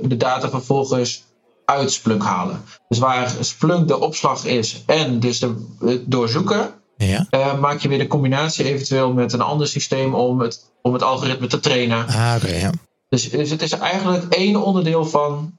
de 0.00 0.16
data 0.16 0.50
vervolgens 0.50 1.24
uit 1.64 1.92
Splunk 1.92 2.22
halen. 2.22 2.64
Dus 2.88 2.98
waar 2.98 3.32
Splunk 3.40 3.88
de 3.88 4.00
opslag 4.00 4.44
is 4.44 4.82
en 4.86 5.20
dus 5.20 5.38
de, 5.38 5.66
het 5.80 6.10
doorzoeken, 6.10 6.70
ja. 6.96 7.26
maak 7.60 7.80
je 7.80 7.88
weer 7.88 7.98
de 7.98 8.06
combinatie 8.06 8.64
eventueel 8.64 9.12
met 9.12 9.32
een 9.32 9.40
ander 9.40 9.66
systeem 9.66 10.14
om 10.14 10.40
het, 10.40 10.72
om 10.82 10.92
het 10.92 11.02
algoritme 11.02 11.46
te 11.46 11.60
trainen. 11.60 12.06
Ah, 12.06 12.34
oké. 12.36 12.70
Dus, 13.08 13.30
dus 13.30 13.50
het 13.50 13.62
is 13.62 13.72
eigenlijk 13.72 14.34
één 14.34 14.56
onderdeel 14.56 15.04
van, 15.04 15.58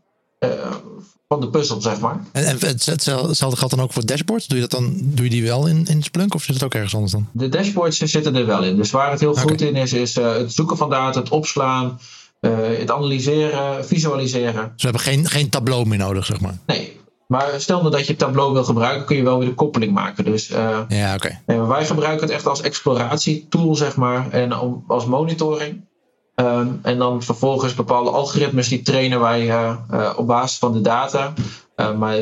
van 1.27 1.41
de 1.41 1.49
puzzel, 1.49 1.81
zeg 1.81 1.99
maar. 1.99 2.19
En, 2.31 2.45
en 2.45 2.57
hetzelfde 2.59 3.55
geldt 3.57 3.75
dan 3.75 3.81
ook 3.81 3.93
voor 3.93 4.05
dashboards? 4.05 4.47
Doe 4.47 4.59
je, 4.59 4.67
dat 4.67 4.79
dan, 4.79 4.93
doe 5.01 5.23
je 5.25 5.31
die 5.31 5.43
wel 5.43 5.67
in, 5.67 5.85
in 5.85 6.03
Splunk 6.03 6.33
of 6.33 6.43
zit 6.43 6.55
het 6.55 6.63
ook 6.63 6.73
ergens 6.73 6.93
anders 6.93 7.11
dan? 7.11 7.27
De 7.31 7.49
dashboards 7.49 7.97
zitten 7.97 8.35
er 8.35 8.45
wel 8.45 8.63
in. 8.63 8.75
Dus 8.75 8.91
waar 8.91 9.11
het 9.11 9.19
heel 9.19 9.35
goed 9.35 9.61
in 9.61 9.75
is, 9.75 9.93
is 9.93 10.17
uh, 10.17 10.33
het 10.33 10.53
zoeken 10.53 10.77
van 10.77 10.89
data, 10.89 11.19
het 11.19 11.29
opslaan, 11.29 11.99
uh, 12.41 12.51
het 12.77 12.91
analyseren, 12.91 13.85
visualiseren. 13.85 14.71
Dus 14.73 14.83
we 14.83 14.89
hebben 14.89 15.01
geen, 15.01 15.27
geen 15.27 15.49
tableau 15.49 15.87
meer 15.87 15.97
nodig, 15.97 16.25
zeg 16.25 16.41
maar? 16.41 16.57
Nee. 16.65 17.01
Maar 17.27 17.49
stel 17.57 17.79
nou 17.79 17.91
dat 17.91 18.07
je 18.07 18.15
tableau 18.15 18.53
wil 18.53 18.63
gebruiken, 18.63 19.05
kun 19.05 19.15
je 19.15 19.23
wel 19.23 19.39
weer 19.39 19.47
de 19.47 19.53
koppeling 19.53 19.93
maken. 19.93 20.25
Dus 20.25 20.49
uh, 20.49 20.79
ja, 20.87 21.15
oké. 21.15 21.39
Okay. 21.45 21.67
wij 21.67 21.85
gebruiken 21.85 22.27
het 22.27 22.35
echt 22.35 22.47
als 22.47 22.61
exploratietool, 22.61 23.75
zeg 23.75 23.95
maar, 23.95 24.29
en 24.29 24.57
om, 24.57 24.83
als 24.87 25.05
monitoring. 25.05 25.85
Um, 26.35 26.79
en 26.81 26.97
dan 26.97 27.23
vervolgens 27.23 27.73
bepaalde 27.73 28.09
algoritmes 28.09 28.67
die 28.67 28.81
trainen 28.81 29.19
wij 29.19 29.47
uh, 29.47 29.77
uh, 29.91 30.13
op 30.15 30.27
basis 30.27 30.57
van 30.57 30.73
de 30.73 30.81
data. 30.81 31.33
Uh, 31.75 31.97
maar, 31.97 32.17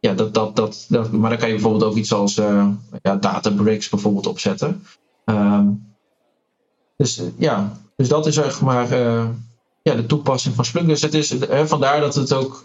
ja, 0.00 0.14
dat, 0.14 0.34
dat, 0.34 0.56
dat, 0.56 1.10
maar 1.10 1.30
dan 1.30 1.38
kan 1.38 1.48
je 1.48 1.54
bijvoorbeeld 1.54 1.84
ook 1.84 1.96
iets 1.96 2.12
als 2.12 2.34
ja, 3.02 3.16
Databricks 3.20 3.88
bijvoorbeeld 3.88 4.26
opzetten. 4.26 4.84
Um, 5.24 5.94
dus 6.96 7.22
ja, 7.38 7.78
dus 7.96 8.08
dat 8.08 8.26
is 8.26 8.34
zeg 8.34 8.60
maar 8.60 8.96
ja, 9.82 9.94
de 9.94 10.06
toepassing 10.06 10.54
van 10.54 10.64
Splunk. 10.64 10.88
Dus 10.88 11.02
het 11.02 11.14
is, 11.14 11.34
vandaar 11.64 12.00
dat 12.00 12.14
het 12.14 12.32
ook 12.32 12.64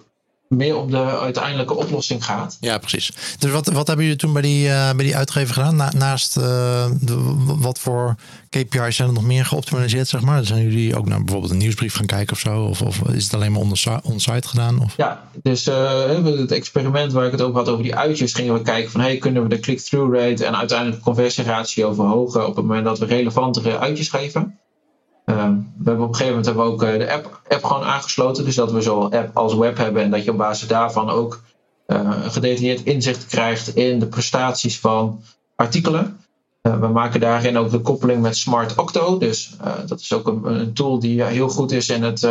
meer 0.50 0.78
om 0.78 0.92
de 0.92 1.20
uiteindelijke 1.20 1.76
oplossing 1.76 2.26
gaat. 2.26 2.58
Ja, 2.60 2.78
precies. 2.78 3.12
Dus 3.40 3.52
wat, 3.52 3.68
wat 3.68 3.88
hebben 3.88 4.06
jullie 4.06 4.20
toen 4.20 4.34
bij 4.34 4.42
die, 4.42 4.68
uh, 4.68 4.92
bij 4.92 5.06
die 5.06 5.16
uitgever 5.16 5.54
gedaan? 5.54 5.76
Na, 5.76 5.92
naast 5.98 6.38
uh, 6.38 6.44
de, 7.02 7.36
wat 7.46 7.80
voor 7.80 8.16
KPI's 8.50 8.96
zijn 8.96 9.08
er 9.08 9.14
nog 9.14 9.24
meer 9.24 9.46
geoptimaliseerd, 9.46 10.08
zeg 10.08 10.22
maar? 10.22 10.46
Zijn 10.46 10.64
jullie 10.64 10.98
ook 10.98 11.08
naar 11.08 11.24
bijvoorbeeld 11.24 11.52
een 11.52 11.58
nieuwsbrief 11.58 11.96
gaan 11.96 12.06
kijken 12.06 12.34
of 12.34 12.40
zo? 12.40 12.64
Of, 12.64 12.82
of 12.82 13.02
is 13.02 13.24
het 13.24 13.34
alleen 13.34 13.52
maar 13.52 13.62
on-site 14.04 14.48
gedaan? 14.48 14.82
Of? 14.82 14.94
Ja, 14.98 15.24
dus 15.44 15.68
uh, 15.68 16.24
het 16.24 16.52
experiment 16.52 17.12
waar 17.12 17.26
ik 17.26 17.32
het 17.32 17.42
over 17.42 17.56
had, 17.56 17.70
over 17.70 17.84
die 17.84 17.96
uitjes, 17.96 18.34
gingen 18.34 18.54
we 18.54 18.62
kijken 18.62 18.92
van 18.92 19.02
hey, 19.02 19.18
kunnen 19.18 19.44
we 19.44 19.50
de 19.50 19.60
click-through 19.60 20.16
rate 20.16 20.46
en 20.46 20.58
uiteindelijk 20.58 20.98
de 20.98 21.04
conversieratio 21.04 21.94
verhogen 21.94 22.48
op 22.48 22.56
het 22.56 22.66
moment 22.66 22.86
dat 22.86 23.00
we 23.00 23.06
relevantere 23.06 23.80
uitjes 23.80 24.10
geven? 24.10 24.60
Ehm, 25.30 25.54
we 25.78 25.84
hebben 25.84 26.04
op 26.04 26.10
een 26.10 26.16
gegeven 26.16 26.28
moment 26.28 26.46
hebben 26.46 26.66
we 26.66 26.72
ook 26.72 26.84
eh, 26.84 27.00
de 27.00 27.14
app, 27.14 27.42
app 27.48 27.64
gewoon 27.64 27.84
aangesloten. 27.84 28.46
Dus 28.46 28.56
dat 28.56 28.72
we 28.72 28.82
zowel 28.82 29.12
app 29.12 29.38
als 29.38 29.56
web 29.56 29.78
hebben. 29.78 30.04
En 30.04 30.12
dat 30.12 30.24
je 30.24 30.32
op 30.32 30.38
basis 30.38 30.68
daarvan 30.68 31.10
ook 31.10 31.42
uh, 31.88 32.12
gedetailleerd 32.22 32.84
inzicht 32.84 33.26
krijgt 33.26 33.76
in 33.76 34.00
de 34.00 34.08
prestaties 34.08 34.80
van 34.80 35.22
artikelen. 35.56 36.20
Uh, 36.62 36.80
we 36.80 36.88
maken 36.88 37.20
daarin 37.20 37.58
ook 37.58 37.72
de 37.72 37.80
koppeling 37.80 38.22
met 38.22 38.38
Smart 38.38 38.76
Octo. 38.76 39.18
Dus 39.18 39.56
dat 39.86 40.00
is 40.00 40.14
ook 40.14 40.28
een, 40.28 40.46
een, 40.46 40.74
tool 40.74 41.00
die 41.00 41.24
heel 41.24 41.50
goed 41.50 41.72
is 41.72 41.90
in 41.90 42.04
het 42.04 42.28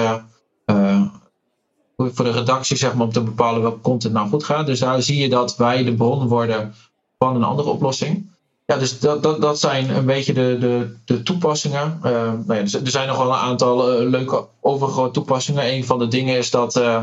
voor 1.96 2.24
de 2.24 2.30
redactie 2.30 2.76
zeg 2.76 2.94
maar, 2.94 3.06
om 3.06 3.12
te 3.12 3.22
bepalen 3.22 3.62
welke 3.62 3.80
content 3.80 4.12
nou 4.12 4.28
goed 4.28 4.44
gaat. 4.44 4.66
Dus 4.66 4.78
daar 4.78 5.02
zie 5.02 5.20
je 5.22 5.28
dat 5.28 5.56
wij 5.56 5.84
de 5.84 5.94
bron 5.94 6.28
worden 6.28 6.74
van 7.18 7.36
een 7.36 7.44
andere 7.44 7.68
oplossing. 7.68 8.30
Ja, 8.72 8.76
dus 8.76 9.00
dat, 9.00 9.22
dat, 9.22 9.40
dat 9.40 9.60
zijn 9.60 9.90
een 9.90 10.06
beetje 10.06 10.32
de, 10.32 10.56
de, 10.60 10.96
de 11.04 11.22
toepassingen. 11.22 12.00
Uh, 12.04 12.12
nou 12.46 12.54
ja, 12.54 12.60
er 12.60 12.90
zijn 12.90 13.08
nog 13.08 13.16
wel 13.16 13.26
een 13.26 13.38
aantal 13.38 14.02
uh, 14.02 14.08
leuke 14.08 14.46
overige 14.60 15.10
toepassingen. 15.10 15.72
Een 15.72 15.84
van 15.84 15.98
de 15.98 16.08
dingen 16.08 16.36
is 16.36 16.50
dat. 16.50 16.76
Uh, 16.76 17.02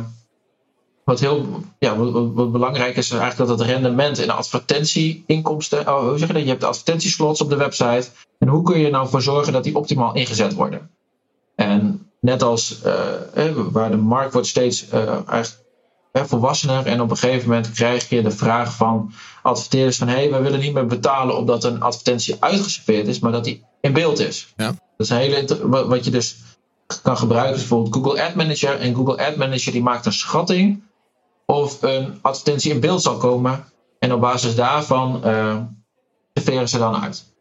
wat 1.03 1.19
heel 1.19 1.45
ja, 1.79 1.97
wat, 1.97 2.33
wat, 2.33 2.51
belangrijk 2.51 2.95
is, 2.95 3.11
is 3.11 3.17
eigenlijk 3.17 3.49
dat 3.49 3.59
het 3.59 3.67
rendement 3.67 4.17
in 4.17 4.29
advertentieinkomsten. 4.29 5.79
Oh, 5.79 6.07
hoe 6.07 6.17
zeg 6.17 6.27
je 6.27 6.33
dat? 6.33 6.43
Je 6.43 6.49
hebt 6.49 6.63
advertentieslots 6.63 7.41
op 7.41 7.49
de 7.49 7.55
website. 7.55 8.09
En 8.39 8.47
hoe 8.47 8.63
kun 8.63 8.79
je 8.79 8.85
er 8.85 8.91
nou 8.91 9.09
voor 9.09 9.21
zorgen 9.21 9.53
dat 9.53 9.63
die 9.63 9.75
optimaal 9.75 10.15
ingezet 10.15 10.53
worden? 10.53 10.89
En 11.55 12.09
net 12.19 12.43
als 12.43 12.81
waar 13.71 13.91
de 13.91 13.97
markt 13.97 14.33
wordt 14.33 14.47
steeds 14.47 14.89
eigenlijk 14.89 15.64
volwassener. 16.23 16.85
En 16.85 17.01
op 17.01 17.09
een 17.09 17.17
gegeven 17.17 17.49
moment 17.49 17.71
krijg 17.71 18.09
je 18.09 18.21
de 18.21 18.31
vraag 18.31 18.75
van 18.75 19.11
adverteerders 19.41 19.97
van... 19.97 20.07
hé, 20.07 20.13
hey, 20.13 20.29
wij 20.29 20.41
willen 20.41 20.59
niet 20.59 20.73
meer 20.73 20.85
betalen 20.85 21.37
omdat 21.37 21.63
een 21.63 21.81
advertentie 21.81 22.35
uitgeserveerd 22.39 23.07
is... 23.07 23.19
maar 23.19 23.31
dat 23.31 23.43
die 23.43 23.63
in 23.81 23.93
beeld 23.93 24.19
is. 24.19 24.53
Ja. 24.57 24.67
Dat 24.67 24.77
is 24.97 25.09
een 25.09 25.17
hele... 25.17 25.67
Wat 25.87 26.05
je 26.05 26.11
dus 26.11 26.35
kan 27.01 27.17
gebruiken 27.17 27.55
is 27.55 27.59
bijvoorbeeld 27.59 27.95
Google 27.95 28.23
Ad 28.23 28.35
Manager. 28.35 28.79
En 28.79 28.95
Google 28.95 29.25
Ad 29.25 29.35
Manager 29.35 29.71
die 29.71 29.83
maakt 29.83 30.05
een 30.05 30.13
schatting 30.13 30.83
of 31.45 31.81
een 31.81 32.19
advertentie 32.21 32.71
in 32.71 32.79
beeld 32.79 33.01
zal 33.01 33.17
komen. 33.17 33.65
En 33.99 34.13
op 34.13 34.21
basis 34.21 34.55
daarvan 34.55 35.21
uh, 35.25 35.57
serveren 36.33 36.69
ze 36.69 36.77
dan 36.77 36.95
uit. 36.95 37.33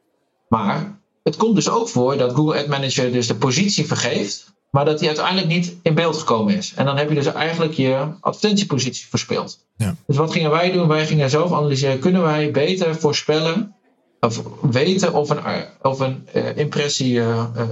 Maar 0.49 0.99
het 1.23 1.37
komt 1.37 1.55
dus 1.55 1.69
ook 1.69 1.89
voor 1.89 2.17
dat 2.17 2.35
Google 2.35 2.61
Ad 2.61 2.67
Manager 2.67 3.13
dus 3.13 3.27
de 3.27 3.35
positie 3.35 3.87
vergeeft 3.87 4.54
maar 4.75 4.85
dat 4.85 4.99
die 4.99 5.09
uiteindelijk 5.09 5.47
niet 5.47 5.77
in 5.83 5.95
beeld 5.95 6.17
gekomen 6.17 6.57
is. 6.57 6.73
En 6.77 6.85
dan 6.85 6.97
heb 6.97 7.09
je 7.09 7.15
dus 7.15 7.27
eigenlijk 7.27 7.73
je 7.73 8.07
advertentiepositie 8.21 9.07
verspeeld. 9.09 9.59
Ja. 9.77 9.95
Dus 10.07 10.17
wat 10.17 10.33
gingen 10.33 10.51
wij 10.51 10.73
doen? 10.73 10.89
Wij 10.89 11.07
gingen 11.07 11.31
zelf 11.31 11.53
analyseren. 11.53 11.99
Kunnen 11.99 12.23
wij 12.23 12.51
beter 12.51 12.97
voorspellen 12.97 13.75
of 14.21 14.43
weten 14.61 15.13
of 15.13 15.31
een, 15.31 15.41
of 15.83 16.01
een 16.01 16.29
uh, 16.35 16.57
impressie 16.57 17.15
uh, 17.15 17.45
uh, 17.57 17.63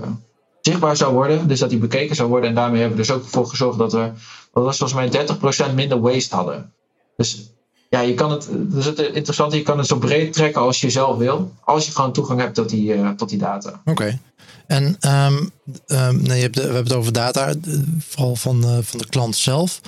zichtbaar 0.61 0.97
zou 0.97 1.15
worden? 1.15 1.49
Dus 1.49 1.59
dat 1.59 1.71
die 1.71 1.79
bekeken 1.79 2.17
zou 2.17 2.29
worden. 2.29 2.49
En 2.49 2.55
daarmee 2.55 2.81
hebben 2.81 2.99
we 2.99 3.05
dus 3.05 3.15
ook 3.15 3.25
voor 3.25 3.47
gezorgd 3.47 3.79
dat 3.79 3.93
we, 3.93 4.11
dat 4.53 4.65
was 4.65 4.79
volgens 4.79 5.13
mij 5.13 5.71
30% 5.71 5.75
minder 5.75 6.01
waste 6.01 6.35
hadden. 6.35 6.73
Dus 7.17 7.53
ja, 7.89 8.01
je 8.01 8.15
kan 8.15 8.31
het, 8.31 8.49
dus 8.51 8.85
het 8.85 8.99
interessante, 8.99 9.57
je 9.57 9.63
kan 9.63 9.79
het 9.79 9.87
zo 9.87 9.97
breed 9.97 10.33
trekken 10.33 10.63
als 10.63 10.81
je 10.81 10.91
zelf 10.91 11.17
wil. 11.17 11.53
Als 11.65 11.87
je 11.87 11.93
gewoon 11.93 12.13
toegang 12.13 12.41
hebt 12.41 12.55
tot 12.55 12.69
die, 12.69 13.15
tot 13.15 13.29
die 13.29 13.39
data. 13.39 13.83
Oké. 13.85 14.19
En 14.67 14.97
um, 15.01 15.53
um, 15.87 16.23
nee, 16.23 16.37
je 16.37 16.43
hebt 16.43 16.55
de, 16.55 16.61
we 16.61 16.67
hebben 16.67 16.85
het 16.85 16.93
over 16.93 17.13
data, 17.13 17.55
vooral 17.99 18.37
van, 18.37 18.65
uh, 18.65 18.79
van 18.83 18.99
de 18.99 19.07
klant 19.07 19.37
zelf. 19.37 19.81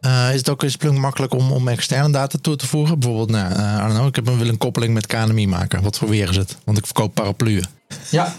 Uh, 0.00 0.30
is 0.30 0.38
het 0.38 0.48
ook 0.48 0.62
in 0.62 0.70
Splunk 0.70 0.98
makkelijk 0.98 1.34
om, 1.34 1.52
om 1.52 1.68
externe 1.68 2.12
data 2.12 2.38
toe 2.40 2.56
te 2.56 2.66
voegen? 2.66 2.98
Bijvoorbeeld, 2.98 3.30
nou, 3.30 3.52
uh, 3.52 3.90
know, 3.90 4.06
ik 4.06 4.14
heb 4.14 4.26
een, 4.26 4.38
wil 4.38 4.48
een 4.48 4.58
koppeling 4.58 4.94
met 4.94 5.06
KNMI 5.06 5.46
maken. 5.46 5.82
Wat 5.82 5.98
voor 5.98 6.08
weer 6.08 6.28
is 6.28 6.36
het? 6.36 6.56
Want 6.64 6.78
ik 6.78 6.84
verkoop 6.84 7.14
parapluën. 7.14 7.64
Ja. 8.10 8.34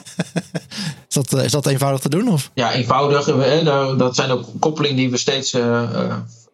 is, 1.10 1.16
dat, 1.16 1.34
is 1.34 1.52
dat 1.52 1.66
eenvoudig 1.66 2.02
te 2.02 2.10
doen? 2.10 2.28
Of? 2.28 2.52
Ja, 2.54 2.72
eenvoudig. 2.72 3.26
Dat 3.98 4.16
zijn 4.16 4.32
ook 4.32 4.48
koppelingen 4.60 4.98
die 4.98 5.10
we 5.10 5.18
steeds 5.18 5.56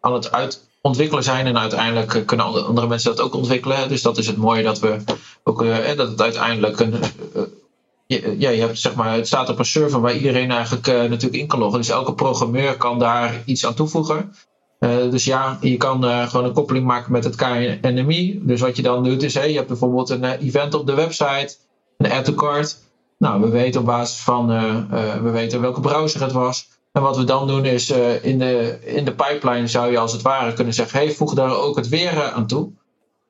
aan 0.00 0.12
het 0.12 0.32
uit 0.32 0.60
ontwikkelen 0.82 1.24
zijn. 1.24 1.46
En 1.46 1.58
uiteindelijk 1.58 2.14
eh, 2.14 2.24
kunnen 2.24 2.66
andere 2.66 2.86
mensen 2.86 3.16
dat 3.16 3.24
ook 3.24 3.34
ontwikkelen. 3.34 3.88
Dus 3.88 4.02
dat 4.02 4.18
is 4.18 4.26
het 4.26 4.36
mooie 4.36 4.62
dat 4.62 4.78
we 4.78 4.96
ook 5.42 5.62
eh, 5.62 5.96
dat 5.96 6.08
het 6.08 6.20
uiteindelijk 6.20 6.80
een. 6.80 6.94
Eh, 8.06 8.40
ja, 8.40 8.50
je 8.50 8.60
hebt, 8.60 8.78
zeg 8.78 8.94
maar, 8.94 9.14
het 9.14 9.26
staat 9.26 9.48
op 9.48 9.58
een 9.58 9.64
server 9.64 10.00
waar 10.00 10.16
iedereen 10.16 10.50
eigenlijk 10.50 10.86
natuurlijk 10.86 11.42
in 11.42 11.46
kan 11.46 11.58
loggen. 11.58 11.80
Dus 11.80 11.88
elke 11.88 12.14
programmeur 12.14 12.76
kan 12.76 12.98
daar 12.98 13.42
iets 13.44 13.66
aan 13.66 13.74
toevoegen. 13.74 14.32
dus 15.10 15.24
ja, 15.24 15.58
je 15.60 15.76
kan 15.76 16.04
gewoon 16.28 16.46
een 16.46 16.52
koppeling 16.52 16.86
maken 16.86 17.12
met 17.12 17.24
het 17.24 17.36
KNMI. 17.36 18.40
Dus 18.42 18.60
wat 18.60 18.76
je 18.76 18.82
dan 18.82 19.04
doet 19.04 19.22
is, 19.22 19.34
hey, 19.34 19.50
je 19.50 19.56
hebt 19.56 19.68
bijvoorbeeld 19.68 20.10
een 20.10 20.24
event 20.24 20.74
op 20.74 20.86
de 20.86 20.94
website, 20.94 21.56
een 21.98 22.10
add 22.10 22.24
to 22.24 22.34
cart. 22.34 22.78
Nou, 23.18 23.40
we 23.40 23.48
weten 23.48 23.80
op 23.80 23.86
basis 23.86 24.20
van, 24.20 24.46
we 25.22 25.30
weten 25.30 25.60
welke 25.60 25.80
browser 25.80 26.22
het 26.22 26.32
was. 26.32 26.68
En 26.92 27.02
wat 27.02 27.16
we 27.16 27.24
dan 27.24 27.46
doen 27.46 27.64
is 27.64 27.90
in, 28.22 28.38
de, 28.38 28.78
in 28.84 29.04
de 29.04 29.14
pipeline 29.14 29.66
zou 29.66 29.90
je 29.90 29.98
als 29.98 30.12
het 30.12 30.22
ware 30.22 30.52
kunnen 30.52 30.74
zeggen: 30.74 30.98
hey, 30.98 31.12
voeg 31.12 31.34
daar 31.34 31.56
ook 31.56 31.76
het 31.76 31.88
weer 31.88 32.12
eh, 32.12 32.32
aan 32.32 32.46
toe. 32.46 32.72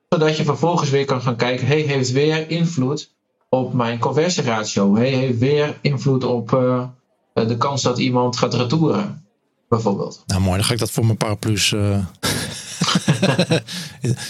Zodat 0.09 0.37
je 0.37 0.43
vervolgens 0.43 0.89
weer 0.89 1.05
kan 1.05 1.21
gaan 1.21 1.35
kijken: 1.35 1.67
hey, 1.67 1.79
heeft 1.79 2.11
weer 2.11 2.49
invloed 2.49 3.13
op 3.53 3.73
mijn 3.73 3.99
conversieratio? 3.99 4.95
Hey, 4.95 5.09
heeft 5.09 5.39
weer 5.39 5.77
invloed 5.81 6.23
op 6.23 6.51
uh, 6.51 6.87
de 7.33 7.57
kans 7.57 7.81
dat 7.81 7.97
iemand 7.97 8.37
gaat 8.37 8.53
retouren? 8.53 9.25
Bijvoorbeeld. 9.69 10.23
Nou, 10.25 10.41
mooi, 10.41 10.55
dan 10.55 10.65
ga 10.65 10.73
ik 10.73 10.79
dat 10.79 10.91
voor 10.91 11.05
mijn 11.05 11.17
paraplu's. 11.17 11.69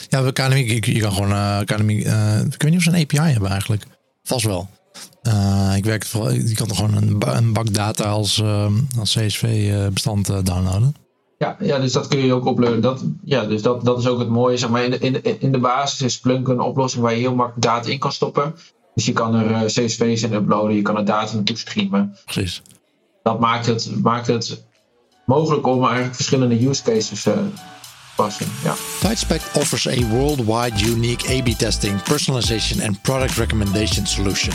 ja, 0.10 0.24
we 0.24 0.32
KNMI, 0.34 0.74
je, 0.74 0.94
je 0.94 1.00
kan 1.00 1.12
gewoon 1.12 1.32
uh, 1.32 1.60
KNMI. 1.66 1.98
ik 1.98 2.62
weet 2.62 2.64
niet 2.64 2.76
of 2.76 2.82
ze 2.84 2.90
een 2.90 3.02
API 3.02 3.18
hebben 3.18 3.50
eigenlijk. 3.50 3.84
Vast 4.24 4.46
wel. 4.46 4.70
Uh, 5.24 5.74
ik 5.76 5.86
werk 5.86 6.06
vooral, 6.06 6.32
je 6.32 6.54
kan 6.54 6.68
toch 6.68 6.78
gewoon 6.78 6.96
een, 6.96 7.36
een 7.36 7.54
bak 7.54 7.74
data 7.74 8.04
als, 8.10 8.38
uh, 8.38 8.68
als 9.00 9.16
CSV-bestand 9.16 10.30
uh, 10.30 10.38
downloaden. 10.44 10.96
Ja, 11.38 11.58
ja, 11.60 11.80
dus 11.80 11.92
dat 11.92 12.08
kun 12.08 12.20
je 12.20 12.34
ook 12.34 12.48
uploaden. 12.48 12.82
Dat, 12.82 13.04
ja, 13.24 13.46
dus 13.46 13.62
dat, 13.62 13.86
dat 13.86 14.00
is 14.00 14.08
ook 14.08 14.20
het 14.20 14.30
mooie. 14.30 14.58
Zeg 14.58 14.70
maar 14.70 14.84
in, 14.84 14.92
de, 14.92 15.00
in, 15.00 15.42
in 15.42 15.52
de 15.52 15.58
basis 15.58 16.02
is 16.02 16.14
Splunk 16.14 16.48
een 16.48 16.60
oplossing 16.60 17.04
waar 17.04 17.14
je 17.14 17.20
heel 17.20 17.36
makkelijk 17.36 17.62
data 17.62 17.90
in 17.90 18.00
kan 18.00 18.12
stoppen. 18.12 18.56
Dus 18.96 19.06
je 19.06 19.14
kan 19.14 19.36
er 19.36 19.66
CSV's 19.66 20.24
in 20.24 20.34
uploaden, 20.34 20.76
je 20.76 20.82
kan 20.82 20.98
er 20.98 21.06
data 21.06 21.36
naartoe 21.36 21.58
streamen. 21.58 22.18
Precies. 22.26 22.62
Dat 23.24 23.40
maakt 23.40 23.66
het, 23.66 24.02
maakt 24.02 24.28
het 24.28 24.64
mogelijk 25.26 25.68
om 25.68 25.84
eigenlijk 25.84 26.16
verschillende 26.16 26.68
use 26.68 26.84
cases 26.84 27.24
te 27.24 27.46
passen. 28.16 28.48
Ja. 28.64 28.76
Tidespec 29.00 29.42
offers 29.54 29.88
a 29.88 30.08
worldwide 30.08 30.86
unique 30.86 31.40
A-B 31.40 31.58
testing, 31.58 32.04
personalization 32.04 32.82
and 32.82 33.02
product 33.02 33.38
recommendation 33.38 34.06
solution. 34.06 34.54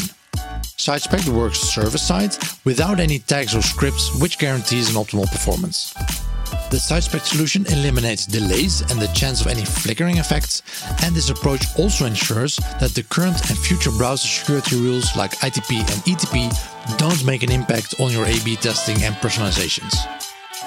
SiteSpec 0.76 1.24
works 1.24 1.72
server-side 1.72 2.36
without 2.62 3.00
any 3.00 3.18
tags 3.18 3.54
or 3.54 3.62
scripts, 3.62 4.10
which 4.18 4.38
guarantees 4.38 4.88
an 4.88 4.94
optimal 4.94 5.26
performance. 5.26 5.92
The 6.70 6.76
SiteSpec 6.76 7.24
solution 7.24 7.64
eliminates 7.66 8.26
delays 8.26 8.82
and 8.90 9.00
the 9.00 9.06
chance 9.14 9.40
of 9.40 9.46
any 9.46 9.64
flickering 9.64 10.18
effects, 10.18 10.62
and 11.02 11.14
this 11.14 11.30
approach 11.30 11.64
also 11.78 12.04
ensures 12.04 12.56
that 12.78 12.94
the 12.94 13.02
current 13.04 13.48
and 13.48 13.58
future 13.58 13.90
browser 13.90 14.28
security 14.28 14.76
rules 14.76 15.16
like 15.16 15.32
ITP 15.38 15.78
and 15.78 16.04
ETP 16.04 16.52
don't 16.98 17.24
make 17.24 17.42
an 17.42 17.50
impact 17.50 17.94
on 18.00 18.12
your 18.12 18.26
A-B 18.26 18.56
testing 18.56 19.02
and 19.02 19.14
personalizations. 19.16 19.94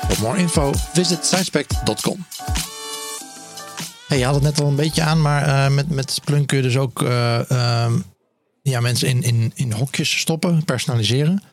For 0.10 0.24
more 0.24 0.38
info, 0.38 0.72
visit 0.96 1.20
sitespec.com. 1.20 2.26
Hey, 4.08 4.18
je 4.18 4.26
had 4.26 4.34
het 4.34 4.44
net 4.44 4.62
al 4.62 4.68
een 4.68 4.76
beetje 4.76 5.02
aan, 5.02 5.22
maar 5.22 5.48
uh, 5.48 5.76
met, 5.76 5.90
met 5.90 6.12
Splunk 6.12 6.48
kun 6.48 6.58
je 6.58 6.64
dus 6.64 6.78
ook 6.78 7.02
uh, 7.02 7.84
um, 7.86 8.04
ja, 8.62 8.80
mensen 8.80 9.08
in, 9.08 9.24
in, 9.24 9.52
in 9.56 9.72
hokjes 9.72 10.20
stoppen, 10.20 10.66
personaliseren. 10.66 11.44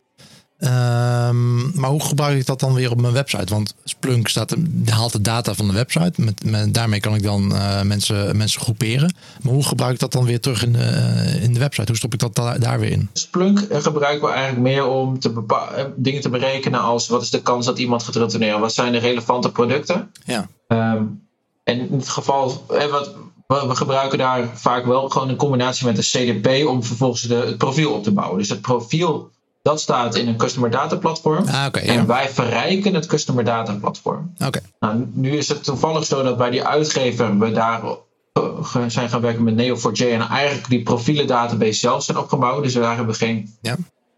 Um, 0.61 1.79
maar 1.79 1.89
hoe 1.89 2.03
gebruik 2.03 2.39
ik 2.39 2.45
dat 2.45 2.59
dan 2.59 2.73
weer 2.73 2.91
op 2.91 3.01
mijn 3.01 3.13
website? 3.13 3.53
Want 3.53 3.73
Splunk 3.83 4.27
staat, 4.27 4.55
haalt 4.85 5.11
de 5.11 5.21
data 5.21 5.53
van 5.53 5.67
de 5.67 5.73
website. 5.73 6.21
Met, 6.21 6.43
met 6.43 6.73
daarmee 6.73 6.99
kan 6.99 7.15
ik 7.15 7.23
dan 7.23 7.51
uh, 7.51 7.81
mensen, 7.81 8.37
mensen 8.37 8.61
groeperen. 8.61 9.13
Maar 9.41 9.53
hoe 9.53 9.63
gebruik 9.63 9.93
ik 9.93 9.99
dat 9.99 10.11
dan 10.11 10.25
weer 10.25 10.39
terug 10.39 10.63
in 10.63 10.73
de, 10.73 10.79
uh, 10.79 11.43
in 11.43 11.53
de 11.53 11.59
website? 11.59 11.87
Hoe 11.87 11.95
stop 11.95 12.13
ik 12.13 12.19
dat 12.19 12.35
da 12.35 12.57
daar 12.57 12.79
weer 12.79 12.91
in? 12.91 13.09
Splunk 13.13 13.67
gebruiken 13.69 14.27
we 14.27 14.33
eigenlijk 14.33 14.63
meer 14.63 14.85
om 14.85 15.19
te 15.19 15.33
dingen 15.95 16.21
te 16.21 16.29
berekenen 16.29 16.81
als 16.81 17.07
wat 17.07 17.21
is 17.21 17.29
de 17.29 17.41
kans 17.41 17.65
dat 17.65 17.79
iemand 17.79 18.03
gaat 18.03 18.15
retourneren? 18.15 18.59
Wat 18.59 18.73
zijn 18.73 18.91
de 18.91 18.97
relevante 18.97 19.51
producten? 19.51 20.11
Ja. 20.25 20.47
Um, 20.67 21.27
en 21.63 21.79
in 21.79 21.97
het 21.97 22.09
geval, 22.09 22.65
wat, 22.67 23.15
we 23.47 23.75
gebruiken 23.75 24.17
daar 24.17 24.47
vaak 24.53 24.85
wel 24.85 25.09
gewoon 25.09 25.29
een 25.29 25.35
combinatie 25.35 25.85
met 25.85 25.97
een 25.97 26.03
CDP 26.03 26.67
om 26.67 26.83
vervolgens 26.83 27.21
de, 27.21 27.35
het 27.35 27.57
profiel 27.57 27.93
op 27.93 28.03
te 28.03 28.11
bouwen. 28.11 28.37
Dus 28.37 28.49
het 28.49 28.61
profiel 28.61 29.29
dat 29.69 29.81
staat 29.81 30.15
in 30.15 30.27
een 30.27 30.37
customer 30.37 30.69
data 30.69 30.95
platform. 30.95 31.47
Ah, 31.47 31.65
okay, 31.67 31.83
en 31.83 32.07
wij 32.07 32.29
verrijken 32.29 32.93
het 32.93 33.05
customer 33.05 33.43
data 33.43 33.73
platform. 33.73 34.33
Okay. 34.45 34.61
Nou, 34.79 35.05
nu 35.13 35.37
is 35.37 35.47
het 35.47 35.63
toevallig 35.63 36.05
zo 36.05 36.23
dat 36.23 36.37
bij 36.37 36.49
die 36.49 36.63
uitgever 36.63 37.37
we 37.37 37.51
daar 37.51 37.81
zijn 38.87 39.09
gaan 39.09 39.21
werken 39.21 39.43
met 39.43 39.53
Neo4j 39.53 40.05
en 40.05 40.21
eigenlijk 40.21 40.69
die 40.69 40.83
profielen 40.83 41.27
database 41.27 41.79
zelf 41.79 42.03
zijn 42.03 42.17
opgebouwd. 42.17 42.63
Dus 42.63 42.73
daar 42.73 42.95
hebben 42.95 43.13
we 43.13 43.19
geen 43.19 43.57
ja. 43.61 43.75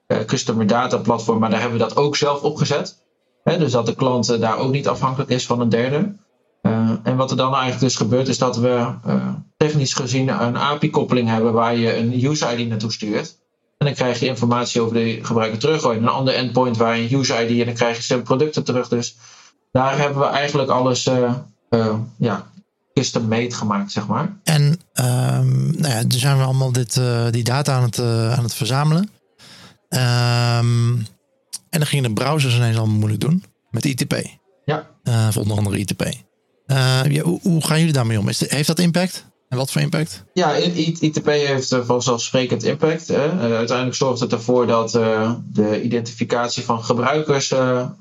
uh, 0.08 0.18
customer 0.18 0.68
data 0.68 0.98
platform, 0.98 1.40
maar 1.40 1.50
daar 1.50 1.60
hebben 1.60 1.78
we 1.78 1.84
dat 1.84 1.96
ook 1.96 2.16
zelf 2.16 2.42
opgezet. 2.42 3.04
He, 3.44 3.58
dus 3.58 3.72
dat 3.72 3.86
de 3.86 3.96
klant 3.96 4.40
daar 4.40 4.58
ook 4.58 4.72
niet 4.72 4.88
afhankelijk 4.88 5.30
is 5.30 5.46
van 5.46 5.62
een 5.62 5.70
derde. 5.70 6.16
Uh, 6.62 6.92
en 7.04 7.16
wat 7.16 7.32
er 7.32 7.38
dan 7.38 7.52
eigenlijk 7.52 7.82
dus 7.82 7.96
gebeurt, 7.96 8.28
is 8.28 8.38
dat 8.38 8.58
we 8.58 8.94
uh, 9.08 9.28
technisch 9.58 9.94
gezien 9.94 10.30
een 10.30 10.58
API-koppeling 10.58 11.30
hebben 11.30 11.54
waar 11.54 11.76
je 11.76 11.98
een 11.98 12.26
user-ID 12.26 12.68
naartoe 12.68 12.92
stuurt. 12.92 13.40
En 13.82 13.88
dan 13.88 13.96
krijg 13.96 14.20
je 14.20 14.26
informatie 14.26 14.82
over 14.82 14.94
de 14.94 15.20
gebruiker 15.22 15.60
terug. 15.60 15.84
Een 15.84 16.08
ander 16.08 16.34
endpoint 16.34 16.78
waar 16.78 16.98
je 16.98 17.04
een 17.04 17.20
user-ID 17.20 17.60
en 17.60 17.66
dan 17.66 17.74
krijg 17.74 17.98
je 17.98 18.04
zijn 18.04 18.22
producten 18.22 18.64
terug. 18.64 18.88
Dus 18.88 19.16
daar 19.72 19.98
hebben 19.98 20.20
we 20.20 20.26
eigenlijk 20.28 20.70
alles 20.70 21.06
uh, 21.06 21.94
ja, 22.18 22.48
custom-made 22.94 23.56
gemaakt, 23.56 23.92
zeg 23.92 24.08
maar. 24.08 24.38
En 24.44 24.64
um, 24.94 25.72
nou 25.78 25.94
ja, 25.94 26.04
dus 26.04 26.20
zijn 26.20 26.38
we 26.38 26.44
allemaal 26.44 26.72
dit, 26.72 27.02
die 27.30 27.44
data 27.44 27.76
aan 27.76 27.84
het, 27.84 28.00
aan 28.38 28.44
het 28.44 28.54
verzamelen. 28.54 29.10
Um, 29.90 30.96
en 31.70 31.80
dan 31.80 31.86
gingen 31.86 32.16
de 32.16 32.22
browsers 32.22 32.56
ineens 32.56 32.78
allemaal 32.78 32.98
moeilijk 32.98 33.22
doen 33.22 33.44
met 33.70 33.86
ITP. 33.86 34.16
Ja. 34.66 34.86
voor 35.32 35.42
onder 35.42 35.58
andere 35.58 35.78
ITP. 35.78 36.02
Uh, 36.02 37.02
ja, 37.08 37.22
hoe, 37.22 37.40
hoe, 37.42 37.66
gaan 37.66 37.80
jullie 37.80 37.94
daarmee 37.94 38.20
om? 38.20 38.30
Is 38.30 38.38
de, 38.38 38.46
heeft 38.50 38.68
dat 38.68 38.80
impact? 38.80 39.31
En 39.52 39.58
wat 39.58 39.72
voor 39.72 39.82
impact? 39.82 40.24
Ja, 40.34 40.56
ITP 41.00 41.26
heeft 41.26 41.76
vanzelfsprekend 41.82 42.64
impact. 42.64 43.08
Hè. 43.08 43.26
Uh, 43.26 43.56
uiteindelijk 43.56 43.98
zorgt 43.98 44.20
het 44.20 44.32
ervoor 44.32 44.68
dat 44.68 44.96
uh, 44.96 45.32
de 45.46 45.82
identificatie 45.82 46.64
van 46.64 46.84
gebruikers 46.84 47.54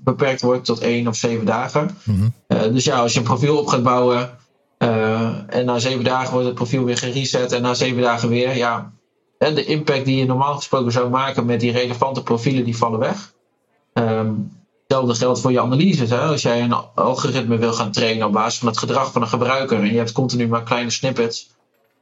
beperkt 0.05 0.41
wordt 0.41 0.65
tot 0.65 0.81
één 0.81 1.09
of 1.09 1.17
zeven 1.17 1.47
dagen. 1.47 1.91
Mm 2.05 2.33
-hmm. 2.49 2.73
dus 2.73 2.85
ja, 2.85 2.99
als 2.99 3.13
je 3.13 3.19
een 3.19 3.25
profiel 3.25 3.59
op 3.59 3.67
gaat 3.67 3.83
bouwen 3.83 4.31
en 5.49 5.65
na 5.65 5.79
zeven 5.79 6.05
dagen 6.05 6.33
wordt 6.33 6.47
het 6.47 6.55
profiel 6.55 6.85
weer 6.85 6.99
gereset 6.99 7.53
en 7.53 7.63
na 7.63 7.75
zeven 7.75 8.03
dagen 8.03 8.29
weer, 8.29 8.57
ja, 8.57 8.93
en 9.39 9.55
de 9.55 9.65
impact 9.65 10.05
die 10.05 10.17
je 10.17 10.27
normaal 10.27 10.55
gesproken 10.55 10.93
zou 10.93 11.11
maken 11.11 11.47
met 11.47 11.61
die 11.61 11.73
relevante 11.73 12.23
profielen, 12.23 12.65
die 12.65 12.77
vallen 12.77 12.99
weg. 12.99 13.33
Um, 13.93 14.60
Hetzelfde 14.91 15.25
geldt 15.25 15.41
voor 15.41 15.53
je 15.53 15.61
analyses. 15.61 16.11
Hè? 16.11 16.19
Als 16.19 16.43
jij 16.43 16.63
een 16.63 16.73
algoritme 16.95 17.59
wil 17.59 17.73
gaan 17.73 17.93
trainen 17.93 18.27
op 18.27 18.33
basis 18.33 18.59
van 18.59 18.69
het 18.69 18.79
gedrag 18.79 19.13
van 19.13 19.23
een 19.23 19.29
gebruiker 19.29 19.79
en 19.79 19.93
je 19.93 19.97
hebt 19.97 20.13
continu 20.13 20.49
maar 20.49 20.63
kleine 20.63 20.91
snippets, 20.91 21.51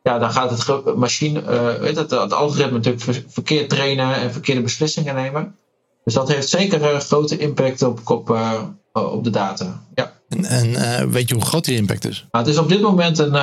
ja, 0.03 0.19
dan 0.19 0.31
gaat 0.31 0.51
het 0.51 0.97
machine, 0.97 1.43
uh, 1.43 1.75
weet 1.75 1.97
het, 1.97 2.11
het 2.11 2.33
algoritme 2.33 2.77
natuurlijk 2.77 3.05
ver 3.05 3.25
verkeerd 3.29 3.69
trainen 3.69 4.15
en 4.15 4.33
verkeerde 4.33 4.61
beslissingen 4.61 5.15
nemen. 5.15 5.57
Dus 6.05 6.15
dat 6.15 6.29
heeft 6.29 6.49
zeker 6.49 6.95
een 6.95 7.01
grote 7.01 7.37
impact 7.37 7.83
op, 7.83 8.11
op, 8.11 8.31
uh, 8.31 8.63
op 8.93 9.25
de 9.25 9.31
data. 9.31 9.83
Ja. 9.95 10.13
En, 10.29 10.45
en 10.45 10.69
uh, 10.69 11.03
weet 11.13 11.29
je 11.29 11.35
hoe 11.35 11.45
groot 11.45 11.65
die 11.65 11.77
impact 11.77 12.05
is? 12.05 12.27
Nou, 12.31 12.45
het 12.45 12.55
is 12.55 12.61
op 12.61 12.69
dit 12.69 12.81
moment 12.81 13.19
een, 13.19 13.35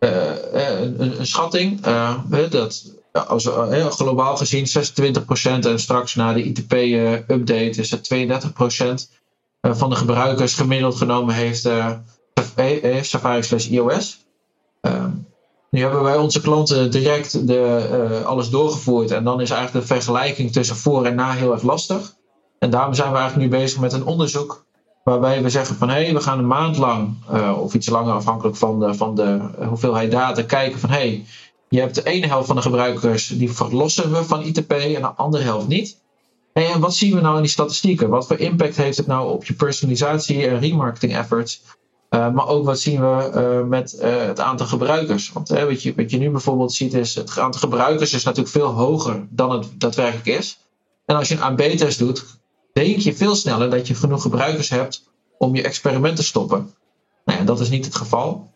een, 0.00 1.18
een 1.18 1.26
schatting. 1.26 1.80
dat 2.50 2.84
als, 3.14 3.44
uh, 3.44 3.86
globaal 3.86 4.36
gezien 4.36 4.66
26% 4.66 5.66
en 5.66 5.80
straks 5.80 6.14
na 6.14 6.32
de 6.32 6.42
ITP-update 6.42 7.52
uh, 7.54 7.78
is 7.78 7.90
het 7.90 8.14
32% 8.14 8.16
uh, 9.62 9.74
van 9.74 9.90
de 9.90 9.96
gebruikers 9.96 10.54
gemiddeld 10.54 10.94
genomen 10.94 11.34
heeft, 11.34 11.68
heeft 12.54 13.08
Safari 13.08 13.42
slash 13.42 13.66
iOS. 13.66 14.24
Ehm, 14.80 15.10
nu 15.70 15.80
hebben 15.80 16.02
wij 16.02 16.16
onze 16.16 16.40
klanten 16.40 16.90
direct 16.90 17.46
de, 17.46 18.22
alles 18.24 18.50
doorgevoerd 18.50 19.10
en 19.10 19.24
dan 19.24 19.40
is 19.40 19.50
eigenlijk 19.50 19.86
de 19.86 19.94
vergelijking 19.94 20.52
tussen 20.52 20.76
voor 20.76 21.04
en 21.04 21.14
na 21.14 21.32
heel 21.32 21.52
erg 21.52 21.62
lastig. 21.62 22.14
En 22.58 22.70
daarom 22.70 22.94
zijn 22.94 23.12
we 23.12 23.18
eigenlijk 23.18 23.50
nu 23.50 23.58
bezig 23.58 23.80
met 23.80 23.92
een 23.92 24.04
onderzoek 24.04 24.64
Waarbij 25.04 25.42
we 25.42 25.50
zeggen 25.50 25.76
van 25.76 25.88
hé, 25.88 26.04
hey, 26.04 26.14
we 26.14 26.20
gaan 26.20 26.38
een 26.38 26.46
maand 26.46 26.76
lang, 26.76 27.14
of 27.56 27.74
iets 27.74 27.88
langer 27.88 28.14
afhankelijk 28.14 28.56
van 28.56 28.80
de, 28.80 28.94
van 28.94 29.14
de 29.14 29.40
hoeveelheid 29.68 30.10
data, 30.10 30.42
kijken 30.42 30.80
van 30.80 30.90
hé, 30.90 30.96
hey, 30.96 31.24
je 31.74 31.80
hebt 31.80 31.94
de 31.94 32.02
ene 32.02 32.26
helft 32.26 32.46
van 32.46 32.56
de 32.56 32.62
gebruikers 32.62 33.26
die 33.26 33.52
verlossen 33.52 34.12
we 34.12 34.24
van 34.24 34.42
ITP 34.42 34.72
en 34.72 35.02
de 35.02 35.06
andere 35.06 35.42
helft 35.42 35.68
niet. 35.68 35.98
En 36.52 36.80
wat 36.80 36.94
zien 36.94 37.14
we 37.14 37.20
nou 37.20 37.36
in 37.36 37.42
die 37.42 37.50
statistieken? 37.50 38.08
Wat 38.08 38.26
voor 38.26 38.38
impact 38.38 38.76
heeft 38.76 38.96
het 38.96 39.06
nou 39.06 39.32
op 39.32 39.44
je 39.44 39.54
personalisatie 39.54 40.46
en 40.46 40.60
remarketing 40.60 41.16
efforts? 41.16 41.62
Uh, 42.10 42.32
maar 42.32 42.48
ook 42.48 42.64
wat 42.64 42.78
zien 42.78 43.00
we 43.00 43.30
uh, 43.34 43.68
met 43.68 43.96
uh, 44.02 44.26
het 44.26 44.40
aantal 44.40 44.66
gebruikers. 44.66 45.32
Want 45.32 45.48
wat, 45.48 45.82
je, 45.82 45.94
wat 45.96 46.10
je 46.10 46.18
nu 46.18 46.30
bijvoorbeeld 46.30 46.72
ziet 46.72 46.94
is, 46.94 47.14
het 47.14 47.38
aantal 47.38 47.60
gebruikers 47.60 48.12
is 48.12 48.24
natuurlijk 48.24 48.54
veel 48.54 48.70
hoger 48.70 49.26
dan 49.30 49.50
het 49.50 49.80
daadwerkelijk 49.80 50.26
is. 50.26 50.58
En 51.06 51.16
als 51.16 51.28
je 51.28 51.34
een 51.34 51.42
AB-test 51.42 51.98
doet, 51.98 52.24
denk 52.72 52.98
je 52.98 53.14
veel 53.14 53.34
sneller 53.34 53.70
dat 53.70 53.86
je 53.86 53.94
genoeg 53.94 54.22
gebruikers 54.22 54.68
hebt 54.68 55.08
om 55.38 55.54
je 55.54 55.62
experiment 55.62 56.16
te 56.16 56.24
stoppen. 56.24 56.74
Nou 57.24 57.44
dat 57.44 57.60
is 57.60 57.70
niet 57.70 57.84
het 57.84 57.94
geval. 57.94 58.53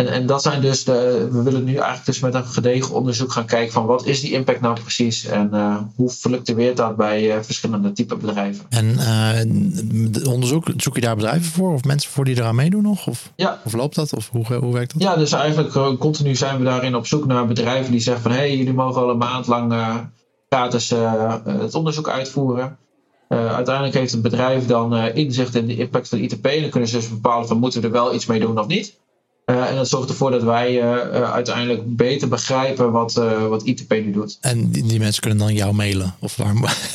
En, 0.00 0.08
en 0.08 0.26
dat 0.26 0.42
zijn 0.42 0.60
dus 0.60 0.84
de, 0.84 1.28
we 1.30 1.42
willen 1.42 1.64
nu 1.64 1.74
eigenlijk 1.74 2.04
dus 2.04 2.20
met 2.20 2.34
een 2.34 2.44
gedegen 2.44 2.94
onderzoek 2.94 3.32
gaan 3.32 3.44
kijken 3.44 3.72
van 3.72 3.86
wat 3.86 4.06
is 4.06 4.20
die 4.20 4.32
impact 4.32 4.60
nou 4.60 4.80
precies 4.80 5.24
en 5.24 5.50
uh, 5.52 5.76
hoe 5.96 6.10
fluctueert 6.10 6.76
dat 6.76 6.96
bij 6.96 7.36
uh, 7.36 7.42
verschillende 7.42 7.92
type 7.92 8.16
bedrijven. 8.16 8.64
En 8.68 8.86
uh, 8.86 10.32
onderzoek, 10.32 10.66
zoek 10.76 10.94
je 10.94 11.00
daar 11.00 11.16
bedrijven 11.16 11.52
voor 11.52 11.72
of 11.72 11.84
mensen 11.84 12.10
voor 12.10 12.24
die 12.24 12.36
eraan 12.36 12.54
meedoen 12.54 12.82
nog? 12.82 13.06
Of, 13.06 13.32
ja. 13.36 13.60
of 13.64 13.72
loopt 13.72 13.94
dat? 13.94 14.12
Of 14.16 14.28
hoe, 14.30 14.54
hoe 14.54 14.72
werkt 14.72 14.92
dat? 14.92 15.02
Ja, 15.02 15.16
dus 15.16 15.32
eigenlijk 15.32 15.98
continu 15.98 16.34
zijn 16.34 16.58
we 16.58 16.64
daarin 16.64 16.94
op 16.94 17.06
zoek 17.06 17.26
naar 17.26 17.46
bedrijven 17.46 17.92
die 17.92 18.00
zeggen 18.00 18.22
van 18.22 18.32
hé, 18.32 18.38
hey, 18.38 18.56
jullie 18.56 18.72
mogen 18.72 19.02
al 19.02 19.10
een 19.10 19.18
maand 19.18 19.46
lang 19.46 19.74
gratis 20.48 20.92
het 21.44 21.74
onderzoek 21.74 22.08
uitvoeren. 22.08 22.76
uiteindelijk 23.28 23.94
heeft 23.94 24.12
het 24.12 24.22
bedrijf 24.22 24.66
dan 24.66 24.96
inzicht 24.96 25.54
in 25.54 25.66
de 25.66 25.76
impact 25.76 26.08
van 26.08 26.18
ITP 26.18 26.46
en 26.46 26.60
dan 26.60 26.70
kunnen 26.70 26.88
ze 26.88 26.96
dus 26.96 27.08
bepalen 27.08 27.48
van 27.48 27.58
moeten 27.58 27.80
we 27.80 27.86
er 27.86 27.92
wel 27.92 28.14
iets 28.14 28.26
mee 28.26 28.40
doen 28.40 28.58
of 28.58 28.66
niet. 28.66 28.98
Uh, 29.50 29.68
en 29.68 29.76
dat 29.76 29.88
zorgt 29.88 30.08
ervoor 30.08 30.30
dat 30.30 30.42
wij 30.42 30.82
uh, 30.82 31.32
uiteindelijk 31.32 31.96
beter 31.96 32.28
begrijpen 32.28 32.90
wat, 32.90 33.12
wat 33.48 33.62
ITP 33.62 33.90
nu 33.90 34.12
doet. 34.12 34.38
En 34.40 34.70
die, 34.70 34.86
die, 34.86 34.98
mensen 34.98 35.20
kunnen 35.20 35.38
dan 35.38 35.54
jou 35.54 35.74
mailen? 35.74 36.14
Of 36.18 36.36
waar, 36.36 36.54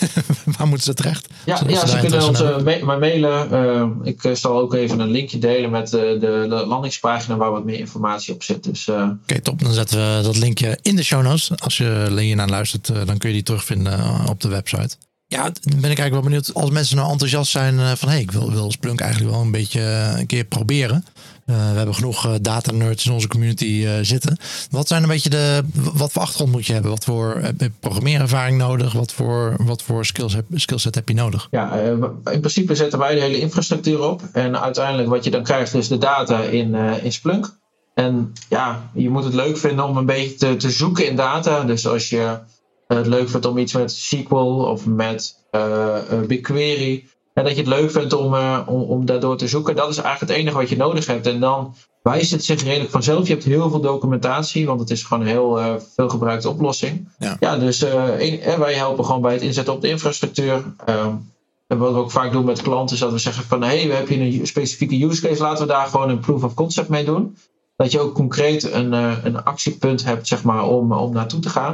waar 0.57 0.67
moeten 0.67 0.85
ze 0.85 0.93
terecht? 0.93 1.27
Ja, 1.45 1.61
ja 1.67 1.79
ze, 1.79 1.87
ze 1.87 1.97
kunnen 1.97 2.27
ons 2.27 2.41
ma 2.83 2.97
mailen. 2.97 3.99
ik 4.03 4.29
zal 4.33 4.59
ook 4.59 4.73
even 4.73 4.99
een 4.99 5.09
linkje 5.11 5.37
delen 5.37 5.69
met 5.69 5.89
de, 5.89 6.17
de, 6.19 6.63
landingspagina 6.67 7.37
waar 7.37 7.51
wat 7.51 7.65
meer 7.65 7.79
informatie 7.79 8.33
op 8.33 8.43
zit. 8.43 8.63
Dus, 8.63 8.87
Oké, 8.89 9.17
okay, 9.23 9.39
top. 9.39 9.63
Dan 9.63 9.73
zetten 9.73 9.97
we 9.97 10.23
dat 10.23 10.37
linkje 10.37 10.79
in 10.81 10.95
de 10.95 11.03
show 11.03 11.23
notes. 11.23 11.51
Als 11.57 11.77
je 11.77 12.15
hier 12.17 12.35
naar 12.35 12.49
luistert, 12.49 12.87
dan 13.05 13.17
kun 13.17 13.29
je 13.29 13.35
die 13.35 13.43
terugvinden 13.43 13.99
op 14.29 14.41
de 14.41 14.47
website. 14.47 14.95
Ja, 15.27 15.43
dan 15.43 15.53
ben 15.61 15.91
ik 15.91 15.99
eigenlijk 15.99 16.11
wel 16.11 16.21
benieuwd. 16.21 16.53
Als 16.53 16.69
mensen 16.69 16.95
nou 16.95 17.11
enthousiast 17.11 17.51
zijn 17.51 17.97
van... 17.97 18.07
hé, 18.07 18.13
hey, 18.13 18.23
ik 18.23 18.31
wil, 18.31 18.51
wil 18.51 18.71
Splunk 18.71 18.99
eigenlijk 18.99 19.31
wel 19.31 19.41
een 19.41 19.51
beetje 19.51 19.81
een 20.17 20.25
keer 20.25 20.43
proberen... 20.43 21.05
Uh, 21.45 21.55
we 21.55 21.77
hebben 21.77 21.95
genoeg 21.95 22.25
uh, 22.25 22.33
data 22.41 22.71
nerds 22.71 23.05
in 23.05 23.11
onze 23.11 23.27
community 23.27 23.65
uh, 23.65 23.91
zitten. 24.01 24.37
Wat 24.69 24.87
zijn 24.87 25.03
een 25.03 25.09
beetje 25.09 25.29
de. 25.29 25.63
Wat 25.93 26.11
voor 26.11 26.21
achtergrond 26.21 26.51
moet 26.51 26.65
je 26.65 26.73
hebben? 26.73 26.91
Wat 26.91 27.03
voor 27.03 27.41
programmeerervaring 27.79 28.57
nodig? 28.57 28.93
Wat 28.93 29.13
voor, 29.13 29.55
wat 29.57 29.83
voor 29.83 30.05
skills 30.05 30.33
heb, 30.33 30.45
skillset 30.53 30.95
heb 30.95 31.07
je 31.07 31.15
nodig? 31.15 31.47
Ja, 31.51 31.73
in 32.31 32.39
principe 32.39 32.75
zetten 32.75 32.99
wij 32.99 33.15
de 33.15 33.21
hele 33.21 33.39
infrastructuur 33.39 34.01
op. 34.01 34.21
En 34.31 34.61
uiteindelijk 34.61 35.09
wat 35.09 35.23
je 35.23 35.31
dan 35.31 35.43
krijgt 35.43 35.73
is 35.73 35.87
de 35.87 35.97
data 35.97 36.41
in, 36.41 36.75
in 36.75 37.11
Splunk. 37.11 37.57
En 37.93 38.33
ja, 38.49 38.89
je 38.93 39.09
moet 39.09 39.23
het 39.23 39.33
leuk 39.33 39.57
vinden 39.57 39.85
om 39.85 39.97
een 39.97 40.05
beetje 40.05 40.35
te, 40.35 40.55
te 40.55 40.69
zoeken 40.69 41.07
in 41.07 41.15
data. 41.15 41.63
Dus 41.63 41.87
als 41.87 42.09
je 42.09 42.39
het 42.87 43.07
leuk 43.07 43.29
vindt 43.29 43.45
om 43.45 43.57
iets 43.57 43.73
met 43.73 43.91
SQL 43.91 44.35
of 44.35 44.85
met 44.85 45.43
BigQuery 46.27 47.07
en 47.35 47.43
dat 47.43 47.55
je 47.55 47.59
het 47.59 47.67
leuk 47.67 47.91
vindt 47.91 48.13
om, 48.13 48.33
uh, 48.33 48.59
om, 48.65 48.81
om 48.81 49.05
daardoor 49.05 49.37
te 49.37 49.47
zoeken. 49.47 49.75
Dat 49.75 49.89
is 49.89 49.97
eigenlijk 49.97 50.31
het 50.31 50.41
enige 50.41 50.57
wat 50.57 50.69
je 50.69 50.77
nodig 50.77 51.05
hebt. 51.05 51.27
En 51.27 51.39
dan 51.39 51.75
wijst 52.01 52.31
het 52.31 52.43
zich 52.43 52.63
redelijk 52.63 52.91
vanzelf. 52.91 53.27
Je 53.27 53.33
hebt 53.33 53.45
heel 53.45 53.69
veel 53.69 53.81
documentatie, 53.81 54.65
want 54.65 54.79
het 54.79 54.89
is 54.89 55.03
gewoon 55.03 55.23
een 55.23 55.29
heel 55.29 55.59
uh, 55.59 55.73
veel 55.95 56.09
gebruikte 56.09 56.49
oplossing. 56.49 57.09
Ja, 57.19 57.37
ja 57.39 57.57
dus 57.57 57.83
uh, 57.83 58.57
wij 58.57 58.73
helpen 58.73 59.05
gewoon 59.05 59.21
bij 59.21 59.33
het 59.33 59.41
inzetten 59.41 59.73
op 59.73 59.81
de 59.81 59.89
infrastructuur. 59.89 60.63
Ehm, 60.85 61.13
en 61.67 61.77
wat 61.77 61.91
we 61.91 61.97
ook 61.97 62.11
vaak 62.11 62.31
doen 62.31 62.45
met 62.45 62.61
klanten 62.61 62.95
is 62.95 63.01
dat 63.01 63.11
we 63.11 63.17
zeggen 63.17 63.43
van 63.43 63.61
hé, 63.61 63.77
hey, 63.79 63.87
we 63.87 63.93
hebben 63.93 64.15
hier 64.15 64.39
een 64.39 64.47
specifieke 64.47 65.05
use 65.05 65.21
case, 65.21 65.41
laten 65.41 65.67
we 65.67 65.73
daar 65.73 65.87
gewoon 65.87 66.09
een 66.09 66.19
proof 66.19 66.43
of 66.43 66.53
concept 66.53 66.89
mee 66.89 67.05
doen. 67.05 67.37
Dat 67.75 67.91
je 67.91 67.99
ook 67.99 68.13
concreet 68.13 68.71
een, 68.71 68.91
een 69.25 69.43
actiepunt 69.43 70.03
hebt, 70.03 70.27
zeg 70.27 70.43
maar, 70.43 70.63
om, 70.63 70.91
om 70.91 71.13
naartoe 71.13 71.39
te 71.39 71.49
gaan. 71.49 71.73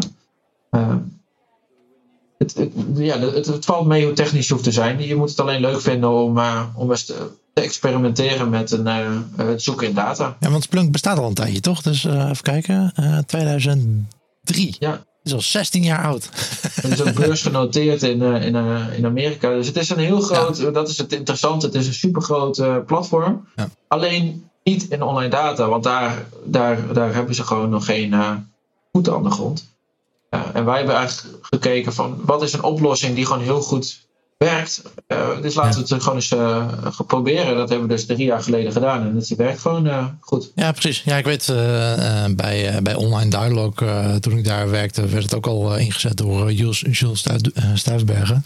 Het, 2.42 2.54
het, 2.54 2.72
ja, 2.94 3.20
het, 3.20 3.46
het, 3.46 3.66
valt 3.66 3.86
mee 3.86 4.06
hoe 4.06 4.14
technisch 4.14 4.48
je 4.48 4.54
hoeft 4.54 4.66
te 4.66 4.72
zijn. 4.72 5.08
Je 5.08 5.16
moet 5.16 5.30
het 5.30 5.40
alleen 5.40 5.62
leuk 5.62 5.82
vinden 5.82 6.10
om, 6.10 6.38
uh, 6.38 6.64
om 6.76 6.92
eens 6.92 7.06
te, 7.06 7.30
te, 7.54 7.62
experimenteren 7.62 8.50
met 8.50 8.72
een, 8.72 8.86
uh, 8.88 9.22
het 9.36 9.62
zoeken 9.62 9.88
in 9.88 9.94
data. 9.94 10.38
Ja, 10.40 10.50
want 10.50 10.64
Splunk 10.64 10.92
bestaat 10.92 11.18
al 11.18 11.28
een 11.28 11.34
tijdje, 11.34 11.60
toch? 11.60 11.82
Dus 11.82 12.04
uh, 12.04 12.30
even 12.30 12.44
kijken. 12.44 12.94
2003. 13.26 14.76
Ja. 14.80 14.92
Het 14.92 15.02
is 15.24 15.34
al 15.34 15.42
16 15.42 15.84
jaar 15.84 16.04
oud. 16.04 16.30
Het 16.82 16.92
is 16.92 17.02
ook 17.02 17.14
beursgenoteerd 17.14 18.04
in, 18.04 18.22
in, 18.22 18.56
in 18.96 19.06
Amerika. 19.06 19.50
Dus 19.50 19.68
het 19.68 19.78
is 19.78 19.90
een 19.90 20.00
heel 20.00 20.22
groot, 20.22 20.58
ja. 20.58 20.70
dat 20.70 20.90
is 20.90 20.98
het 20.98 21.14
interessante, 21.14 21.66
het 21.66 21.76
is 21.76 21.88
een 21.88 21.94
supergroot 21.94 22.86
platform. 22.86 23.48
Ja. 23.56 23.70
Alleen 23.88 24.50
niet 24.64 24.90
in 24.90 25.02
online 25.02 25.30
data, 25.30 25.68
want 25.68 25.84
daar, 25.84 26.26
daar, 26.46 26.94
daar 26.94 27.14
hebben 27.14 27.36
ze 27.36 27.44
gewoon 27.44 27.70
nog 27.70 27.86
geen 27.86 28.16
voeten 28.92 29.14
aan 29.14 29.24
de 29.24 29.32
grond. 29.32 29.70
Ja, 30.32 30.52
en 30.54 30.66
wij 30.66 30.78
hebben 30.78 30.96
eigenlijk 30.96 31.41
gekeken 31.52 31.94
van 31.94 32.22
wat 32.26 32.42
is 32.42 32.54
een 32.54 32.64
oplossing 32.64 33.16
die 33.16 33.26
gewoon 33.26 33.44
heel 33.44 33.62
goed 33.62 34.10
werkt. 34.38 34.82
Uh, 35.08 35.42
dus 35.42 35.56
laten 35.56 35.84
we 35.84 35.94
het 35.94 36.04
gewoon 36.04 36.18
eens 36.18 36.32
uh, 36.32 36.68
proberen. 37.08 37.56
Dat 37.56 37.70
hebben 37.70 37.88
we 37.88 37.94
dus 37.94 38.06
drie 38.06 38.26
jaar 38.26 38.44
geleden 38.44 38.72
gedaan 38.72 39.02
en 39.02 39.16
het 39.16 39.36
werkt 39.36 39.60
gewoon 39.60 39.88
uh, 39.88 40.06
goed. 40.20 40.52
Ja, 40.56 40.72
precies. 40.72 41.02
Ja, 41.06 41.18
ik 41.18 41.26
weet 41.26 41.46
bij, 42.36 42.80
bij 42.84 42.96
Online 42.96 43.30
Dialogue, 43.30 44.20
toen 44.20 44.38
ik 44.38 44.44
daar 44.44 44.70
werkte, 44.70 45.08
werd 45.08 45.24
het 45.24 45.36
ook 45.36 45.48
al 45.48 45.78
ingezet 45.78 46.18
door 46.18 46.52
Jules, 46.52 46.86
Jules 46.92 47.26
Stuifbergen. 47.74 48.46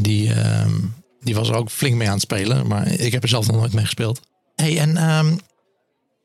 die, 0.00 0.32
ehm, 0.32 0.74
die 1.20 1.34
was 1.34 1.48
er 1.48 1.56
ook 1.56 1.70
flink 1.70 1.96
mee 1.96 2.06
aan 2.06 2.12
het 2.12 2.22
spelen, 2.22 2.66
maar 2.66 2.86
ik 2.86 3.12
heb 3.12 3.22
er 3.22 3.28
zelf 3.28 3.46
nog 3.46 3.56
nooit 3.56 3.72
mee 3.72 3.84
gespeeld. 3.84 4.20
Hey, 4.54 4.78
en 4.78 5.10
um, 5.10 5.38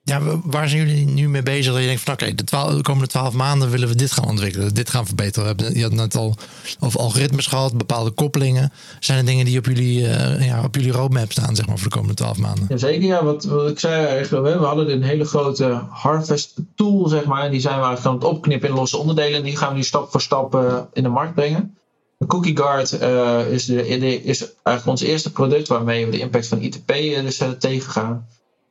ja, 0.08 0.22
waar 0.44 0.70
zijn 0.70 0.88
jullie 0.88 1.06
nu 1.06 1.30
mee 1.30 1.44
bezig? 1.44 1.72
Dat 1.72 1.82
je 1.82 1.88
denkt 1.88 2.02
van 2.02 2.14
oké, 2.14 2.36
de, 2.36 2.44
de, 2.44 2.82
komende 2.82 3.08
twaalf 3.08 3.34
maanden 3.34 3.70
willen 3.70 3.88
we 3.88 3.96
dit 3.96 4.12
gaan 4.12 4.26
ontwikkelen, 4.26 4.74
dit 4.74 4.90
gaan 4.90 5.06
verbeteren. 5.06 5.74
Je 5.74 5.82
had 5.82 5.92
net 5.92 6.16
al 6.16 6.36
over 6.80 7.00
algoritmes 7.00 7.48
gehad, 7.48 7.78
bepaalde 7.78 8.12
koppelingen. 8.12 8.72
Zijn 9.00 9.18
er 9.18 9.26
dingen 9.26 9.46
die 9.46 9.58
op 9.58 9.66
jullie, 9.66 10.00
uh, 10.00 10.46
ja, 10.48 10.64
op 10.64 10.76
jullie 10.76 10.92
roadmap 10.92 11.32
staan, 11.32 11.56
zeg 11.56 11.68
maar, 11.68 11.78
voor 11.78 11.90
de 11.90 11.96
komende 11.96 12.16
twaalf 12.16 12.38
maanden? 12.38 12.66
Jazeker, 12.70 13.08
ja. 13.08 13.24
Wat, 13.24 13.44
wat 13.44 13.70
ik 13.70 13.80
zei 13.80 14.06
eigenlijk, 14.06 14.60
we 14.60 14.66
hadden 14.66 14.92
een 14.92 15.04
hele 15.04 15.26
grote 15.26 15.82
harvest 15.90 16.54
tool, 16.76 17.08
zeg 17.08 17.26
maar. 17.26 17.52
Die 17.52 17.60
zijn 17.60 17.80
we 17.80 17.86
eigenlijk 17.86 18.16
aan 18.16 18.30
het 18.30 18.38
opknippen 18.38 18.70
in 18.70 18.76
losse 18.76 18.98
onderdelen. 18.98 19.38
En 19.38 19.44
die 19.44 19.58
gaan 19.58 19.70
we 19.70 19.76
nu 19.76 19.84
stap 19.84 20.12
voor 20.12 20.22
stap 20.22 20.56
uh, 20.56 20.80
in 20.94 21.04
de 21.04 21.10
markt 21.10 21.34
brengen. 21.34 21.78
De 22.18 22.26
Cookie 22.26 22.58
Guard 22.58 23.02
uh, 23.02 23.52
is, 23.52 23.66
de, 23.66 24.24
is 24.24 24.42
eigenlijk 24.42 24.88
ons 24.88 25.02
eerste 25.02 25.32
product 25.32 25.68
waarmee 25.68 26.06
we 26.06 26.12
de 26.12 26.20
impact 26.20 26.48
van 26.48 26.62
ITP 26.62 26.94
dus 27.22 27.42
tegengaan. 27.60 28.28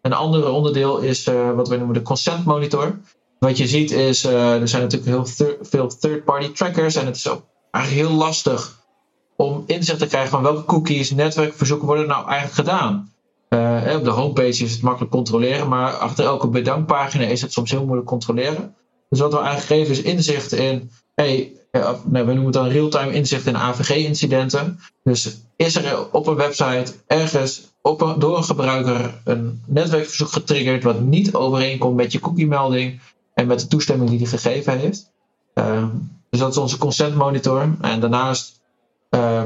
Een 0.06 0.12
ander 0.12 0.50
onderdeel 0.50 0.98
is 0.98 1.26
uh, 1.26 1.52
wat 1.54 1.68
we 1.68 1.76
noemen 1.76 1.94
de 1.94 2.02
consent 2.02 2.44
monitor. 2.44 2.98
Wat 3.38 3.56
je 3.56 3.66
ziet 3.66 3.90
is, 3.90 4.24
uh, 4.24 4.60
er 4.60 4.68
zijn 4.68 4.82
natuurlijk 4.82 5.10
heel 5.10 5.56
veel 5.62 5.86
third-party 6.00 6.52
trackers 6.52 6.94
en 6.94 7.06
het 7.06 7.16
is 7.16 7.28
ook 7.28 7.42
eigenlijk 7.70 8.08
heel 8.08 8.16
lastig 8.16 8.84
om 9.36 9.64
inzicht 9.66 9.98
te 9.98 10.06
krijgen 10.06 10.30
van 10.30 10.42
welke 10.42 10.64
cookies, 10.64 11.10
netwerkverzoeken 11.10 11.86
worden 11.86 12.06
nou 12.06 12.28
eigenlijk 12.28 12.54
gedaan. 12.54 13.12
Uh, 13.48 13.96
op 13.96 14.04
de 14.04 14.10
homepage 14.10 14.64
is 14.64 14.72
het 14.72 14.82
makkelijk 14.82 15.12
controleren, 15.12 15.68
maar 15.68 15.92
achter 15.92 16.24
elke 16.24 16.48
bedankpagina 16.48 17.24
is 17.24 17.42
het 17.42 17.52
soms 17.52 17.70
heel 17.70 17.84
moeilijk 17.84 18.08
controleren. 18.08 18.74
Dus 19.08 19.20
wat 19.20 19.32
we 19.32 19.38
eigenlijk 19.38 19.66
geven 19.66 19.92
is 19.92 20.12
inzicht 20.12 20.52
in, 20.52 20.90
hey, 21.14 21.52
nee, 22.04 22.24
we 22.24 22.32
noemen 22.32 22.44
het 22.44 22.52
dan 22.52 22.68
real-time 22.68 23.12
inzicht 23.12 23.46
in 23.46 23.56
AVG-incidenten. 23.56 24.80
Dus 25.02 25.40
is 25.56 25.76
er 25.76 26.12
op 26.12 26.26
een 26.26 26.36
website 26.36 26.92
ergens 27.06 27.74
op 27.86 28.14
door 28.18 28.36
een 28.36 28.44
gebruiker 28.44 29.20
een 29.24 29.62
netwerkverzoek 29.66 30.28
getriggerd 30.28 30.82
wat 30.82 31.00
niet 31.00 31.34
overeenkomt 31.34 31.96
met 31.96 32.12
je 32.12 32.20
cookie-melding 32.20 33.00
en 33.34 33.46
met 33.46 33.60
de 33.60 33.66
toestemming 33.66 34.10
die 34.10 34.18
hij 34.18 34.28
gegeven 34.28 34.78
heeft. 34.78 35.10
Uh, 35.54 35.84
dus 36.30 36.40
dat 36.40 36.50
is 36.50 36.56
onze 36.56 36.78
consent 36.78 37.14
monitor. 37.14 37.76
En 37.80 38.00
daarnaast 38.00 38.60
uh, 39.10 39.44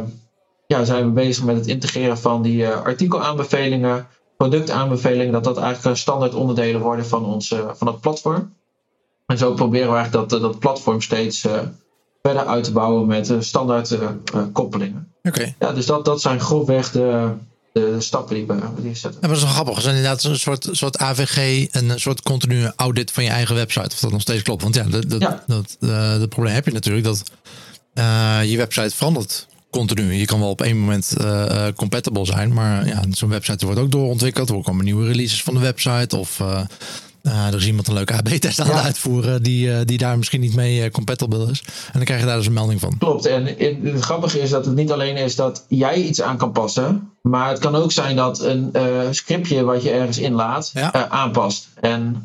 ja, 0.66 0.84
zijn 0.84 1.04
we 1.04 1.10
bezig 1.10 1.44
met 1.44 1.56
het 1.56 1.66
integreren 1.66 2.18
van 2.18 2.42
die 2.42 2.62
uh, 2.62 2.82
artikelaanbevelingen, 2.82 4.06
productaanbevelingen, 4.36 5.32
dat 5.32 5.44
dat 5.44 5.58
eigenlijk 5.58 5.96
standaard 5.96 6.34
onderdelen 6.34 6.80
worden 6.80 7.06
van, 7.06 7.24
ons, 7.24 7.54
van 7.72 7.86
het 7.86 8.00
platform. 8.00 8.54
En 9.26 9.38
zo 9.38 9.54
proberen 9.54 9.88
we 9.88 9.96
eigenlijk 9.96 10.28
dat, 10.28 10.40
dat 10.40 10.58
platform 10.58 11.00
steeds 11.00 11.40
verder 12.22 12.46
uit 12.46 12.64
te 12.64 12.72
bouwen 12.72 13.06
met 13.06 13.34
standaard 13.38 13.98
koppelingen. 14.52 15.12
Oké. 15.22 15.54
Ja, 15.58 15.72
dus 15.72 15.86
dat, 15.86 16.04
dat 16.04 16.20
zijn 16.20 16.40
grofweg 16.40 16.90
de, 16.90 17.32
de 17.72 17.96
stappen 17.98 18.34
die 18.34 18.46
we, 18.46 18.58
die 18.82 18.94
zetten. 18.94 19.20
Ja, 19.20 19.28
maar 19.28 19.28
dat 19.28 19.38
is 19.38 19.42
wel 19.42 19.52
grappig. 19.52 19.74
Het 19.74 19.84
is 19.84 19.90
inderdaad 19.90 20.24
een 20.24 20.38
soort, 20.38 20.68
soort 20.70 20.98
AVG, 20.98 21.66
een 21.70 22.00
soort 22.00 22.22
continue 22.22 22.72
audit 22.76 23.10
van 23.10 23.24
je 23.24 23.30
eigen 23.30 23.54
website. 23.54 23.90
Of 23.92 24.00
dat 24.00 24.10
nog 24.10 24.20
steeds 24.20 24.42
klopt. 24.42 24.62
Want 24.62 24.74
ja, 24.74 24.82
dat, 24.82 25.10
dat, 25.10 25.20
ja. 25.20 25.44
dat, 25.46 25.76
uh, 25.80 26.18
dat 26.18 26.28
probleem 26.28 26.54
heb 26.54 26.64
je 26.64 26.72
natuurlijk. 26.72 27.04
Dat 27.04 27.22
uh, 27.94 28.40
je 28.44 28.56
website 28.56 28.96
verandert 28.96 29.46
continu. 29.70 30.14
Je 30.14 30.24
kan 30.24 30.40
wel 30.40 30.48
op 30.50 30.62
één 30.62 30.78
moment 30.78 31.14
uh, 31.20 31.66
compatible 31.76 32.24
zijn, 32.24 32.52
maar 32.52 32.86
ja, 32.86 33.02
zo'n 33.10 33.28
website 33.28 33.66
wordt 33.66 33.80
ook 33.80 33.90
doorontwikkeld. 33.90 34.50
Er 34.50 34.62
komen 34.62 34.84
nieuwe 34.84 35.06
releases 35.06 35.42
van 35.42 35.54
de 35.54 35.60
website 35.60 36.16
of 36.16 36.40
uh, 37.22 37.46
er 37.46 37.54
is 37.54 37.66
iemand 37.66 37.88
een 37.88 37.94
leuke 37.94 38.12
AB-test 38.12 38.60
aan 38.60 38.66
het 38.66 38.84
uitvoeren 38.84 39.42
die, 39.42 39.84
die 39.84 39.98
daar 39.98 40.18
misschien 40.18 40.40
niet 40.40 40.54
mee 40.54 40.90
compatible 40.90 41.50
is. 41.50 41.62
En 41.86 41.92
dan 41.92 42.04
krijg 42.04 42.20
je 42.20 42.26
daar 42.26 42.36
dus 42.36 42.46
een 42.46 42.52
melding 42.52 42.80
van. 42.80 42.98
Klopt. 42.98 43.26
En 43.26 43.46
het 43.82 44.00
grappige 44.00 44.40
is 44.40 44.50
dat 44.50 44.64
het 44.64 44.74
niet 44.74 44.92
alleen 44.92 45.16
is 45.16 45.36
dat 45.36 45.64
jij 45.68 45.94
iets 45.94 46.22
aan 46.22 46.36
kan 46.36 46.52
passen, 46.52 47.10
maar 47.22 47.48
het 47.48 47.58
kan 47.58 47.74
ook 47.74 47.92
zijn 47.92 48.16
dat 48.16 48.40
een 48.40 48.74
scriptje 49.10 49.64
wat 49.64 49.82
je 49.82 49.90
ergens 49.90 50.18
inlaat 50.18 50.72
aanpast. 51.08 51.68
En 51.80 52.24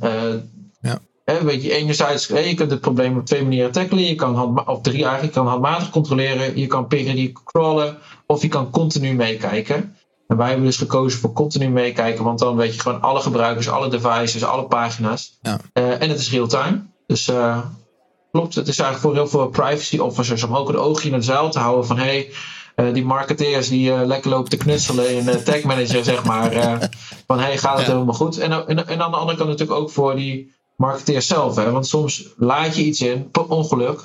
weet 1.43 1.64
je, 1.64 1.74
enerzijds, 1.74 2.28
je 2.28 2.54
kunt 2.56 2.72
het 2.72 2.82
probleem 2.82 3.18
op 3.18 3.26
twee 3.26 3.43
manieren 3.43 3.72
tackelen. 3.72 4.04
Je 4.04 4.16
kan 4.16 4.36
hand, 4.36 4.68
of 4.68 4.82
drie 4.82 5.04
eigenlijk, 5.04 5.34
je 5.34 5.39
kan 5.39 5.48
handmatig 5.48 5.89
controleren, 5.89 6.58
je 6.60 6.68
kan 6.68 6.88
periodiek 6.88 7.39
crawlen 7.43 7.98
of 8.26 8.41
je 8.41 8.48
kan 8.48 8.70
continu 8.70 9.14
meekijken. 9.14 9.96
En 10.28 10.38
wij 10.38 10.47
hebben 10.47 10.65
dus 10.65 10.78
gekozen 10.78 11.19
voor 11.19 11.34
continu 11.34 11.69
meekijken, 11.69 12.23
want 12.23 12.39
dan 12.39 12.55
weet 12.55 12.73
je 12.73 12.80
gewoon 12.80 13.01
alle 13.01 13.19
gebruikers, 13.19 13.69
alle 13.69 13.89
devices, 13.89 14.43
alle 14.43 14.65
pagina's. 14.65 15.38
Ja. 15.41 15.59
Uh, 15.73 16.01
en 16.01 16.09
het 16.09 16.19
is 16.19 16.32
real-time. 16.32 16.82
Dus 17.07 17.28
uh, 17.28 17.59
klopt, 18.32 18.55
het 18.55 18.67
is 18.67 18.80
eigenlijk 18.80 18.99
voor 18.99 19.23
heel 19.23 19.32
veel 19.32 19.47
privacy 19.47 19.97
officers 19.97 20.43
om 20.43 20.55
ook 20.55 20.69
een 20.69 20.78
oogje 20.78 21.07
in 21.07 21.13
het 21.13 21.26
zuil 21.26 21.49
te 21.49 21.59
houden 21.59 21.86
van 21.86 21.97
hey, 21.97 22.32
uh, 22.76 22.93
die 22.93 23.05
marketeers 23.05 23.69
die 23.69 24.05
lekker 24.05 24.30
lopen 24.30 24.49
te 24.49 24.57
knutselen 24.57 25.09
in 25.09 25.26
de 25.26 25.43
tag 25.43 25.63
manager, 25.63 26.03
zeg 26.03 26.23
maar. 26.23 26.51
van 27.28 27.39
hey, 27.39 27.57
gaat 27.57 27.78
het 27.78 27.88
helemaal 27.88 28.13
goed? 28.13 28.38
En, 28.38 28.51
en, 28.51 28.88
en 28.88 29.01
aan 29.01 29.11
de 29.11 29.17
andere 29.17 29.38
kant 29.38 29.49
natuurlijk 29.49 29.80
ook 29.80 29.91
voor 29.91 30.15
die 30.15 30.53
marketeers 30.76 31.28
zelf. 31.28 31.55
Hè? 31.55 31.71
Want 31.71 31.88
soms 31.88 32.34
laat 32.38 32.76
je 32.76 32.84
iets 32.84 33.01
in 33.01 33.32
per 33.32 33.47
ongeluk. 33.47 34.03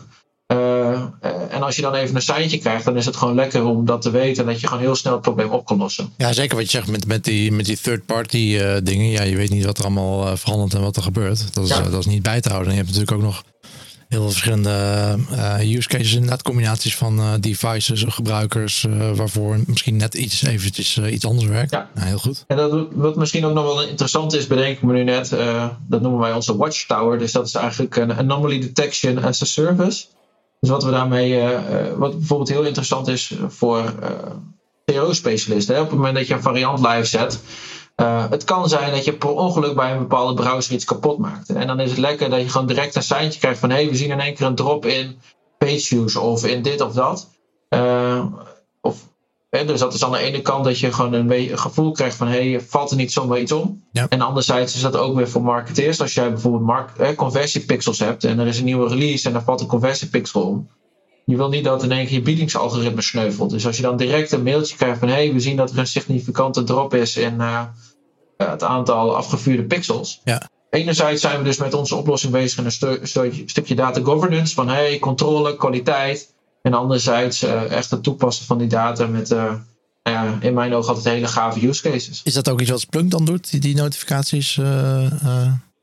Uh, 0.53 1.03
en 1.51 1.63
als 1.63 1.77
je 1.77 1.83
dan 1.83 1.95
even 1.95 2.15
een 2.15 2.23
seintje 2.23 2.59
krijgt, 2.59 2.85
dan 2.85 2.97
is 2.97 3.07
het 3.07 3.17
gewoon 3.17 3.35
lekker 3.35 3.65
om 3.65 3.85
dat 3.85 4.03
te 4.03 4.11
weten. 4.11 4.43
En 4.43 4.51
dat 4.51 4.61
je 4.61 4.67
gewoon 4.67 4.83
heel 4.83 4.95
snel 4.95 5.13
het 5.13 5.23
probleem 5.23 5.51
op 5.51 5.67
kan 5.67 5.79
lossen. 5.79 6.13
Ja, 6.17 6.33
zeker 6.33 6.57
wat 6.57 6.65
je 6.65 6.71
zegt 6.71 6.89
met, 6.89 7.07
met 7.07 7.25
die, 7.25 7.53
met 7.53 7.67
die 7.67 7.81
third-party 7.81 8.37
uh, 8.37 8.77
dingen. 8.83 9.11
Ja, 9.11 9.23
je 9.23 9.37
weet 9.37 9.51
niet 9.51 9.65
wat 9.65 9.79
er 9.79 9.85
allemaal 9.85 10.37
verandert 10.37 10.75
en 10.75 10.81
wat 10.81 10.97
er 10.97 11.03
gebeurt. 11.03 11.55
Dat 11.55 11.65
is, 11.65 11.71
dat 11.91 11.99
is 11.99 12.07
niet 12.07 12.23
bij 12.23 12.41
te 12.41 12.49
houden. 12.49 12.73
En 12.73 12.79
je 12.79 12.85
hebt 12.85 12.95
natuurlijk 12.95 13.23
ook 13.23 13.33
nog 13.33 13.43
heel 14.09 14.21
veel 14.21 14.31
verschillende 14.31 15.17
uh, 15.33 15.77
use 15.77 15.89
cases, 15.89 16.15
inderdaad 16.15 16.43
combinaties 16.43 16.97
van 16.97 17.19
uh, 17.19 17.33
devices, 17.41 18.05
gebruikers, 18.09 18.85
uh, 18.85 19.11
waarvoor 19.11 19.59
misschien 19.67 19.97
net 19.97 20.15
iets 20.15 20.43
eventjes 20.43 20.99
iets 20.99 21.27
anders 21.27 21.49
werkt. 21.49 21.71
Ja. 21.71 21.89
heel 21.95 22.19
goed. 22.19 22.45
En 22.47 22.57
dat, 22.57 22.87
wat 22.93 23.17
misschien 23.17 23.45
ook 23.45 23.55
nog 23.55 23.65
wel 23.65 23.83
interessant 23.83 24.35
is, 24.35 24.47
bedenk 24.47 24.77
ik 24.77 24.83
me 24.83 24.93
nu 24.93 25.05
net, 25.05 25.29
dat 25.87 26.01
noemen 26.01 26.21
wij 26.21 26.33
onze 26.33 26.57
Watchtower. 26.57 27.19
Dus 27.19 27.33
dat 27.33 27.47
is 27.47 27.55
eigenlijk 27.55 27.97
een 27.97 28.13
anomaly 28.13 28.61
detection 28.61 29.23
as 29.23 29.43
a 29.43 29.45
service. 29.45 30.05
Dus 30.61 30.71
wat 30.71 30.85
we 30.85 30.91
daarmee, 30.91 31.43
wat 31.97 32.19
bijvoorbeeld 32.19 32.49
heel 32.49 32.65
interessant 32.65 33.09
is 33.09 33.35
voor 33.49 33.95
CRO-specialisten. 34.85 35.81
Op 35.81 35.89
het 35.89 35.97
moment 35.97 36.17
dat 36.17 36.27
je 36.27 36.35
een 36.35 36.43
variant 36.43 36.79
live 36.79 37.05
zet, 37.05 37.41
uh, 37.97 38.31
het 38.31 38.45
kan 38.45 38.69
zijn 38.69 38.91
dat 38.91 39.05
je 39.05 39.13
per 39.13 39.31
ongeluk 39.31 39.75
bij 39.75 39.93
een 39.93 39.99
bepaalde 39.99 40.43
browser 40.43 40.75
iets 40.75 40.85
kapot 40.85 41.19
maakt. 41.19 41.49
En 41.49 41.67
dan 41.67 41.81
is 41.81 41.91
het 41.91 41.99
lekker 41.99 42.31
dat 42.31 42.41
je 42.41 42.49
gewoon 42.49 42.67
direct 42.67 42.95
een 42.95 43.03
seintje 43.03 43.41
krijgt 43.41 43.59
van 43.59 43.71
hé, 43.71 43.77
hey, 43.77 43.89
we 43.89 43.97
zien 43.97 44.11
in 44.11 44.21
één 44.21 44.35
keer 44.35 44.47
een 44.47 44.55
drop 44.55 44.87
in 44.87 45.19
page 45.59 45.81
views 45.81 46.17
of 46.17 46.47
in 46.47 46.63
dit 46.63 46.81
of 46.81 46.93
dat. 46.93 47.31
Of, 48.81 49.10
dus 49.51 49.81
dat 49.81 49.95
is 49.95 50.05
aan 50.05 50.13
de 50.13 50.19
ene 50.19 50.43
kant 50.43 50.65
dat 50.65 50.79
je 50.79 50.93
gewoon 50.93 51.13
een, 51.13 51.59
gevoel 51.59 51.93
krijgt 51.93 52.17
van 52.17 52.29
hé, 52.29 52.51
hey, 52.51 52.61
valt 52.61 52.91
er 52.91 52.97
niet 52.97 53.13
zomaar 53.13 53.39
iets 53.39 53.53
om. 53.53 53.85
Ja. 53.93 54.07
En 54.09 54.21
anderzijds 54.21 54.75
is 54.75 54.81
dat 54.81 54.97
ook 54.97 55.17
weer 55.17 55.29
voor 55.29 55.43
marketeers. 55.43 56.01
Als 56.01 56.15
jij 56.15 56.31
bijvoorbeeld 56.31 56.63
mark, 56.63 56.97
eh, 56.97 57.17
conversiepixels 57.17 57.99
hebt 57.99 58.25
en 58.25 58.39
er 58.39 58.47
is 58.47 58.59
een 58.59 58.65
nieuwe 58.65 58.89
release 58.89 59.29
en 59.29 59.35
er 59.35 59.43
valt 59.43 59.61
een 59.61 59.67
conversiepixel 59.67 60.43
om. 60.43 60.69
Je 61.25 61.37
wil 61.37 61.49
niet 61.49 61.65
dat 61.65 61.83
in 61.83 61.93
één 61.93 62.07
keer 62.07 62.15
je 62.15 62.23
biedingsalgoritme 62.23 63.03
sneuvelt. 63.03 63.51
Dus 63.51 63.67
als 63.67 63.77
je 63.77 63.83
dan 63.83 63.97
direct 63.97 64.33
een 64.33 64.43
mailtje 64.43 64.77
krijgt 64.77 64.99
van 64.99 65.09
hé, 65.09 65.15
hey, 65.15 65.33
we 65.33 65.41
zien 65.41 65.57
dat 65.57 65.71
er 65.71 65.79
een 65.79 65.87
significante 65.87 66.65
drop 66.65 66.95
is 66.95 67.17
in 67.17 67.35
uh, 67.35 67.63
het 68.37 68.63
aantal 68.63 69.17
afgevuurde 69.17 69.65
pixels. 69.65 70.21
Ja. 70.25 70.49
Enerzijds 70.71 71.21
zijn 71.21 71.39
we 71.39 71.45
dus 71.45 71.59
met 71.59 71.75
onze 71.75 71.97
oplossing 71.97 72.33
bezig 72.33 72.59
in 72.59 72.65
een 72.65 73.43
stukje 73.47 73.75
data 73.75 74.01
governance 74.03 74.55
van 74.55 74.69
hey, 74.69 74.99
controle, 74.99 75.57
kwaliteit. 75.57 76.35
En 76.63 76.75
anderzijds 76.75 77.45
uh, 77.45 77.73
echt 77.73 77.91
het 77.91 78.03
toepassen 78.03 78.47
van 78.47 78.59
die 78.59 78.69
data 78.69 79.07
met 79.07 79.31
uh, 79.31 79.53
in 80.41 80.55
mijn 80.55 80.75
ogen 80.75 80.95
altijd 80.95 81.15
hele 81.15 81.27
gave 81.27 81.69
use 81.69 81.83
cases. 81.83 82.21
Is 82.25 82.35
dat 82.35 82.49
ook 82.49 82.61
iets 82.61 82.71
wat 82.71 82.81
Splunk 82.81 83.11
dan 83.11 83.25
doet, 83.25 83.51
die, 83.51 83.61
die 83.61 83.77
notificaties 83.77 84.61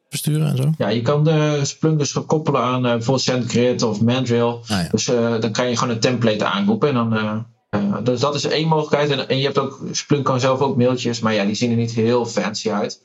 versturen 0.09 0.47
en 0.47 0.57
zo? 0.57 0.73
Ja, 0.77 0.87
je 0.87 1.01
kan 1.01 1.23
de 1.23 1.59
Splunk 1.63 1.99
dus 1.99 2.13
koppelen 2.13 2.61
aan 2.61 2.81
bijvoorbeeld 2.81 3.21
SendGrid 3.21 3.81
of 3.81 4.01
Mandrill. 4.01 4.47
Ah, 4.47 4.67
ja. 4.67 4.87
Dus 4.91 5.05
dan 5.39 5.51
kan 5.51 5.69
je 5.69 5.77
gewoon 5.77 5.93
een 5.93 5.99
template 5.99 6.45
aanroepen 6.45 6.89
en 6.89 6.95
dan 6.95 7.45
uh, 7.71 7.97
dus 8.03 8.19
dat 8.19 8.35
is 8.35 8.45
één 8.45 8.67
mogelijkheid. 8.67 9.09
En, 9.09 9.29
en, 9.29 9.37
je 9.37 9.43
hebt 9.43 9.57
ook, 9.57 9.79
Splunk 9.91 10.25
kan 10.25 10.39
zelf 10.39 10.59
ook 10.59 10.77
mailtjes, 10.77 11.19
maar 11.19 11.33
ja, 11.33 11.45
die 11.45 11.55
zien 11.55 11.71
er 11.71 11.77
niet 11.77 11.91
heel 11.91 12.25
fancy 12.25 12.71
uit. 12.71 13.01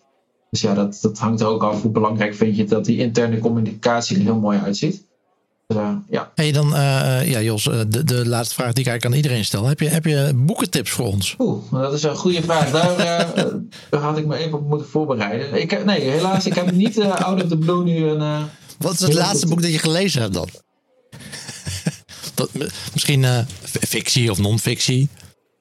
Dus 0.50 0.60
ja, 0.60 0.74
dat, 0.74 0.98
dat 1.02 1.18
hangt 1.18 1.40
er 1.40 1.46
ook 1.46 1.62
af 1.62 1.82
hoe 1.82 1.90
belangrijk 1.90 2.34
vind 2.34 2.56
je 2.56 2.64
dat 2.64 2.84
die 2.84 2.98
interne 2.98 3.38
communicatie 3.38 4.16
er 4.16 4.22
heel 4.22 4.38
mooi 4.38 4.58
uitziet. 4.58 5.06
Uh, 5.68 5.96
ja. 6.08 6.32
Hey, 6.34 6.52
dan, 6.52 6.66
uh, 6.66 7.30
ja, 7.30 7.40
Jos, 7.40 7.62
de, 7.88 8.04
de 8.04 8.26
laatste 8.28 8.54
vraag 8.54 8.72
die 8.72 8.84
ik 8.84 8.90
eigenlijk 8.90 9.04
aan 9.04 9.22
iedereen 9.22 9.44
stel. 9.44 9.66
Heb 9.66 9.80
je, 9.80 9.88
heb 9.88 10.04
je 10.04 10.32
boekentips 10.34 10.90
voor 10.90 11.06
ons? 11.06 11.34
Oeh, 11.38 11.72
dat 11.72 11.92
is 11.92 12.02
een 12.02 12.16
goede 12.16 12.42
vraag. 12.42 12.70
Daar, 12.70 12.96
daar 13.90 14.00
had 14.00 14.18
ik 14.18 14.26
me 14.26 14.36
even 14.36 14.58
op 14.58 14.68
moeten 14.68 14.88
voorbereiden. 14.88 15.60
Ik, 15.60 15.84
nee, 15.84 16.00
helaas, 16.00 16.46
ik 16.46 16.54
heb 16.54 16.70
niet 16.72 17.00
out 17.00 17.42
of 17.42 17.48
the 17.48 17.56
blue 17.56 17.82
nu 17.82 18.06
een. 18.06 18.48
Wat 18.78 18.92
is 18.92 19.00
het 19.00 19.14
laatste 19.14 19.46
boek 19.46 19.62
dat 19.62 19.72
je 19.72 19.78
gelezen 19.78 20.20
hebt 20.20 20.34
dan? 20.34 20.48
misschien 22.92 23.22
uh, 23.22 23.38
fictie 23.62 24.30
of 24.30 24.38
non-fictie. 24.38 25.08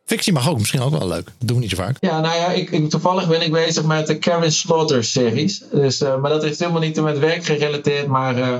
Fictie 0.06 0.34
mag 0.34 0.50
ook, 0.50 0.58
misschien 0.58 0.82
ook 0.82 0.98
wel 0.98 1.08
leuk. 1.08 1.26
Dat 1.26 1.48
doen 1.48 1.56
we 1.56 1.62
niet 1.62 1.70
zo 1.70 1.76
vaak. 1.76 1.98
Ja, 2.00 2.20
nou 2.20 2.36
ja, 2.36 2.52
ik, 2.52 2.72
ik 2.72 2.90
toevallig 2.90 3.28
ben 3.28 3.42
ik 3.42 3.52
bezig 3.52 3.84
met 3.84 4.08
de 4.08 4.18
Karen 4.18 4.52
Slaughter 4.52 5.04
series. 5.04 5.64
Dus, 5.72 6.02
uh, 6.02 6.22
maar 6.22 6.30
dat 6.32 6.44
heeft 6.44 6.60
helemaal 6.60 6.82
niet 6.82 7.02
met 7.02 7.20
werk 7.20 7.46
gerelateerd, 7.46 8.08
maar 8.08 8.38
uh, 8.38 8.58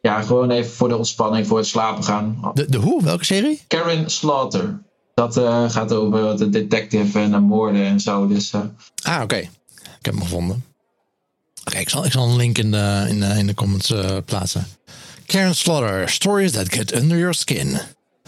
ja, 0.00 0.22
gewoon 0.22 0.50
even 0.50 0.72
voor 0.72 0.88
de 0.88 0.96
ontspanning, 0.96 1.46
voor 1.46 1.58
het 1.58 1.66
slapen 1.66 2.04
gaan. 2.04 2.50
De, 2.54 2.70
de 2.70 2.78
hoe? 2.78 3.04
Welke 3.04 3.24
serie? 3.24 3.62
Karen 3.66 4.10
Slaughter. 4.10 4.82
Dat 5.14 5.36
uh, 5.36 5.70
gaat 5.70 5.92
over 5.92 6.36
de 6.36 6.48
detective 6.48 7.18
en 7.18 7.30
de 7.30 7.38
moorden 7.38 7.84
en 7.84 8.00
zo. 8.00 8.26
Dus, 8.26 8.54
ah, 8.54 8.62
oké. 9.14 9.22
Okay. 9.22 9.40
Ik 9.98 10.04
heb 10.04 10.14
hem 10.14 10.22
gevonden. 10.22 10.64
Oké, 11.64 11.78
ik, 11.78 11.88
zal, 11.88 12.04
ik 12.04 12.12
zal 12.12 12.28
een 12.28 12.36
link 12.36 12.58
in 12.58 12.70
de, 12.70 13.06
in 13.08 13.20
de, 13.20 13.26
in 13.26 13.46
de 13.46 13.54
comments 13.54 13.94
plaatsen. 14.24 14.66
Karen 15.26 15.56
Slaughter, 15.56 16.08
stories 16.08 16.52
that 16.52 16.74
get 16.74 16.94
under 16.94 17.18
your 17.18 17.34
skin. 17.34 17.80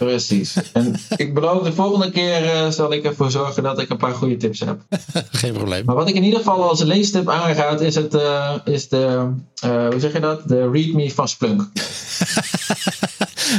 Precies. 0.04 0.56
En 0.72 0.94
ik 1.16 1.34
beloof 1.34 1.62
de 1.62 1.72
volgende 1.72 2.10
keer 2.10 2.44
uh, 2.44 2.70
zal 2.70 2.92
ik 2.92 3.04
ervoor 3.04 3.30
zorgen 3.30 3.62
dat 3.62 3.80
ik 3.80 3.90
een 3.90 3.96
paar 3.96 4.14
goede 4.14 4.36
tips 4.36 4.60
heb. 4.60 4.80
Geen 5.30 5.52
probleem. 5.52 5.84
Maar 5.84 5.94
wat 5.94 6.08
ik 6.08 6.14
in 6.14 6.24
ieder 6.24 6.38
geval 6.38 6.68
als 6.68 6.82
leestip 6.82 7.28
aanraad 7.28 7.80
is, 7.80 7.94
het, 7.94 8.14
uh, 8.14 8.54
is 8.64 8.88
de, 8.88 9.32
uh, 9.64 9.88
hoe 9.88 10.00
zeg 10.00 10.12
je 10.12 10.20
dat? 10.20 10.48
De 10.48 10.70
README 10.70 11.10
van 11.10 11.28
Splunk. 11.28 11.62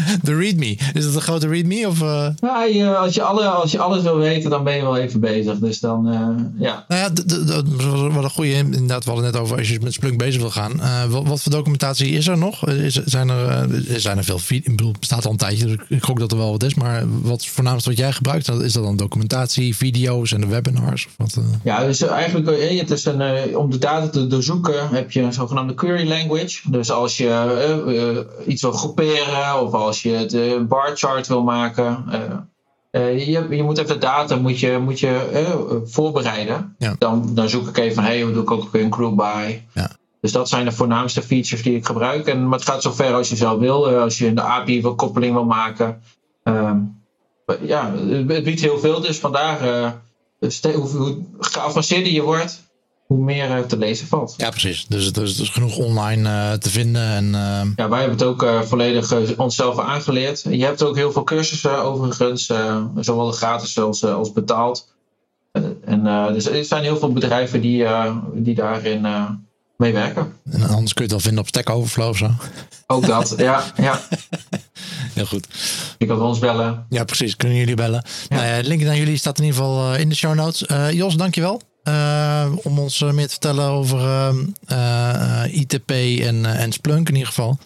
de 0.21 0.35
README. 0.35 0.77
Is 0.93 1.05
dat 1.05 1.15
een 1.15 1.21
grote 1.21 1.47
README? 1.47 1.87
Of, 1.87 2.01
uh... 2.01 2.27
ja, 2.73 2.93
als, 2.93 3.13
je 3.13 3.21
alle, 3.21 3.45
als 3.47 3.71
je 3.71 3.79
alles 3.79 4.03
wil 4.03 4.17
weten, 4.17 4.49
dan 4.49 4.63
ben 4.63 4.75
je 4.75 4.81
wel 4.81 4.97
even 4.97 5.19
bezig. 5.19 5.57
Dus 5.59 5.79
dan, 5.79 6.07
uh, 6.07 6.63
ja. 6.63 6.85
Nou 6.87 7.01
ja, 7.01 7.09
dat 7.09 7.63
wat 8.13 8.23
een 8.23 8.29
goede. 8.29 8.51
Inderdaad, 8.51 9.03
we 9.03 9.11
hadden 9.11 9.31
net 9.31 9.41
over 9.41 9.57
als 9.57 9.69
je 9.69 9.79
met 9.81 9.93
Splunk 9.93 10.17
bezig 10.17 10.41
wil 10.41 10.49
gaan. 10.49 10.71
Uh, 10.75 11.03
wat, 11.05 11.27
wat, 11.27 11.41
voor 11.41 11.51
documentatie 11.51 12.11
is 12.11 12.27
er 12.27 12.37
nog? 12.37 12.67
Is, 12.67 12.93
zijn, 12.93 13.29
er, 13.29 13.67
zijn 13.99 14.17
er 14.17 14.23
veel? 14.23 14.39
Ik 14.47 14.65
bedoel, 14.65 14.93
bestaat 14.99 15.25
al 15.25 15.31
een 15.31 15.37
tijdje. 15.37 15.65
Dus 15.65 15.75
ik 15.89 16.03
gok 16.03 16.19
dat 16.19 16.31
er 16.31 16.37
wel 16.37 16.51
wat 16.51 16.63
is. 16.63 16.73
Maar 16.73 17.03
wat 17.21 17.45
voornaamste 17.45 17.89
wat 17.89 17.97
jij 17.97 18.11
gebruikt, 18.11 18.49
is 18.49 18.73
dat 18.73 18.83
dan 18.83 18.95
documentatie, 18.95 19.75
video's 19.75 20.33
en 20.33 20.41
de 20.41 20.47
webinars? 20.47 21.05
Of 21.05 21.13
wat, 21.17 21.43
Ja, 21.63 21.85
dus 21.85 22.01
eigenlijk 22.01 22.79
het 22.79 22.91
is 22.91 23.05
een, 23.05 23.57
om 23.57 23.71
de 23.71 23.77
data 23.77 24.07
te 24.07 24.27
doorzoeken 24.27 24.89
heb 24.89 25.11
je 25.11 25.21
een 25.21 25.33
zogenaamde 25.33 25.73
query 25.73 26.07
language. 26.07 26.71
Dus 26.71 26.91
als 26.91 27.17
je 27.17 28.25
iets 28.45 28.61
wil 28.61 28.71
groeperen 28.71 29.61
of 29.61 29.71
als 29.85 30.01
je 30.01 30.35
een 30.37 30.61
eh, 30.61 30.67
bar 30.67 30.91
chart 30.95 31.27
wil 31.27 31.43
maken. 31.43 32.05
Uh, 32.91 33.27
je, 33.27 33.47
je, 33.49 33.63
moet 33.63 33.77
even 33.77 33.93
de 33.93 33.97
data 33.97 34.35
moet 34.35 34.59
je, 34.59 34.77
moet 34.77 34.99
je 34.99 35.81
voorbereiden. 35.85 36.75
Dan, 36.97 37.35
dan 37.35 37.49
zoek 37.49 37.67
ik 37.67 37.77
even 37.77 37.95
van, 37.95 38.03
hey, 38.03 38.21
hoe 38.21 38.33
doe 38.33 38.43
ik 38.43 38.51
ook 38.51 38.73
een 38.73 38.93
group 38.93 39.15
by? 39.15 39.61
Ja. 39.73 39.91
Dus 40.21 40.31
dat 40.31 40.49
zijn 40.49 40.65
de 40.65 40.71
voornaamste 40.71 41.21
features 41.21 41.63
die 41.63 41.75
ik 41.75 41.85
gebruik. 41.85 42.27
En, 42.27 42.47
maar 42.47 42.59
het 42.59 42.67
gaat 42.67 42.81
zover 42.81 43.13
als 43.13 43.29
je 43.29 43.35
zelf 43.35 43.59
wil. 43.59 43.87
als 43.87 44.17
je 44.17 44.25
in 44.25 44.35
de 44.35 44.41
API 44.41 44.81
wil 44.81 44.95
koppeling 44.95 45.33
wil 45.33 45.45
maken. 45.45 46.01
Ehm, 46.43 46.77
ja, 47.61 47.91
het 47.95 48.43
biedt 48.43 48.61
heel 48.61 48.79
veel. 48.79 49.01
Dus 49.01 49.19
vandaar, 49.19 49.59
hoe, 50.61 50.87
hoe 50.87 51.17
geavanceerder 51.39 52.11
je 52.11 52.21
wordt, 52.21 52.63
hoe 53.13 53.23
meer 53.23 53.49
uh, 53.49 53.59
te 53.59 53.77
lezen 53.77 54.07
valt. 54.07 54.33
Ja, 54.37 54.49
precies. 54.49 54.85
Dus 54.87 55.05
het 55.05 55.17
is, 55.17 55.49
genoeg 55.49 55.77
online 55.77 56.29
uh, 56.29 56.51
te 56.51 56.69
vinden. 56.69 57.01
En, 57.01 57.25
uh... 57.25 57.61
Ja, 57.75 57.89
wij 57.89 57.99
hebben 57.99 58.17
het 58.17 58.27
ook 58.27 58.65
volledig 58.65 59.37
onszelf 59.37 59.79
aangeleerd. 59.79 60.45
Je 60.49 60.65
hebt 60.65 60.83
ook 60.83 60.95
heel 60.95 61.11
veel 61.11 61.23
cursussen 61.23 61.83
overigens, 61.83 62.51
zowel 62.99 63.31
gratis 63.31 63.79
als, 63.79 64.05
als 64.05 64.31
betaald. 64.31 64.93
en 65.85 66.33
dus 66.33 66.45
er 66.45 66.65
zijn 66.65 66.83
heel 66.83 66.97
veel 66.97 67.11
bedrijven 67.11 67.61
die, 67.61 67.85
die 68.33 68.55
daarin 68.55 69.05
mee 69.77 69.93
werken. 69.93 70.33
En 70.51 70.61
anders 70.61 70.93
kun 70.93 71.05
je 71.05 71.11
het 71.11 71.11
wel 71.11 71.19
vinden 71.19 71.39
op 71.39 71.47
Stack 71.47 71.69
Overflow 71.69 72.09
of 72.09 72.17
zo. 72.17 72.29
Ook 72.87 73.05
dat, 73.05 73.33
ja. 73.37 73.63
ja. 73.75 73.99
Heel 75.13 75.25
goed. 75.25 75.47
Je 75.97 76.05
kan 76.05 76.21
ons 76.21 76.39
bellen. 76.39 76.85
Ja, 76.89 77.03
precies. 77.03 77.35
Kunnen 77.35 77.57
jullie 77.57 77.75
bellen. 77.75 78.03
Ja. 78.29 78.35
Nou 78.35 78.63
link 78.63 78.81
naar 78.81 78.97
jullie 78.97 79.17
staat 79.17 79.37
in 79.39 79.45
ieder 79.45 79.59
geval 79.59 79.93
eh, 79.93 79.99
in 79.99 80.09
de 80.09 80.15
show 80.15 80.33
notes. 80.33 80.65
Eh, 80.65 80.91
Jos, 80.91 81.15
dankjewel. 81.15 81.61
Eh 81.83 82.51
om 82.63 82.79
ons 82.79 83.01
eh, 83.01 83.11
meer 83.11 83.25
te 83.25 83.31
vertellen 83.31 83.65
over 83.65 83.99
ehm, 83.99 84.37
eh, 84.67 85.59
ITP 85.59 85.91
en, 86.21 86.45
en 86.45 86.71
Splunk 86.71 87.07
in 87.07 87.13
ieder 87.13 87.27
geval. 87.27 87.57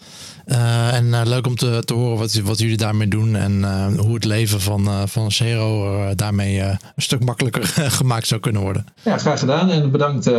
En 0.90 1.28
leuk 1.28 1.46
om 1.46 1.56
te, 1.56 1.82
te 1.84 1.94
horen 1.94 2.18
wat, 2.18 2.34
wat 2.34 2.58
jullie 2.58 2.76
daarmee 2.76 3.08
doen 3.08 3.36
en 3.36 3.64
hoe 3.98 4.14
het 4.14 4.24
leven 4.24 4.60
van, 4.60 5.08
van 5.08 5.32
Zero 5.32 6.14
daarmee 6.14 6.60
een 6.60 6.78
stuk 6.96 7.24
makkelijker 7.24 7.66
gemaakt 8.00 8.26
zou 8.26 8.40
kunnen 8.40 8.62
worden. 8.62 8.86
Ja, 9.02 9.18
graag 9.18 9.38
gedaan 9.38 9.70
en 9.70 9.90
bedankt 9.90 10.30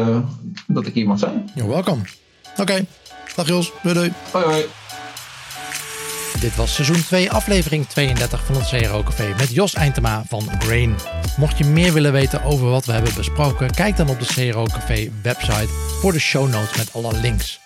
dat 0.68 0.86
ik 0.86 0.94
hier 0.94 1.08
mag 1.08 1.20
zijn. 1.20 1.50
You're 1.56 1.72
welcome. 1.72 2.02
Oké, 2.58 2.86
dag 3.36 3.48
Jos. 3.48 3.72
Doei 3.84 3.96
doei. 3.96 4.14
Hoi 4.32 4.46
hoi. 4.46 4.66
Dit 6.40 6.56
was 6.56 6.74
seizoen 6.74 7.04
2, 7.04 7.32
aflevering 7.32 7.88
32 7.88 8.46
van 8.46 8.56
het 8.56 8.68
CRO 8.68 9.04
Café 9.04 9.34
met 9.38 9.54
Jos 9.54 9.74
Eintema 9.74 10.24
van 10.28 10.50
Brain. 10.58 10.96
Mocht 11.38 11.58
je 11.58 11.66
meer 11.66 11.94
willen 11.94 12.12
weten 12.12 12.44
over 12.44 12.70
wat 12.70 12.86
we 12.86 12.92
hebben 12.92 13.14
besproken, 13.16 13.72
kijk 13.72 13.98
dan 13.98 14.10
op 14.10 14.20
de 14.20 14.26
CRO 14.26 14.64
Café 14.64 15.10
website 15.22 15.68
voor 16.02 16.12
de 16.12 16.20
show 16.20 16.50
notes 16.50 16.78
met 16.78 16.94
alle 16.94 17.14
links. 17.14 17.60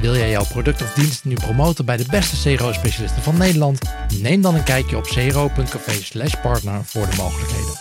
Wil 0.00 0.16
jij 0.16 0.30
jouw 0.30 0.44
product 0.44 0.82
of 0.82 0.92
dienst 0.92 1.24
nu 1.24 1.34
promoten 1.34 1.84
bij 1.84 1.96
de 1.96 2.06
beste 2.10 2.56
CRO-specialisten 2.56 3.22
van 3.22 3.36
Nederland? 3.36 3.78
Neem 4.20 4.42
dan 4.42 4.54
een 4.54 4.64
kijkje 4.64 4.96
op 4.96 5.04
cro.café 5.04 6.38
partner 6.42 6.80
voor 6.84 7.10
de 7.10 7.16
mogelijkheden. 7.16 7.78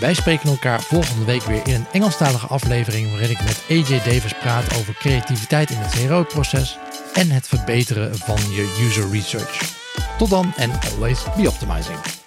Wij 0.00 0.14
spreken 0.14 0.50
elkaar 0.50 0.80
volgende 0.80 1.24
week 1.24 1.42
weer 1.42 1.60
in 1.64 1.74
een 1.74 1.86
Engelstalige 1.92 2.46
aflevering 2.46 3.10
waarin 3.10 3.30
ik 3.30 3.42
met 3.42 3.62
AJ 3.70 3.98
Davis 3.98 4.34
praat 4.40 4.76
over 4.78 4.94
creativiteit 4.94 5.70
in 5.70 5.76
het 5.76 6.06
CRO-proces 6.06 6.78
en 7.16 7.30
het 7.30 7.48
verbeteren 7.48 8.16
van 8.16 8.52
je 8.52 8.86
user 8.86 9.10
research. 9.10 9.60
Tot 10.18 10.30
dan 10.30 10.52
en 10.56 10.70
always 10.90 11.24
be 11.36 11.48
optimizing. 11.48 12.25